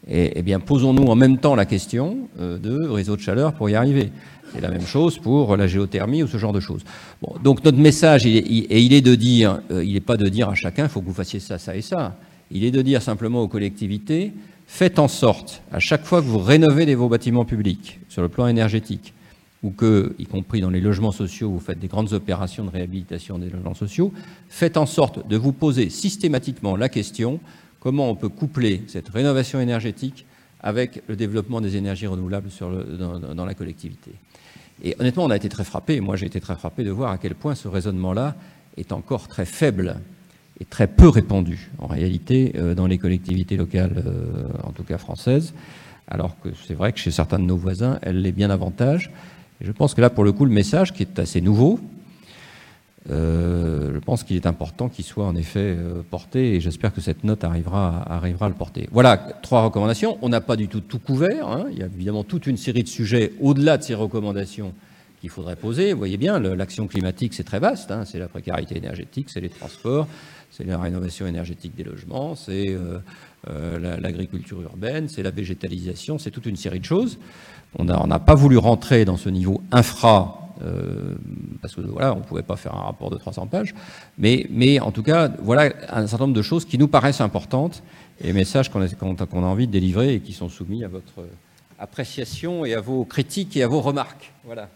[0.08, 3.74] et, eh bien posons-nous en même temps la question de réseau de chaleur pour y
[3.74, 4.12] arriver.
[4.52, 6.84] C'est la même chose pour la géothermie ou ce genre de choses.
[7.42, 10.88] Donc notre message, il est de dire, il n'est pas de dire à chacun, il
[10.88, 12.14] faut que vous fassiez ça, ça et ça.
[12.50, 14.32] Il est de dire simplement aux collectivités,
[14.66, 18.46] faites en sorte, à chaque fois que vous rénovez vos bâtiments publics sur le plan
[18.46, 19.14] énergétique,
[19.62, 23.38] ou que, y compris dans les logements sociaux, vous faites des grandes opérations de réhabilitation
[23.38, 24.12] des logements sociaux,
[24.48, 27.40] faites en sorte de vous poser systématiquement la question
[27.80, 30.26] comment on peut coupler cette rénovation énergétique
[30.60, 34.12] avec le développement des énergies renouvelables dans, la collectivité.
[34.82, 37.18] Et honnêtement, on a été très frappé, moi j'ai été très frappé de voir à
[37.18, 38.34] quel point ce raisonnement-là
[38.76, 40.00] est encore très faible
[40.60, 44.98] est très peu répandue en réalité euh, dans les collectivités locales, euh, en tout cas
[44.98, 45.54] françaises,
[46.08, 49.10] alors que c'est vrai que chez certains de nos voisins, elle l'est bien davantage.
[49.60, 51.80] Je pense que là, pour le coup, le message, qui est assez nouveau,
[53.10, 55.76] euh, je pense qu'il est important qu'il soit en effet
[56.10, 58.88] porté et j'espère que cette note arrivera, arrivera à le porter.
[58.90, 60.18] Voilà, trois recommandations.
[60.22, 61.48] On n'a pas du tout tout couvert.
[61.48, 61.66] Hein.
[61.70, 64.72] Il y a évidemment toute une série de sujets au-delà de ces recommandations
[65.20, 65.92] qu'il faudrait poser.
[65.92, 67.90] Vous voyez bien, l'action climatique, c'est très vaste.
[67.90, 68.04] Hein.
[68.04, 70.06] C'est la précarité énergétique, c'est les transports,
[70.56, 72.98] c'est la rénovation énergétique des logements, c'est euh,
[73.50, 77.18] euh, l'agriculture urbaine, c'est la végétalisation, c'est toute une série de choses.
[77.78, 81.14] On n'a pas voulu rentrer dans ce niveau infra, euh,
[81.60, 83.74] parce que voilà, on ne pouvait pas faire un rapport de 300 pages,
[84.16, 87.82] mais, en tout cas, voilà un certain nombre de choses qui nous paraissent importantes
[88.22, 91.28] et messages qu'on a, envie de délivrer et qui sont soumis à votre
[91.78, 94.32] appréciation et à vos critiques et à vos remarques.
[94.46, 94.70] Voilà.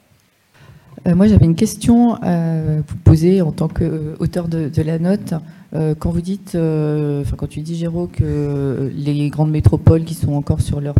[1.06, 5.32] moi, j'avais une question à vous poser en tant qu'auteur de, la note.
[5.72, 10.14] Euh, quand vous dites, euh, enfin quand tu dis Géraud que les grandes métropoles qui
[10.14, 10.96] sont encore sur leur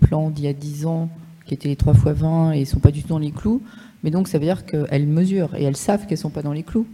[0.00, 1.10] plan d'il y a 10 ans,
[1.46, 3.62] qui étaient les 3 fois 20 et ne sont pas du tout dans les clous,
[4.02, 6.52] mais donc ça veut dire qu'elles mesurent et elles savent qu'elles ne sont pas dans
[6.52, 6.86] les clous.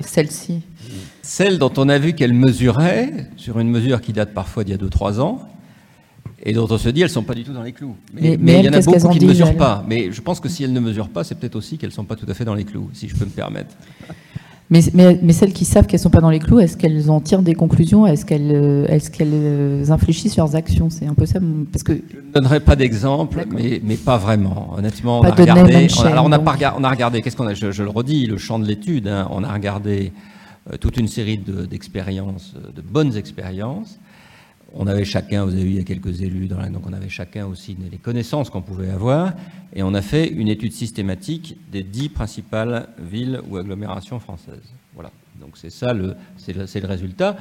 [0.00, 0.62] Celles-ci.
[1.20, 4.74] Celles dont on a vu qu'elles mesuraient, sur une mesure qui date parfois d'il y
[4.74, 5.40] a 2-3 ans,
[6.42, 7.96] et dont on se dit elles ne sont pas du tout dans les clous.
[8.14, 9.84] Mais, il y en a beaucoup qui ne mesurent pas.
[9.86, 12.04] Mais je pense que si elles ne mesurent pas, c'est peut-être aussi qu'elles ne sont
[12.04, 13.74] pas tout à fait dans les clous, si je peux me permettre.
[14.68, 17.20] Mais, mais, celles qui savent qu'elles ne sont pas dans les clous, est-ce qu'elles en
[17.20, 18.04] tirent des conclusions?
[18.04, 20.90] Est-ce qu'elles euh, est qu'elles euh, infléchissent sur leurs actions?
[20.90, 21.38] C'est un peu ça.
[21.70, 21.92] Parce que...
[21.92, 24.74] Je ne donnerai pas d'exemple, mais, mais, pas vraiment.
[24.76, 25.86] Honnêtement, on a regardé.
[25.98, 28.38] On alors on a, pas, on a regardé, qu'est-ce qu'on a je, le redis, le
[28.38, 29.06] champ de l'étude.
[29.06, 30.12] Hein, on a regardé
[30.72, 34.00] euh, toute une série d'expériences, de, de bonnes expériences.
[34.78, 37.08] On avait chacun, vous avez vu, il y a quelques élus, dans donc on avait
[37.08, 39.32] chacun aussi les connaissances qu'on pouvait avoir,
[39.74, 44.72] et on a fait une étude systématique des dix principales villes ou agglomérations françaises.
[44.94, 45.10] Voilà.
[45.40, 45.94] Donc c'est ça,
[46.36, 47.36] c'est le, le, résultat.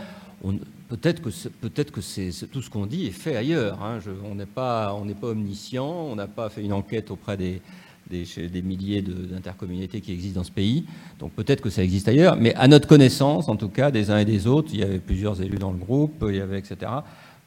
[0.87, 1.29] Peut-être que,
[1.61, 3.81] peut-être que c'est, tout ce qu'on dit est fait ailleurs.
[3.83, 3.99] Hein.
[4.29, 7.61] on n'est pas, pas omniscient, on n'a pas fait une enquête auprès des,
[8.09, 10.85] des, des milliers d'intercommunautés qui existent dans ce pays.
[11.19, 14.19] Donc peut-être que ça existe ailleurs, mais à notre connaissance, en tout cas, des uns
[14.19, 16.91] et des autres, il y avait plusieurs élus dans le groupe, il y avait etc.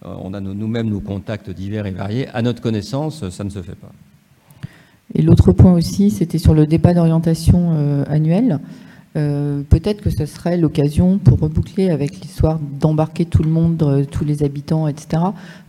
[0.04, 2.28] Euh, on a nous-mêmes nos contacts divers et variés.
[2.28, 3.92] À notre connaissance, ça ne se fait pas.
[5.14, 8.60] Et l'autre point aussi, c'était sur le débat d'orientation euh, annuel.
[9.16, 14.24] Euh, peut-être que ce serait l'occasion pour reboucler avec l'histoire d'embarquer tout le monde, tous
[14.24, 15.22] les habitants, etc.,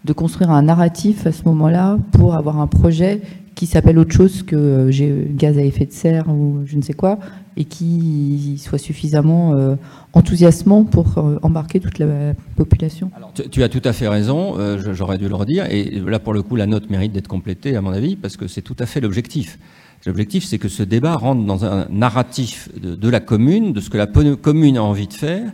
[0.03, 3.21] de construire un narratif à ce moment-là pour avoir un projet
[3.59, 6.93] qui s'appelle autre chose que euh, gaz à effet de serre ou je ne sais
[6.93, 7.19] quoi,
[7.59, 9.75] et qui soit suffisamment euh,
[10.13, 13.11] enthousiasmant pour euh, embarquer toute la population.
[13.51, 14.55] tu, as tout à fait raison,
[14.93, 17.81] j'aurais dû le redire, et là pour le coup la note mérite d'être complétée à
[17.81, 19.59] mon avis, parce que c'est tout à fait l'objectif.
[20.05, 23.97] L'objectif c'est que ce débat rentre dans un narratif de, la commune, de ce que
[23.97, 25.51] la commune a envie de faire,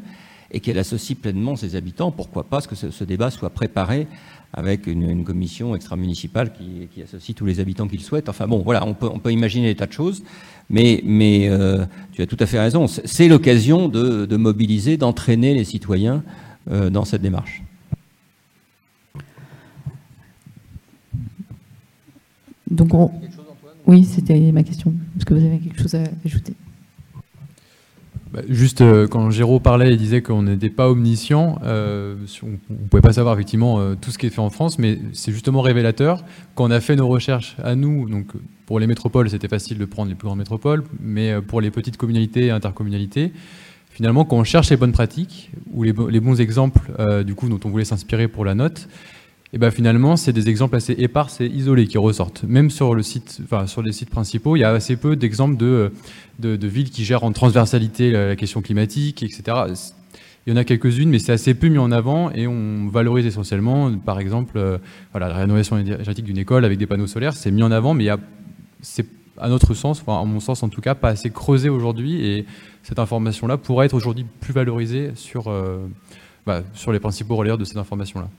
[0.52, 4.07] et qu'elle associe pleinement ses habitants, pourquoi pas, que ce débat soit préparé
[4.56, 8.30] avec une, commission extra-municipale qui, associe tous les habitants qu'ils souhaitent.
[8.30, 10.23] Enfin bon, voilà, on peut, on peut imaginer des tas de choses,
[10.70, 12.88] mais, euh, tu as tout à fait raison.
[12.88, 16.24] C'est l'occasion de, mobiliser, d'entraîner les citoyens
[16.72, 17.64] euh, dans cette démarche.
[22.70, 22.90] Donc
[23.86, 24.94] Oui, c'était ma question.
[25.18, 26.54] Est-ce que vous avez quelque chose à ajouter?
[28.36, 31.57] Bah, juste quand Géraud parlait, il disait qu'on n'était pas omniscient.
[31.64, 35.32] on ne pouvait pas savoir effectivement tout ce qui est fait en France, mais c'est
[35.32, 36.22] justement révélateur.
[36.53, 38.10] Quand on a fait nos recherches à nous,
[38.66, 41.95] pour les métropoles, c'était facile de prendre les plus grandes métropoles, mais pour les petites
[41.95, 43.32] communalités et intercommunalités,
[43.90, 46.91] finalement, quand on cherche les bonnes pratiques ou les, bons exemples
[47.24, 48.90] du coup dont on voulait s'inspirer pour la note,
[49.54, 52.44] et ben finalement, c'est des exemples assez épars et isolés qui ressortent.
[52.44, 55.56] Même sur, le site, enfin, sur les sites principaux, il y a assez peu d'exemples
[55.56, 55.92] de,
[56.40, 59.44] de, villes qui gèrent en transversalité la, question climatique, etc.
[60.46, 63.26] Il y en a quelques-unes, mais c'est assez peu mis en avant et on valorise
[63.26, 64.78] essentiellement, par exemple, euh,
[65.12, 68.08] voilà, la rénovation énergétique d'une école avec des panneaux solaires, c'est mis en avant, mais
[68.82, 69.08] c'est
[69.38, 72.46] à notre sens, enfin, à mon sens en tout cas, pas assez creusé aujourd'hui et
[72.84, 75.88] cette information-là pourrait être aujourd'hui plus valorisée sur, euh,
[76.46, 78.30] bah, sur les principaux relayeurs de cette information-là.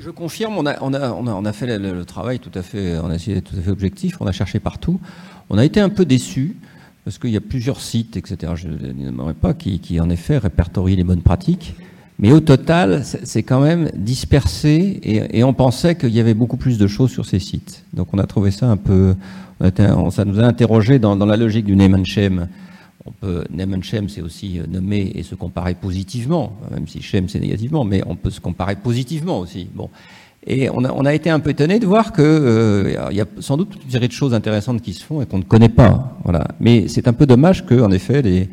[0.00, 3.40] Je, confirme, on a, on, on, fait le, travail tout à fait, on a essayé
[3.42, 5.00] tout à fait objectif, on a cherché partout.
[5.48, 6.56] On a été un peu déçus
[7.04, 8.52] parce qu'il y a plusieurs sites, etc.
[8.56, 11.74] Je ne nommerai pas qui, en effet répertorient les bonnes pratiques.
[12.18, 15.00] Mais au total, c'est quand même dispersé
[15.32, 17.84] et, on pensait qu'il y avait beaucoup plus de choses sur ces sites.
[17.94, 19.14] Donc on a trouvé ça un peu,
[19.60, 22.48] ça nous a interrogé dans, dans la logique du name and shame
[23.06, 27.02] on peut, name and shame, c'est aussi euh, nommer et se comparer positivement, même si
[27.02, 29.68] shame c'est négativement, mais on peut se comparer positivement aussi.
[29.74, 29.88] Bon.
[30.46, 33.58] Et on a, été un peu étonné de voir que euh, il y a sans
[33.58, 36.16] doute une série de choses intéressantes qui se font et qu'on ne connaît pas.
[36.24, 36.48] Voilà.
[36.60, 38.48] Mais c'est un peu dommage que, en effet, les,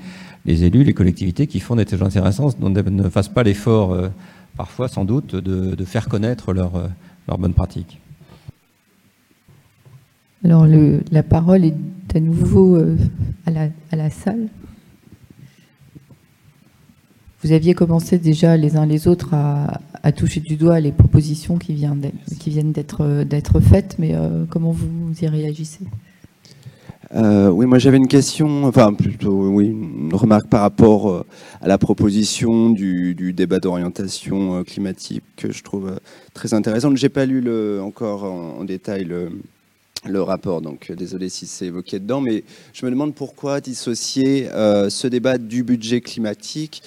[0.46, 4.10] les, élus, les collectivités qui font des choses intéressantes ne fassent pas l'effort, euh,
[4.58, 6.90] parfois sans doute, de, de faire connaître leurs
[7.28, 8.00] leur bonnes pratiques.
[10.48, 11.76] Alors le, la parole est
[12.16, 12.96] à nouveau euh,
[13.46, 13.52] à,
[13.98, 14.48] la, salle.
[17.44, 19.82] Vous aviez commencé déjà les uns les autres à,
[20.14, 25.84] toucher du doigt les propositions qui, viennent d'être faites, mais euh, comment vous y réagissez?
[27.14, 31.26] Euh, oui, moi j'avais une question, enfin plutôt oui, une remarque par rapport
[31.60, 36.00] à la proposition du, du débat d'orientation climatique que je trouve
[36.34, 36.96] très intéressante.
[36.96, 39.30] J'ai pas lu le, encore en, en détail le,
[40.08, 40.62] le rapport.
[40.62, 42.44] Donc, euh, désolé si c'est évoqué dedans, mais
[42.74, 46.84] je me demande pourquoi dissocier euh, ce débat du budget climatique,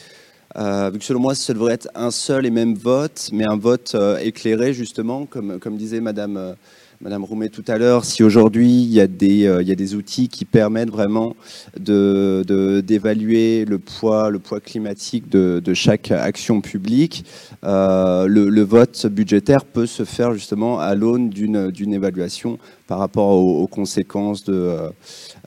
[0.56, 3.56] euh, vu que selon moi, ce devrait être un seul et même vote, mais un
[3.56, 6.56] vote éclairé, justement, comme, comme disait Madame.
[7.02, 10.90] Madame Roumet tout à l'heure, si aujourd'hui il, y a des, des outils qui permettent
[10.90, 11.34] vraiment
[11.78, 17.24] d'évaluer de, le, poids, le poids climatique de, chaque action publique,
[17.62, 22.58] le, le, vote budgétaire peut se faire justement à l'aune d'une évaluation
[22.90, 24.90] par rapport aux, conséquences de, euh,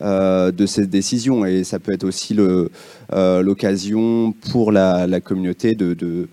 [0.01, 1.45] euh, ces décisions.
[1.45, 6.27] Et ça peut être aussi euh, l'occasion pour la, communauté de,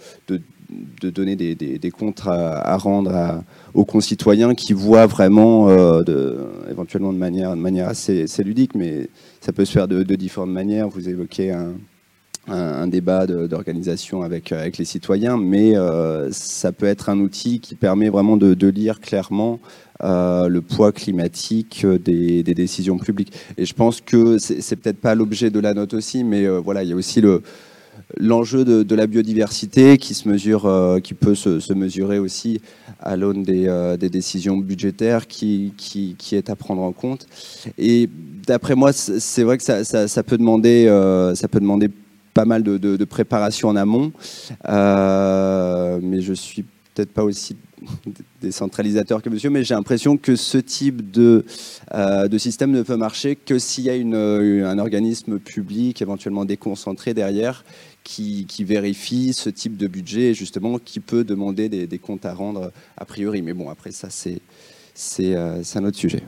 [1.00, 3.42] de, donner des, des, comptes à, rendre
[3.74, 6.38] aux concitoyens qui voient vraiment, de,
[6.70, 9.08] éventuellement de manière, de manière assez, ludique, mais
[9.40, 10.88] ça peut se faire de, différentes manières.
[10.88, 11.72] Vous évoquez un,
[12.48, 15.74] un, débat d'organisation avec, avec les citoyens, mais
[16.30, 19.60] ça peut être un outil qui permet vraiment de, lire clairement
[20.02, 23.34] euh, le poids climatique euh, des, décisions publiques.
[23.58, 26.82] Et je pense que c'est peut-être pas l'objet de la note aussi, mais euh, voilà,
[26.82, 27.42] il y a aussi le
[28.16, 30.70] l'enjeu de, la biodiversité qui se mesure,
[31.02, 32.60] qui peut se, mesurer aussi
[33.00, 37.26] à l'aune des, décisions budgétaires qui, qui, est à prendre en compte.
[37.78, 38.08] Et
[38.46, 40.86] d'après moi, c'est vrai que ça, ça, peut demander,
[41.34, 41.90] ça peut demander
[42.34, 44.12] pas mal de, préparation en amont,
[44.68, 46.64] mais je suis
[46.94, 47.56] peut-être pas aussi
[48.42, 51.44] décentralisateur que monsieur, mais j'ai l'impression que ce type de,
[51.94, 56.02] euh, de système ne peut marcher que s'il y a une, euh, un organisme public,
[56.02, 57.64] éventuellement déconcentré derrière,
[58.10, 62.72] qui, vérifie ce type de budget et justement qui peut demander des, comptes à rendre
[62.96, 63.42] a priori.
[63.42, 64.40] Mais bon, après ça, c'est
[65.20, 66.22] euh, un autre sujet.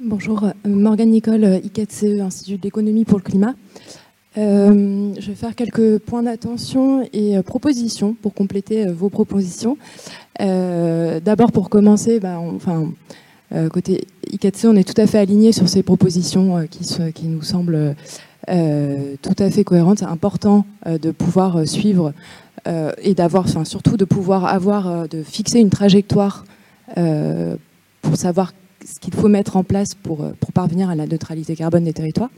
[0.00, 3.54] Bonjour, Morgane Nicole, ICATCE, Institut d'économie pour le climat.
[4.38, 9.76] Euh, je vais faire quelques points d'attention et euh, propositions pour compléter euh, vos propositions.
[10.40, 12.90] D'abord, pour commencer, bah, enfin,
[13.70, 17.94] côté ICATC, on est tout à fait aligné sur ces propositions qui, qui, nous semblent
[18.46, 19.98] tout à fait cohérentes.
[19.98, 22.12] C'est important de pouvoir suivre
[22.66, 26.44] et d'avoir, enfin, surtout de pouvoir avoir, de fixer une trajectoire
[26.94, 28.52] pour savoir
[28.84, 32.30] ce qu'il faut mettre en place pour, parvenir à la neutralité carbone des territoires.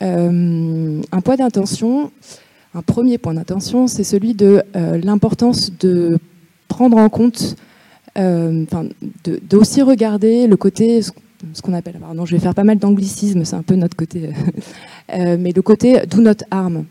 [0.00, 2.10] Euh, un point d'intention,
[2.74, 6.18] un premier point d'intention, c'est celui de euh, l'importance de
[6.68, 7.56] prendre en compte,
[8.18, 8.64] euh,
[9.48, 13.62] d'aussi regarder le côté, ce qu'on appelle, je vais faire pas mal d'anglicisme, c'est un
[13.62, 14.30] peu notre côté,
[15.08, 16.84] mais le côté do not harm.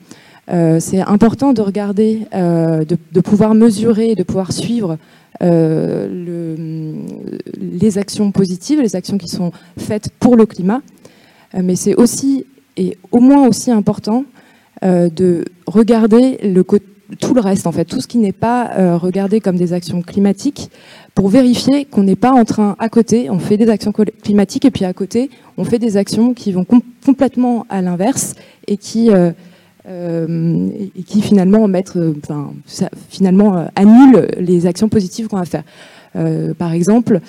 [0.48, 4.98] c'est important de regarder, de, pouvoir mesurer, de pouvoir suivre
[5.40, 6.96] le,
[7.58, 10.82] les actions positives, les actions qui sont faites pour le climat.
[11.54, 12.46] mais c'est aussi,
[12.78, 14.26] et au moins aussi important,
[14.82, 16.64] de regarder le
[17.20, 20.02] tout le reste, en fait, tout ce qui n'est pas euh, regardé comme des actions
[20.02, 20.70] climatiques,
[21.16, 24.72] pour vérifier qu'on n'est pas en train, à côté, on fait des actions climatiques, et
[24.72, 26.66] puis à côté, on fait des actions qui vont
[27.06, 28.36] complètement à l'inverse,
[28.68, 29.32] et qui, euh,
[29.88, 32.54] euh, et qui finalement, mettre, enfin,
[33.10, 35.64] finalement annulent les actions positives qu'on va faire.
[36.58, 37.20] par exemple,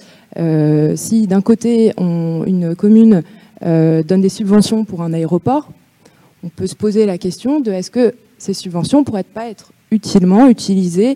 [0.95, 3.23] si d'un côté, une commune
[3.61, 5.71] donne des subventions pour un aéroport,
[6.45, 10.49] on peut se poser la question de est-ce que ces subventions pourraient pas être utilement
[10.49, 11.15] utilisées euh,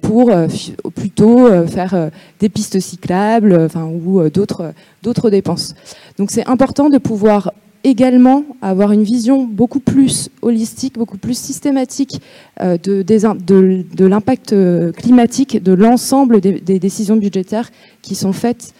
[0.00, 0.48] pour euh,
[0.94, 2.10] plutôt euh, faire
[2.40, 5.74] des pistes cyclables enfin, ou d'autres dépenses.
[6.18, 7.52] Donc c'est important de pouvoir
[7.84, 12.20] également avoir une vision beaucoup plus holistique, beaucoup plus systématique
[12.60, 14.54] de, l'impact
[14.92, 17.70] climatique de l'ensemble des, décisions budgétaires
[18.00, 18.72] qui sont faites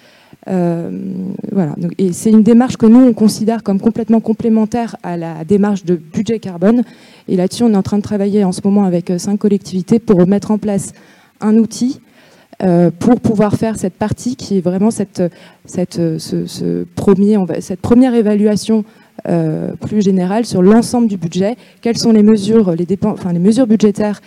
[0.49, 0.91] euh,
[1.53, 1.77] voilà.
[1.99, 5.95] et c'est une démarche que nous, on considère comme complètement complémentaire à la démarche de
[5.95, 6.83] budget carbone.
[7.29, 9.99] Et là-dessus, on est en train de travailler en ce moment avec euh, cinq collectivités
[9.99, 10.93] pour mettre en place
[11.41, 12.01] un outil
[12.63, 15.23] euh, pour pouvoir faire cette partie qui est vraiment cette,
[15.65, 18.85] cette, ce, premier, cette première évaluation
[19.81, 21.57] plus générale sur l'ensemble du budget.
[21.81, 24.21] Quelles sont les mesures, les, dépenses, enfin, les mesures budgétaires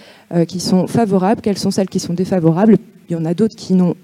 [0.48, 2.78] qui sont favorables, quelles sont celles qui sont défavorables?
[3.10, 3.96] Il y en a d'autres qui n'ont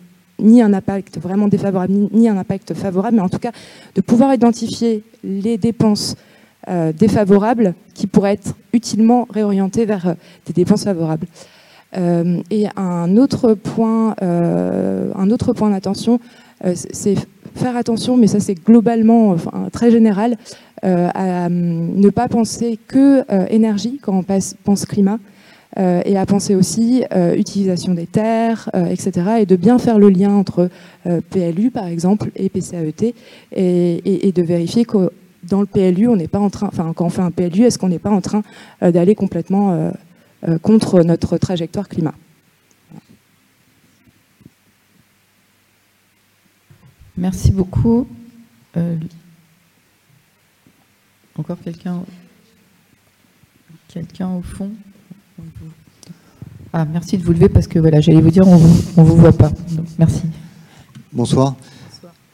[0.42, 3.52] ni un impact vraiment défavorable, ni, un impact favorable, mais en tout cas
[3.96, 6.16] de pouvoir identifier les dépenses
[6.70, 10.14] euh, défavorables qui pourraient être utilement réorientées vers euh,
[10.46, 11.26] des dépenses favorables.
[11.98, 14.16] Euh, et un autre point,
[15.72, 16.20] d'attention,
[16.76, 17.16] c'est
[17.56, 19.36] faire attention, mais ça c'est globalement
[19.74, 20.38] très général,
[20.84, 24.24] à ne pas penser que énergie quand on
[24.64, 25.18] pense climat,
[25.78, 29.12] et à penser aussi euh, utilisation des terres, euh, etc.
[29.40, 30.70] Et de bien faire le lien entre
[31.30, 33.14] PLU, par exemple, et PCAET,
[33.54, 35.12] et, et, de vérifier que
[35.44, 37.80] dans le PLU, on n'est pas en train, enfin, quand on fait un PLU, est-ce
[37.80, 38.44] qu'on n'est pas en train
[38.82, 39.92] d'aller complètement
[40.62, 42.14] contre notre trajectoire climat?
[47.18, 48.08] Merci beaucoup.
[51.38, 52.04] encore quelqu'un
[53.88, 54.72] quelqu'un au fond?
[56.74, 59.34] Ah, merci de vous lever parce que voilà, j'allais vous dire, on ne vous voit
[59.34, 59.52] pas.
[60.00, 60.22] merci.
[61.12, 61.56] Bonsoir.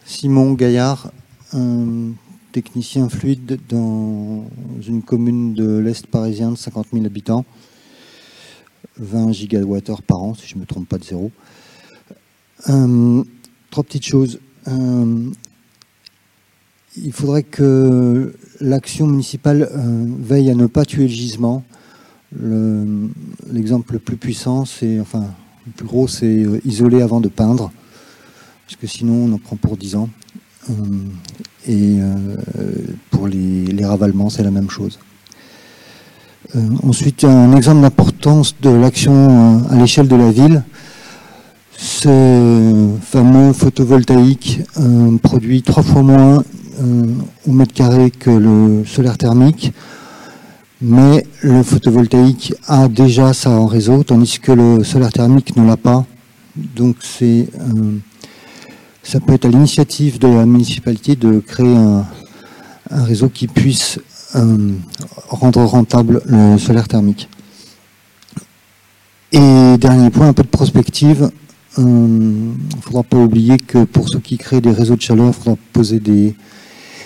[0.06, 1.12] Simon Gaillard,
[1.54, 2.12] un
[2.52, 4.46] technicien fluide dans
[4.88, 7.46] une commune de l'Est parisien de 50 000 habitants,
[8.98, 11.32] 20 gigawattheures par an, si je ne me trompe pas de zéro.
[12.70, 13.24] Euh,
[13.72, 14.40] trois petites choses.
[14.68, 15.32] Euh,
[16.96, 21.64] il faudrait que l'action municipale euh, veille à ne pas tuer le gisement
[22.34, 25.26] L'exemple le, plus puissant, c'est, enfin,
[25.66, 27.72] le plus gros, c'est euh, isoler avant de peindre,
[28.66, 30.10] parce que sinon on en prend pour 10 ans.
[30.70, 30.74] Euh,
[31.68, 32.36] et euh,
[33.12, 35.00] pour les, ravalements, c'est la même chose.
[36.84, 40.64] ensuite, un exemple d'importance de l'action à l'échelle de la ville,
[41.78, 44.62] ce fameux photovoltaïque
[45.22, 46.44] produit trois fois moins
[47.48, 49.74] au mètre carré que le solaire thermique
[50.82, 55.78] mais le photovoltaïque a déjà ça en réseau, tandis que le solaire thermique ne l'a
[55.78, 56.06] pas.
[56.56, 57.98] Donc c'est, euh,
[59.04, 62.06] ça peut être à l'initiative de la municipalité de créer un,
[62.90, 64.00] réseau qui puisse
[64.36, 64.72] euh,
[65.28, 67.28] rendre rentable le solaire thermique.
[69.34, 71.30] Et dernier point, un peu de prospective.
[71.78, 75.34] Il euh, faudra pas oublier que pour ceux qui créent des réseaux de chaleur, il
[75.34, 76.34] faudra poser des,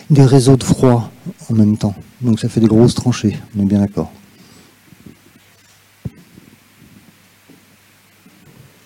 [0.09, 1.11] des réseaux de froid
[1.49, 1.95] en même temps.
[2.21, 4.11] Donc ça fait des grosses tranchées, on est bien d'accord.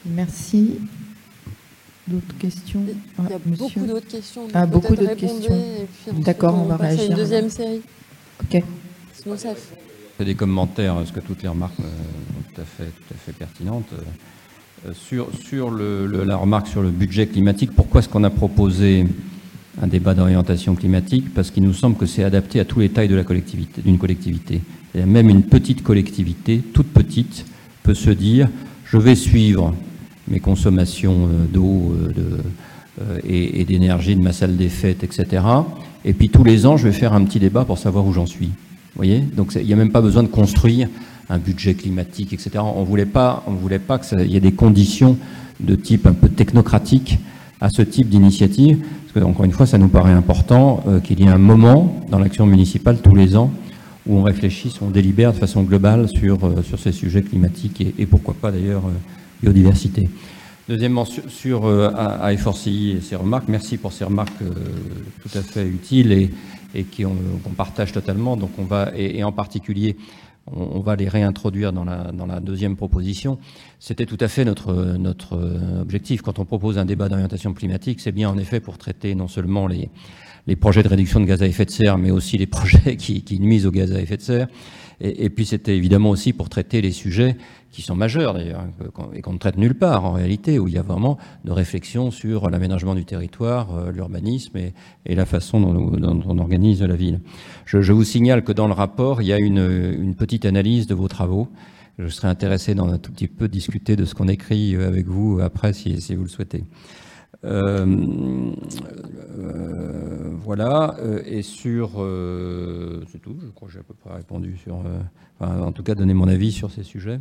[0.06, 0.80] Merci.
[2.08, 2.84] D'autres questions
[3.20, 4.48] Il y a beaucoup d'autres questions.
[4.54, 5.58] Ah, beaucoup d'autres questions.
[6.14, 7.10] D'accord, on va réagir.
[7.10, 7.82] une deuxième série.
[8.44, 8.64] Ok.
[9.14, 9.50] Sinon, ça
[10.18, 13.18] fait des commentaires, parce que toutes les remarques euh, sont tout à fait, tout à
[13.18, 13.90] fait pertinentes.
[13.94, 19.08] Euh, sur sur le, la remarque sur le budget climatique, pourquoi est-ce qu'on a proposé
[19.82, 23.08] un débat d'orientation climatique parce qu'il nous semble que c'est adapté à tous les tailles
[23.08, 24.62] de la collectivité, d'une collectivité.
[24.94, 27.46] Et même une petite collectivité, toute petite,
[27.84, 28.50] peut se dire
[28.86, 29.74] je vais suivre
[30.28, 32.38] mes consommations euh, d'eau euh,
[33.02, 35.44] euh, et, d'énergie de ma salle des fêtes, etc.
[36.04, 38.26] Et puis tous les ans, je vais faire un petit débat pour savoir où j'en
[38.26, 38.48] suis.
[38.48, 39.20] Vous voyez?
[39.20, 40.88] Donc il n'y a même pas besoin de construire
[41.30, 42.52] un budget climatique, etc.
[42.60, 45.18] On voulait pas, on voulait pas qu'il y ait des conditions
[45.60, 47.20] de type un peu technocratique
[47.62, 48.80] à ce type d'initiative
[49.24, 52.46] encore une fois, ça nous paraît important euh, qu'il y ait un moment dans l'action
[52.46, 53.52] municipale tous les ans
[54.06, 58.36] où on réfléchisse, on délibère de façon globale sur, sur ces sujets climatiques et, pourquoi
[58.40, 58.84] pas d'ailleurs
[59.42, 60.08] biodiversité.
[60.70, 66.30] Deuxièmement, sur, A4CI et ses remarques, merci pour ces remarques tout à fait utiles et,
[66.76, 68.38] et qu'on partage totalement.
[68.38, 69.96] Donc on va, et en particulier
[70.52, 73.40] on, va les réintroduire dans la, dans la deuxième proposition.
[73.80, 75.40] C'était tout à fait notre, notre
[75.80, 76.22] objectif.
[76.22, 79.68] Quand on propose un débat d'orientation climatique, c'est bien en effet pour traiter non seulement
[79.68, 79.90] les,
[80.48, 83.24] les projets de réduction de gaz à effet de serre, mais aussi les projets qui,
[83.24, 84.48] qui nuisent au gaz à effet de serre.
[85.02, 87.36] Et, puis c'était évidemment aussi pour traiter les sujets
[87.76, 88.64] qui sont majeurs d'ailleurs,
[89.14, 92.10] et qu'on ne traite nulle part en réalité, où il y a vraiment de réflexion
[92.10, 94.74] sur l'aménagement du territoire, euh, l'urbanisme et,
[95.14, 97.20] la façon dont, on organise la ville.
[97.66, 101.10] Je, vous signale que dans le rapport, il y a une, petite analyse de vos
[101.10, 101.50] travaux.
[102.00, 105.40] Je serais intéressé d'en un tout petit peu discuter de ce qu'on écrit avec vous
[105.42, 106.64] après, si, vous le souhaitez.
[107.44, 107.86] Euh,
[109.38, 111.90] euh, voilà, euh, et sur...
[113.12, 114.82] c'est tout, je crois que j'ai à peu près répondu sur...
[115.42, 117.20] en tout cas, donner mon avis sur ces sujets.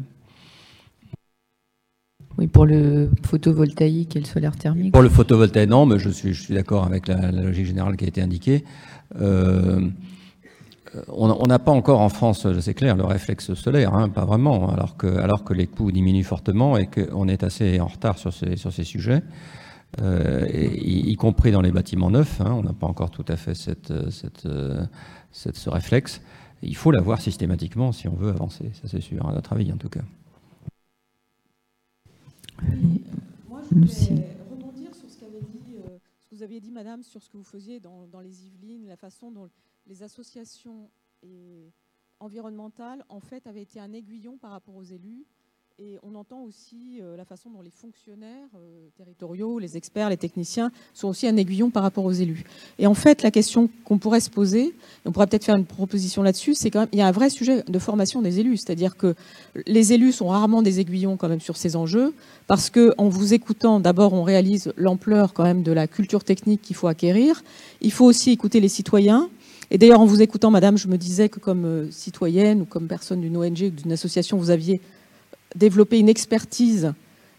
[2.39, 4.93] Oui, pour le photovoltaïque et le solaire thermique.
[4.93, 8.21] Pour le photovoltaïque, non, mais je suis, d'accord avec la, logique générale qui a été
[8.21, 8.65] indiquée.
[9.21, 9.93] on
[11.47, 15.07] n'a pas encore en France, c'est clair, le réflexe solaire, hein, pas vraiment, alors que,
[15.07, 18.73] alors que les coûts diminuent fortement et qu'on est assez en retard sur ces, sur
[18.73, 19.23] ces sujets.
[20.03, 22.41] Euh, y, compris dans les bâtiments neufs.
[22.41, 26.21] Hein, on n'a pas encore tout à fait ce réflexe.
[26.63, 29.77] Il faut l'avoir systématiquement si on veut avancer, ça c'est sûr, à notre avis en
[29.77, 30.01] tout cas.
[33.75, 37.21] Je voulais rebondir sur ce qu'avait dit, euh, ce que vous aviez dit, Madame, sur
[37.21, 39.51] ce que vous faisiez dans, dans les Yvelines, la façon dont
[39.89, 40.89] les associations
[41.25, 41.73] et
[42.21, 45.27] environnementales, en fait, avaient été un aiguillon par rapport aux élus
[45.81, 50.17] et on entend aussi euh, la façon dont les fonctionnaires euh, territoriaux, les experts, les
[50.17, 52.45] techniciens sont aussi un aiguillon par rapport aux élus.
[52.79, 54.73] Et en fait, la question qu'on pourrait se poser,
[55.05, 57.29] on pourrait peut-être faire une proposition là-dessus, c'est quand même, il y a un vrai
[57.29, 58.59] sujet de formation des élus.
[58.59, 59.17] C'est-à-dire que
[59.67, 62.15] les élus sont rarement des aiguillons quand même sur ces enjeux,
[62.47, 66.77] parce qu'en vous écoutant, d'abord, on réalise l'ampleur quand même de la culture technique qu'il
[66.77, 67.43] faut acquérir.
[67.81, 69.29] Il faut aussi écouter les citoyens.
[69.73, 72.87] Et d'ailleurs, en vous écoutant, madame, je me disais que comme euh, citoyenne ou comme
[72.87, 74.81] personne d'une ONG ou d'une association, vous aviez
[75.55, 76.93] développer une expertise.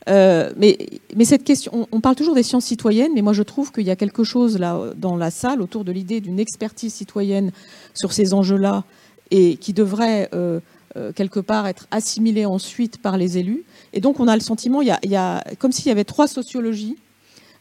[0.07, 0.77] Euh, mais,
[1.15, 3.91] mais, cette question, on, parle toujours des sciences citoyennes, mais moi je trouve qu'il y
[3.91, 7.51] a quelque chose là dans la salle autour de l'idée d'une expertise citoyenne
[7.95, 8.83] sur ces enjeux-là
[9.31, 10.59] et qui devrait euh,
[10.95, 13.63] euh, quelque part être assimilée ensuite par les élus.
[13.93, 15.91] Et donc on a le sentiment, il y a, il y a comme s'il y
[15.91, 16.97] avait trois sociologies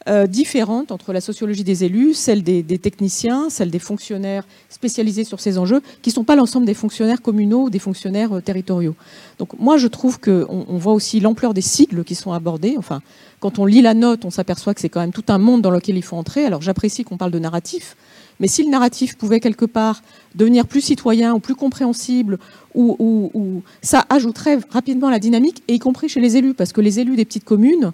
[0.09, 5.41] euh, différentes entre la sociologie des élus, celle des, techniciens, celle des fonctionnaires spécialisés sur
[5.41, 8.95] ces enjeux, qui ne sont pas l'ensemble des fonctionnaires communaux ou des fonctionnaires euh, territoriaux.
[9.39, 12.75] Donc moi, je trouve qu'on on voit aussi l'ampleur des sigles qui sont abordés.
[12.77, 13.01] Enfin,
[13.41, 15.71] quand on lit la note, on s'aperçoit que c'est quand même tout un monde dans
[15.71, 16.45] lequel il faut entrer.
[16.45, 17.97] Alors j'apprécie qu'on parle de narratif,
[18.41, 20.03] mais si le narratif pouvait quelque part
[20.35, 22.39] devenir plus citoyen ou plus compréhensible,
[22.75, 26.99] ou, ça ajouterait rapidement la dynamique, et y compris chez les élus, parce que les
[26.99, 27.93] élus des petites communes,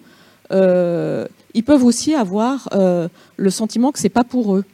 [0.51, 4.65] ils peuvent aussi avoir euh, le sentiment que c'est pas pour eux.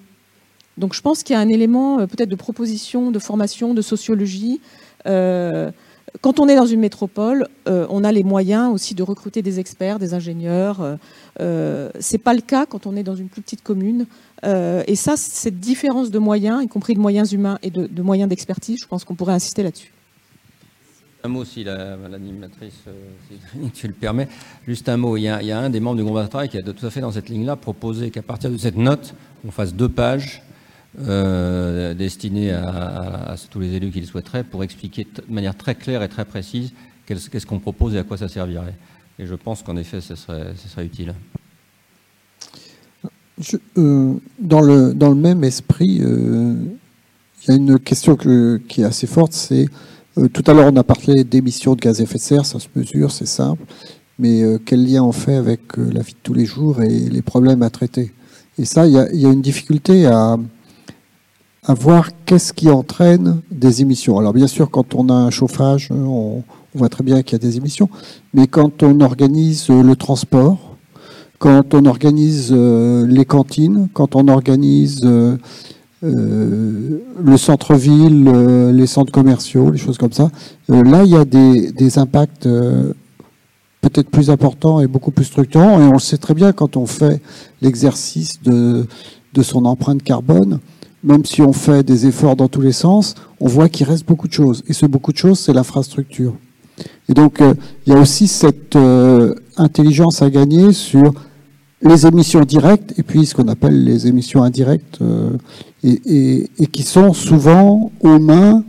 [0.78, 3.82] Donc je pense qu'il y a un élément euh, peut-être de proposition, de formation, de
[3.82, 4.60] sociologie.
[5.06, 5.70] Euh,
[6.20, 9.98] quand on est dans une métropole, on a les moyens aussi de recruter des experts,
[9.98, 10.96] des ingénieurs.
[11.40, 14.06] Euh, c'est pas le cas quand on est dans une plus petite commune.
[14.42, 18.80] et ça, cette différence de moyens, y compris de moyens humains et de moyens d'expertise,
[18.80, 19.92] je pense qu'on pourrait insister là-dessus.
[21.26, 22.92] Un mot, si l'animatrice, euh,
[23.28, 24.28] si tu le permets.
[24.64, 25.16] Juste un mot.
[25.16, 27.00] Il y, a, un des membres du groupe de travail qui a tout à fait
[27.00, 29.12] dans cette ligne-là proposé qu'à partir de cette note,
[29.44, 30.44] on fasse deux pages
[31.00, 36.04] euh, destinées à, tous les élus qui le souhaiteraient pour expliquer de manière très claire
[36.04, 36.72] et très précise
[37.06, 38.76] qu'est-ce qu'on propose et à quoi ça servirait.
[39.18, 41.12] Et je pense qu'en effet, ce serait, ce serait utile.
[43.76, 49.08] Euh, dans, le, dans le même esprit, il y a une question qui est assez
[49.08, 49.66] forte, c'est
[50.18, 52.58] euh, tout à l'heure, on a parlé d'émissions de gaz à effet de serre, ça
[52.58, 53.62] se mesure, c'est simple.
[54.18, 56.88] Mais euh, quel lien on fait avec euh, la vie de tous les jours et
[56.88, 58.12] les problèmes à traiter?
[58.58, 60.38] Et ça, il y, a une difficulté à,
[61.68, 64.18] voir qu'est-ce qui entraîne des émissions.
[64.18, 66.42] Alors bien sûr, quand on a un chauffage, on,
[66.74, 67.90] voit très bien qu'il y a des émissions.
[68.32, 70.76] Mais quand on organise le transport,
[71.38, 75.02] quand on organise les cantines, quand on organise
[76.12, 80.30] le centre-ville, euh, les centres commerciaux, les choses comme ça.
[80.70, 82.48] Euh, là, il y a des, impacts
[83.80, 85.80] peut-être plus importants et beaucoup plus structurants.
[85.80, 87.20] Et on le sait très bien quand on fait
[87.62, 88.86] l'exercice de,
[89.32, 90.60] de son empreinte carbone.
[91.04, 94.26] Même si on fait des efforts dans tous les sens, on voit qu'il reste beaucoup
[94.26, 94.64] de choses.
[94.66, 96.34] Et ce beaucoup de choses, c'est l'infrastructure.
[97.08, 97.40] Et donc,
[97.86, 98.76] il y a aussi cette
[99.56, 101.12] intelligence à gagner sur
[101.82, 105.36] les émissions directes et puis ce qu'on appelle les émissions indirectes euh,
[105.84, 108.64] et, qui sont souvent aux mains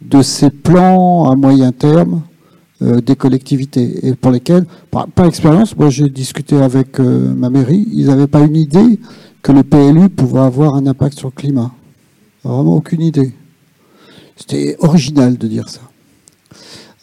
[0.00, 2.22] de ces plans à moyen terme
[2.82, 7.88] euh, des collectivités et pour lesquelles, par, expérience, moi j'ai discuté avec euh, ma mairie,
[7.92, 9.00] ils n'avaient pas une idée
[9.42, 11.72] que le PLU pouvait avoir un impact sur le climat.
[12.44, 13.32] Vraiment aucune idée.
[14.36, 15.80] C'était original de dire ça.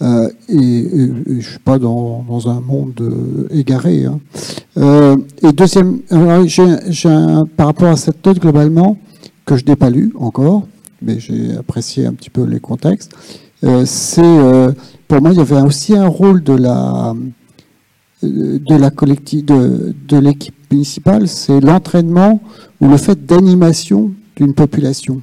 [0.03, 0.89] Euh, et,
[1.27, 4.05] je ne suis pas dans, un monde égaré.
[4.05, 4.19] Hein.
[5.41, 5.99] et deuxième,
[7.57, 8.97] par rapport à cette note globalement,
[9.45, 10.67] que je n'ai pas lu encore,
[11.01, 13.13] mais j'ai apprécié un petit peu les contextes,
[13.85, 14.39] c'est
[15.07, 17.13] pour moi, il y avait aussi un rôle de la,
[18.23, 22.41] de la de, de l'équipe municipale, c'est l'entraînement
[22.81, 25.21] ou le fait d'animation d'une population.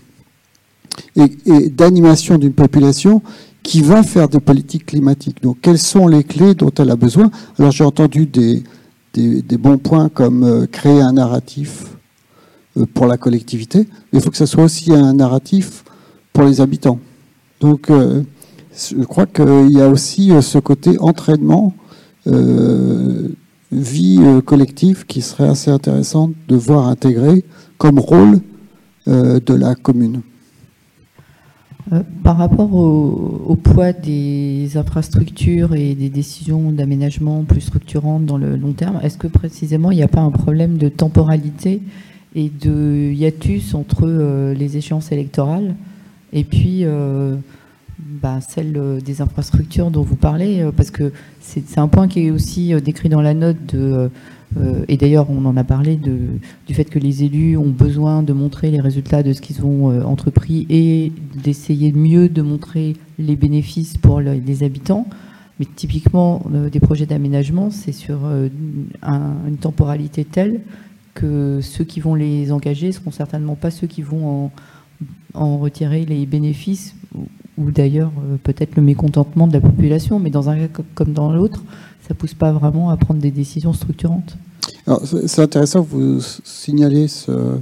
[1.16, 3.23] Et, d'animation d'une population
[3.62, 5.43] qui va faire des politiques climatiques.
[5.43, 8.62] Donc, quelles sont les clés dont elle a besoin Alors, j'ai entendu des,
[9.12, 11.85] des, bons points comme euh, créer un narratif
[12.77, 15.85] euh, pour la collectivité, mais il faut que ce soit aussi un narratif
[16.32, 17.01] pour les habitants.
[17.61, 18.23] Donc, euh,
[18.74, 21.74] je crois qu'il y a aussi ce côté entraînement,
[23.73, 27.45] vie collective qui serait assez intéressant de voir intégré
[27.78, 28.41] comme rôle
[29.07, 30.23] de la commune.
[32.23, 38.73] Par rapport au, poids des infrastructures et des décisions d'aménagement plus structurantes dans le long
[38.73, 41.82] terme, est-ce que précisément il n'y a pas un problème de temporalité
[42.35, 44.07] et de hiatus entre
[44.52, 45.74] les échéances électorales
[46.32, 46.85] et puis
[48.01, 52.27] bah, celle euh, des infrastructures dont vous parlez, euh, parce que c'est un point qui
[52.27, 54.11] est aussi euh, décrit dans la note de,
[54.89, 58.70] et d'ailleurs on en a parlé du fait que les élus ont besoin de montrer
[58.70, 61.12] les résultats de ce qu'ils ont entrepris et
[61.43, 65.06] d'essayer mieux de montrer les bénéfices pour les habitants.
[65.60, 70.62] Mais typiquement, des projets d'aménagement, c'est sur une temporalité telle
[71.14, 74.51] que ceux qui vont les engager ne seront certainement pas ceux qui vont
[75.35, 76.94] en retirer les bénéfices
[77.60, 81.32] ou d'ailleurs euh, peut-être le mécontentement de la population, mais dans un cas comme dans
[81.32, 81.62] l'autre,
[82.06, 84.36] ça pousse pas vraiment à prendre des décisions structurantes.
[85.27, 87.60] C'est intéressant que vous signaliez ce,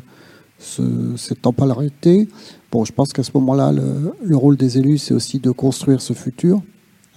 [1.16, 2.28] cette temporalité.
[2.70, 6.12] Bon, je pense qu'à ce moment-là, le, rôle des élus, c'est aussi de construire ce
[6.12, 6.60] futur.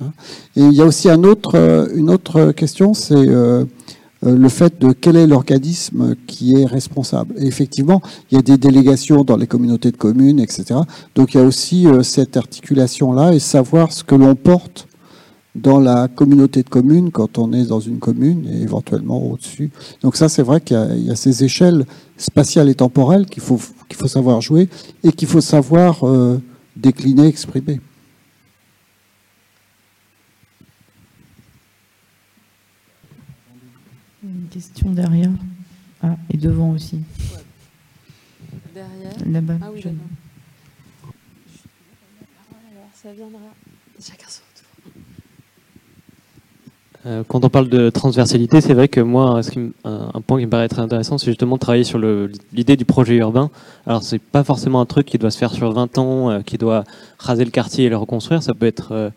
[0.02, 0.12] Hein.
[0.56, 3.66] Et il y a aussi euh, une autre question, c'est euh,
[4.26, 7.36] euh, le fait de quel est l'organisme qui est responsable.
[7.38, 10.80] Effectivement, il y a des délégations dans les communautés de communes, etc.
[11.16, 14.88] Donc il y a aussi cette articulation-là et savoir ce que l'on porte
[15.56, 19.72] dans la communauté de communes quand on est dans une commune et éventuellement au-dessus.
[20.02, 21.86] Donc ça, c'est vrai qu'il y, a ces échelles
[22.18, 23.60] spatiales et temporelles qu'il faut,
[23.90, 24.70] qu'il faut savoir jouer
[25.04, 26.42] et qu'il faut savoir euh,
[26.76, 27.82] décliner, exprimer.
[34.52, 35.32] question derrière.
[36.04, 37.00] Ah, et devant aussi.
[38.74, 39.14] Derrière?
[39.26, 39.58] Là-bas.
[39.62, 39.84] Ah oui,
[42.94, 43.40] ça viendra.
[44.00, 44.42] Chacun son
[44.86, 44.90] euh,
[47.28, 49.42] quand on parle de transversalité, c'est vrai que moi,
[49.86, 53.16] un, point qui me paraît très intéressant, c'est justement de travailler sur l'idée du projet
[53.16, 53.50] urbain.
[53.88, 56.58] Alors, c'est pas forcément un truc qui doit se faire sur 20 ans, euh, qui
[56.58, 56.84] doit
[57.18, 58.44] raser le quartier et le reconstruire.
[58.44, 59.10] Ça peut être euh,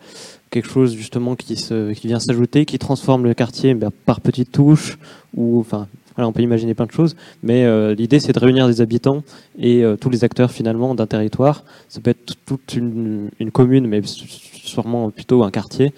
[0.49, 4.51] quelque chose justement qui, se, qui vient s'ajouter, qui transforme le quartier ben, par petites
[4.51, 4.97] touches,
[5.35, 5.87] ou enfin
[6.17, 9.23] on peut imaginer plein de choses, mais euh, l'idée c'est de réunir des habitants
[9.59, 11.63] et euh, tous les acteurs finalement d'un territoire.
[11.89, 15.93] Ça peut être toute une, commune, mais sûrement plutôt un quartier.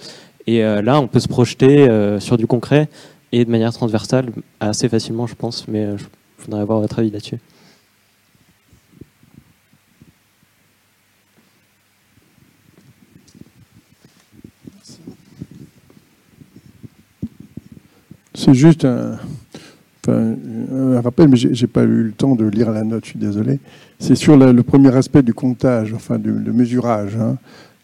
[0.48, 1.88] Et euh, là, on peut se projeter
[2.19, 2.90] sur du concret
[3.32, 4.30] et de manière transversale
[4.60, 6.06] assez facilement, je pense, mais je
[6.45, 7.40] voudrais avoir votre avis là-dessus.
[18.38, 19.18] C'est juste un,
[21.02, 23.60] rappel, mais je n'ai pas eu le temps de lire la note, je suis désolé.
[23.99, 27.18] C'est sur le premier aspect du comptage, enfin du, mesurage.
[27.18, 27.38] Hein.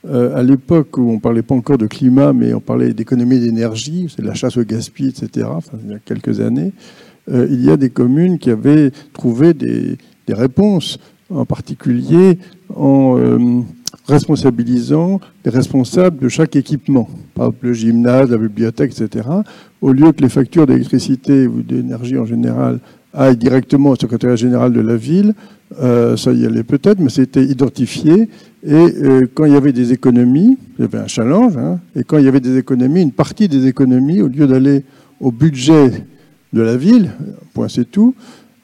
[0.06, 3.40] Euh, à l'époque où on ne parlait pas encore de climat, mais on parlait d'économie
[3.40, 5.48] d'énergie, c'est la chasse au gaspillage, etc.,
[5.86, 6.74] il y a quelques années,
[7.32, 9.98] euh, il y a des communes qui avaient trouvé des,
[10.28, 11.00] réponses,
[11.30, 12.38] en particulier
[12.76, 13.62] en euh,
[14.06, 19.30] responsabilisant les responsables de chaque équipement, par exemple le gymnase, la bibliothèque, etc.,
[19.82, 22.80] au lieu que les factures d'électricité ou d'énergie en général
[23.14, 25.34] aillent directement au secrétaire général de la ville,
[25.82, 28.30] euh, ça y allait peut-être, mais c'était identifié.
[28.66, 32.04] Et euh, quand il y avait des économies, il y avait un challenge, hein, et
[32.04, 34.84] quand il y avait des économies, une partie des économies, au lieu d'aller
[35.20, 36.06] au budget
[36.54, 37.12] de la ville,
[37.54, 38.16] point c'est tout,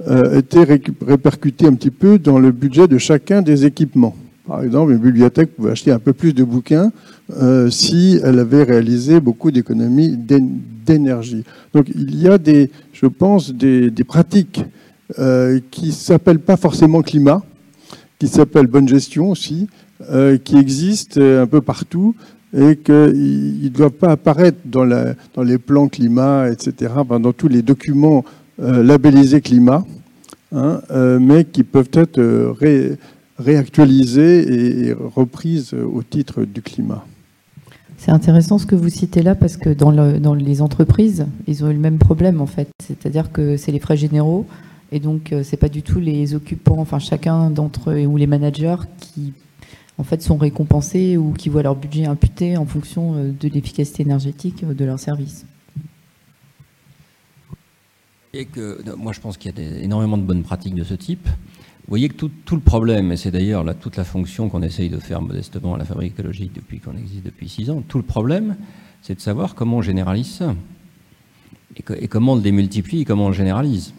[0.08, 4.16] euh, était répercutée un petit peu dans le budget de chacun des équipements.
[4.50, 6.92] Par exemple, une bibliothèque pouvait acheter un peu plus de bouquins
[7.38, 11.44] euh, si elle avait réalisé beaucoup d'économies d'énergie.
[11.72, 14.64] Donc il y a des, je pense, des, pratiques
[15.20, 17.44] euh, qui ne s'appellent pas forcément climat,
[18.18, 19.68] qui s'appellent bonne gestion aussi,
[20.44, 22.16] qui existent un peu partout
[22.58, 24.84] et qu'ils ne doivent pas apparaître dans,
[25.44, 28.26] les plans climat, etc., dans tous les documents
[28.58, 29.86] labellisés climat,
[30.56, 30.82] hein,
[31.20, 32.20] mais qui peuvent être
[33.40, 37.06] réactualisés et reprises au titre du climat.
[37.98, 41.70] C'est intéressant ce que vous citez là parce que dans, dans, les entreprises, ils ont
[41.70, 42.70] eu le même problème en fait.
[42.82, 44.46] C'est-à-dire que c'est les frais généraux
[44.92, 48.26] et donc euh, c'est pas du tout les occupants, enfin chacun d'entre eux ou les
[48.26, 49.34] managers qui
[49.98, 54.04] en fait sont récompensés ou qui voient leur budget imputé en fonction euh, de l'efficacité
[54.04, 55.46] énergétique de leur service.
[58.34, 61.28] Et que moi je pense qu'il y a énormément de bonnes pratiques de ce type.
[61.90, 65.00] Vous voyez que tout, le problème, et c'est d'ailleurs toute la fonction qu'on essaye de
[65.00, 68.58] faire modestement à la fabrique écologique depuis qu'on existe depuis six ans, tout le problème,
[69.02, 70.54] c'est de savoir comment on généralise ça.
[71.76, 73.96] Et, comment on le démultiplie et comment on le généralise.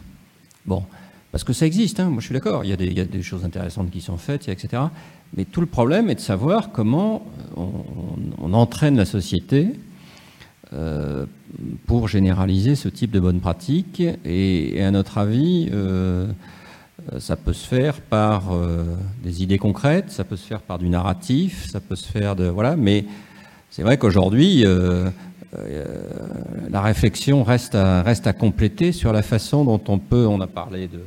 [0.66, 0.84] Bon,
[1.32, 3.90] parce que ça existe, hein, moi je suis d'accord, il, y a des choses intéressantes
[3.90, 4.84] qui sont faites, etc.
[5.36, 7.26] Mais tout le problème est de savoir comment
[7.56, 9.66] on, entraîne la société
[10.74, 11.26] euh,
[11.86, 14.00] pour généraliser ce type de bonnes pratiques.
[14.24, 16.32] Et, à notre avis, euh, euh,
[17.18, 18.84] ça peut se faire par euh,
[19.22, 22.44] des idées concrètes, ça peut se faire par du narratif, ça peut se faire de
[22.44, 22.76] voilà.
[22.76, 23.04] Mais
[23.70, 25.10] c'est vrai qu'aujourd'hui, euh,
[26.70, 30.26] la réflexion reste à, compléter sur la façon dont on peut.
[30.26, 31.00] On a parlé de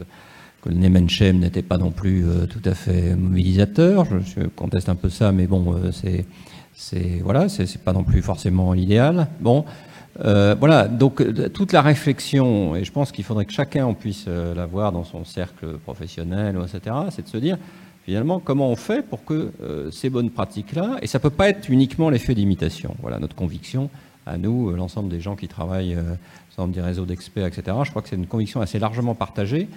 [0.61, 4.05] que le Nemenchem n'était pas non plus tout à fait mobilisateur.
[4.05, 6.25] Je, conteste un peu ça, mais bon, c'est
[7.21, 9.27] voilà, c'est pas non plus forcément l'idéal.
[9.41, 9.65] Bon.
[10.19, 14.25] Euh, voilà, donc euh, toute la réflexion, et je pense qu'il faudrait que chacun puisse
[14.27, 17.57] euh, la voir dans son cercle professionnel, etc., c'est de se dire
[18.05, 19.51] finalement comment on fait pour que
[19.91, 23.89] ces bonnes pratiques-là, et ça ne peut pas être uniquement l'effet d'imitation, voilà notre conviction
[24.25, 25.97] à nous, l'ensemble des gens qui travaillent,
[26.49, 29.69] l'ensemble des réseaux d'experts, etc., je crois que c'est une conviction assez largement partagée,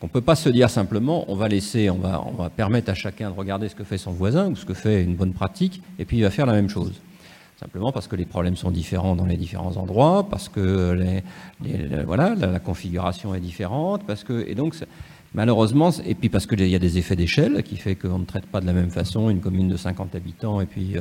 [0.00, 3.30] qu'on ne peut pas se dire simplement on va laisser, on va permettre à chacun
[3.30, 6.04] de regarder ce que fait son voisin ou ce que fait une bonne pratique, et
[6.04, 7.00] puis il va faire la même chose.
[7.58, 12.36] Simplement parce que les problèmes sont différents dans les différents endroits, parce que les, voilà,
[12.36, 14.76] la, configuration est différente, parce que et donc
[15.34, 18.46] malheureusement, et puis parce qu'il y a des effets d'échelle qui fait qu'on ne traite
[18.46, 21.00] pas de la même façon une commune de 50 habitants et puis euh,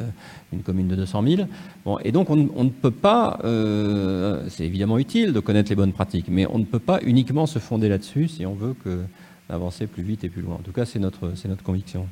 [0.51, 1.47] une commune de 200 000.
[1.85, 5.93] Bon, et donc on, ne peut pas, euh, c'est évidemment utile de connaître les bonnes
[5.93, 9.03] pratiques, mais on ne peut pas uniquement se fonder là-dessus si on veut que
[9.47, 10.55] avancer plus vite et plus loin.
[10.55, 12.07] En tout cas, c'est notre, c'est notre conviction.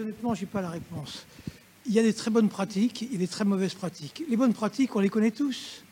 [0.00, 1.26] Honnêtement, je n'ai pas la réponse.
[1.86, 4.22] Il y a des très bonnes pratiques et des très mauvaises pratiques.
[4.28, 5.84] Les bonnes pratiques, on les connaît tous.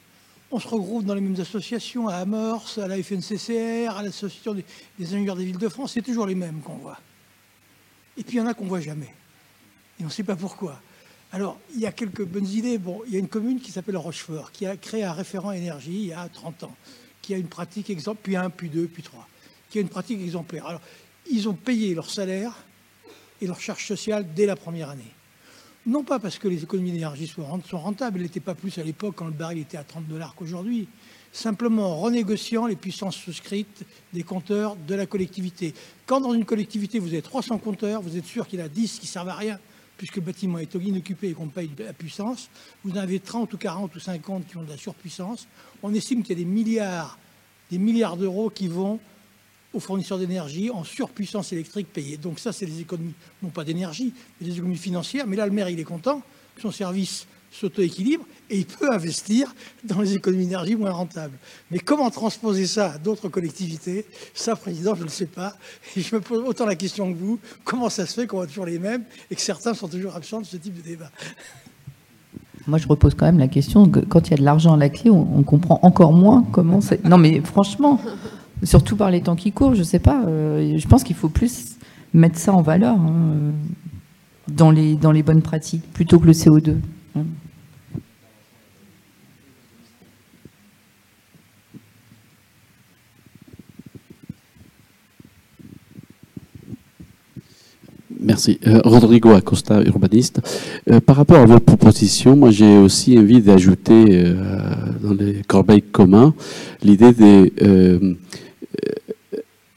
[0.51, 4.65] On se regroupe dans les mêmes associations, à Amorce, à la FNCCR, à l'Association des,
[5.01, 6.99] ingénieurs des villes de France, c'est toujours les mêmes qu'on voit.
[8.17, 9.15] Et puis il y en a qu'on ne voit jamais.
[10.01, 10.81] Et on ne sait pas pourquoi.
[11.33, 12.79] Alors, il y a quelques bonnes idées.
[12.79, 15.93] Bon, il y a une commune qui s'appelle Rochefort, qui a créé un référent énergie
[15.93, 16.77] il y a 30 ans,
[17.21, 19.29] qui a une pratique exemple, puis un, puis deux, puis trois,
[19.69, 20.67] qui a une pratique exemplaire.
[20.67, 20.81] Alors,
[21.31, 22.55] ils ont payé leur salaire
[23.41, 25.13] et leur charge sociale dès la première année.
[25.87, 29.15] Non pas parce que les économies d'énergie sont rentables, elles n'étaient pas plus à l'époque
[29.17, 30.87] quand le baril était à 30 dollars qu'aujourd'hui,
[31.33, 35.73] simplement en renégociant les puissances souscrites des compteurs de la collectivité.
[36.07, 38.69] Quand dans une collectivité vous avez 300 compteurs, vous êtes sûr qu'il y en a
[38.69, 39.59] 10 qui ne servent à rien,
[39.97, 42.51] puisque le bâtiment est inoccupé et qu'on paye la puissance,
[42.85, 45.49] vous en avez 30 ou 40 ou 50 qui ont de la surpuissance.
[45.83, 47.19] On estime qu'il y a des milliards,
[47.71, 49.01] des milliards d'euros qui vont
[49.75, 52.17] aux fournisseurs d'énergie en surpuissance électrique payée.
[52.17, 55.27] Donc ça, c'est des économies, non pas d'énergie, mais des économies financières.
[55.27, 56.23] Mais là, le maire, il est content,
[56.61, 59.55] son service s'auto-équilibre et il peut investir
[59.85, 61.37] dans les économies d'énergie moins rentables.
[61.71, 64.07] Mais comment transposer ça à d'autres collectivités?
[64.35, 65.57] Ça, Président, je ne sais pas.
[65.97, 67.39] Et je me pose autant la question que vous.
[67.65, 70.41] Comment ça se fait qu'on voit toujours les mêmes et que certains sont toujours absents
[70.41, 71.11] de ce type de débat?
[72.67, 74.77] Moi, je repose quand même la question que quand il y a de l'argent à
[74.77, 77.03] la clé, on, on comprend encore moins comment c'est.
[77.05, 77.99] Non, mais franchement,
[78.65, 80.25] Surtout par les temps qui courent, je sais pas.
[80.27, 81.77] Euh, je pense qu'il faut plus
[82.13, 83.53] mettre ça en valeur hein,
[84.49, 86.75] dans, les, dans les bonnes pratiques plutôt que le CO2.
[87.17, 87.23] Hein.
[98.21, 98.59] Merci.
[98.67, 100.41] Euh, Rodrigo Acosta, urbaniste.
[100.91, 104.35] Euh, par rapport à vos propositions, moi j'ai aussi envie d'ajouter
[105.01, 106.35] dans les corbeilles communs
[106.83, 107.53] l'idée des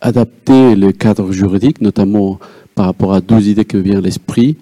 [0.02, 2.40] adapter le cadre juridique, notamment
[2.76, 4.58] par rapport à deux idées qui me viennent à l'esprit.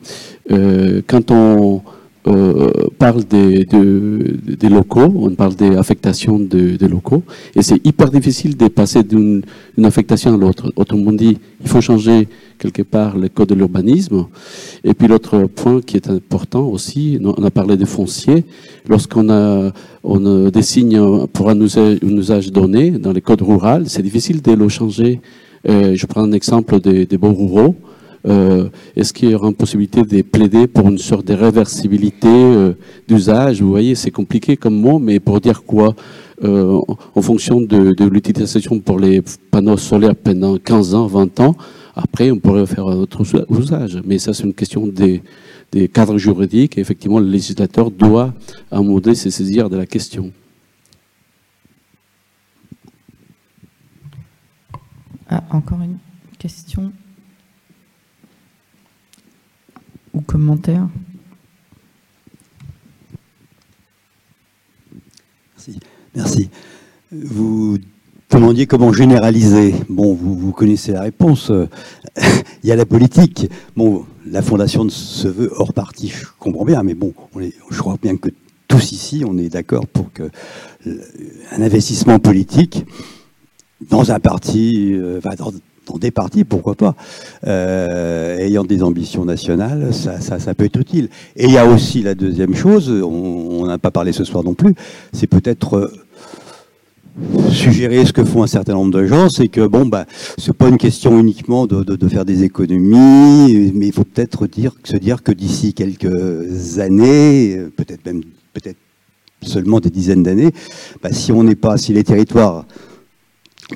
[0.52, 1.82] Euh, quand on
[2.30, 3.66] euh, parle des,
[4.70, 7.24] locaux, on parle des affectations des locaux,
[7.56, 9.42] et c'est hyper difficile de passer d'une
[9.84, 10.72] affectation à l'autre.
[10.76, 12.28] Autrement dit, il faut changer
[12.58, 14.28] quelque part le code de l'urbanisme.
[14.84, 18.44] Et puis l'autre point qui est important aussi, on a parlé des fonciers.
[18.88, 19.72] Lorsqu'on a,
[20.04, 24.52] on dessine pour un usage, un usage donné dans les codes ruraux, c'est difficile de
[24.52, 25.22] le changer.
[25.68, 27.76] Euh, je prends un exemple des, des bons ruraux.
[28.28, 32.74] Euh, est-ce qu'il y aura une possibilité de plaider pour une sorte de réversibilité euh,
[33.08, 33.62] d'usage?
[33.62, 35.96] Vous voyez, c'est compliqué comme mot, mais pour dire quoi
[36.44, 36.80] euh,
[37.16, 39.22] En fonction de, l'utilisation pour les
[39.52, 41.56] panneaux solaires pendant 15 ans, 20 ans,
[41.96, 44.02] après, on pourrait faire un autre usage.
[44.06, 45.22] Mais ça, c'est une question des,
[45.90, 46.78] cadres juridiques.
[46.78, 48.34] Et effectivement, le législateur doit,
[48.72, 50.32] à un moment donné, se saisir de la question.
[55.32, 56.00] Ah, encore une
[56.40, 56.91] question
[60.14, 60.24] ou
[65.56, 65.80] Merci.
[66.16, 66.49] Merci.
[67.11, 67.78] Vous
[68.32, 69.76] demandiez comment généraliser.
[69.90, 71.52] Bon, vous, connaissez la réponse.
[72.64, 73.49] Il y a la politique.
[73.76, 78.16] Bon, la fondation se veut hors parti, je comprends bien, mais bon, je crois bien
[78.16, 78.30] que
[78.68, 80.30] tous ici, on est d'accord pour que
[81.52, 82.86] un investissement politique
[83.90, 85.20] dans un parti, euh,
[85.98, 86.95] des partis, pourquoi pas,
[87.48, 91.10] euh, ayant des ambitions nationales, ça, peut être utile.
[91.36, 94.53] Et il y a aussi la deuxième chose, on n'a pas parlé ce soir non
[94.53, 94.76] plus,
[95.14, 95.91] c'est peut-être euh,
[97.52, 100.06] suggérer ce que font un certain nombre de gens, c'est que bon bah
[100.38, 104.48] c'est pas une question uniquement de, faire des économies, mais il faut peut-être
[104.84, 108.22] se dire que d'ici quelques années, peut-être même
[108.53, 108.78] peut-être
[109.41, 110.52] seulement des dizaines d'années,
[111.02, 112.66] bah, si on n'est pas, si les territoires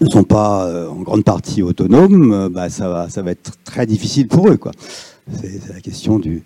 [0.02, 4.28] ne sont pas euh, en grande partie autonomes, euh, bah, ça, va, être très difficile
[4.28, 4.60] pour eux.
[5.32, 6.44] C'est la question du,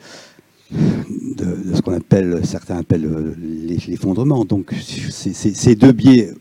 [0.72, 3.36] de, ce qu'on appelle, certains appellent euh,
[3.88, 4.45] l'effondrement.
[4.45, 6.34] Donc ces deux biais,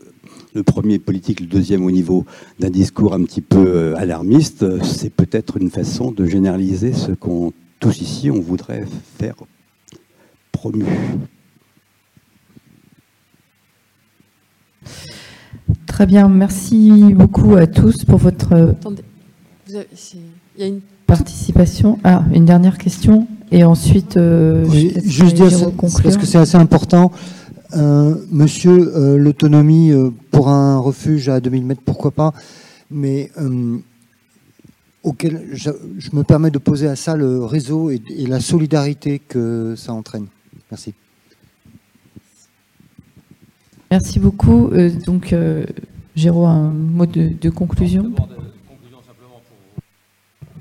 [0.53, 2.25] le premier politique, le deuxième au niveau
[2.59, 8.01] d'un discours un petit peu alarmiste, c'est peut-être une façon de généraliser ce qu'on tous
[8.01, 8.85] ici on voudrait
[9.19, 9.35] faire
[10.51, 10.85] promu.
[15.87, 19.03] Très bien, merci beaucoup à tous pour votre Attendez,
[19.69, 19.75] il
[20.57, 21.97] y a une participation.
[22.03, 24.65] Ah, une dernière question et ensuite euh,
[25.05, 25.71] juste dire
[26.03, 27.11] parce que c'est assez important.
[27.75, 29.91] Euh, monsieur, euh, l'autonomie
[30.31, 32.33] pour un refuge à 2000 mètres, pourquoi pas
[32.91, 33.31] Mais
[35.03, 35.71] auquel je,
[36.13, 40.27] me permets de poser à ça le réseau et la solidarité que ça entraîne.
[40.69, 40.93] Merci.
[43.91, 44.69] Merci beaucoup.
[44.73, 45.65] Euh, donc, euh,
[46.15, 48.11] Géraud, un mot de, conclusion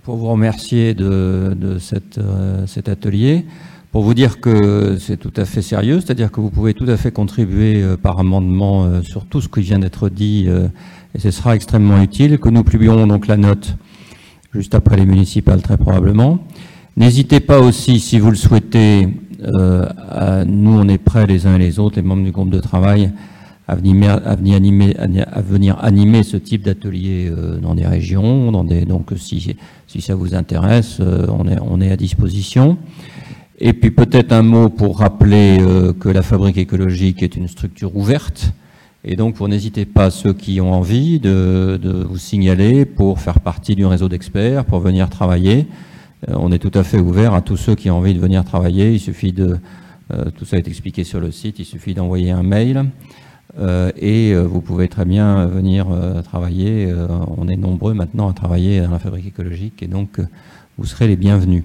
[0.02, 3.44] pour vous remercier de, euh, cet atelier,
[3.90, 6.96] pour vous dire que c'est tout à fait sérieux, c'est-à-dire que vous pouvez tout à
[6.96, 10.46] fait contribuer par amendement sur tout ce qui vient d'être dit,
[11.14, 13.76] et ce sera extrêmement utile, que nous publierons donc la note
[14.52, 16.38] juste après les municipales très probablement.
[16.96, 19.08] N'hésitez pas aussi, si vous le souhaitez,
[19.46, 22.60] euh, nous, on est prêts les uns et les autres, les membres du groupe de
[22.60, 23.12] travail,
[23.68, 24.20] à venir,
[25.82, 28.52] animer, ce type d'atelier euh, dans des régions.
[28.52, 29.56] Dans des, donc, si,
[30.00, 32.78] ça vous intéresse, euh, on, est, à disposition.
[33.58, 35.58] Et puis peut-être un mot pour rappeler
[35.98, 38.52] que la fabrique écologique est une structure ouverte.
[39.02, 43.40] Et donc, pour n'hésitez pas, ceux qui ont envie, de, de, vous signaler pour faire
[43.40, 45.66] partie du réseau d'experts, pour venir travailler.
[46.28, 48.44] Euh, on est tout à fait ouvert à tous ceux qui ont envie de venir
[48.44, 48.92] travailler.
[48.92, 49.58] Il suffit de,
[50.12, 52.86] euh, tout ça est expliqué sur le site, il suffit d'envoyer un mail.
[53.58, 55.86] Euh, et vous pouvez très bien venir
[56.24, 56.92] travailler.
[57.38, 60.20] on est nombreux maintenant à travailler dans la fabrique écologique et donc
[60.76, 61.64] vous serez les bienvenus.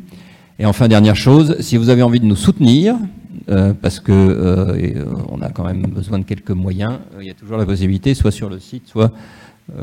[0.59, 2.95] Et enfin, dernière chose, si vous avez envie de nous soutenir,
[3.81, 7.65] parce que on a quand même besoin de quelques moyens, il y a toujours la
[7.65, 9.11] possibilité, soit sur le site, soit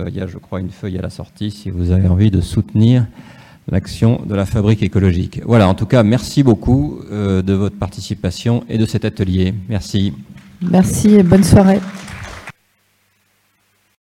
[0.06, 2.40] il y a, je crois, une feuille à la sortie si vous avez envie de
[2.40, 3.06] soutenir
[3.70, 5.40] l'action de la fabrique écologique.
[5.44, 9.54] Voilà, en tout cas, merci beaucoup euh, de votre participation et de cet atelier.
[9.68, 10.14] Merci.
[10.62, 11.80] Merci et bonne soirée.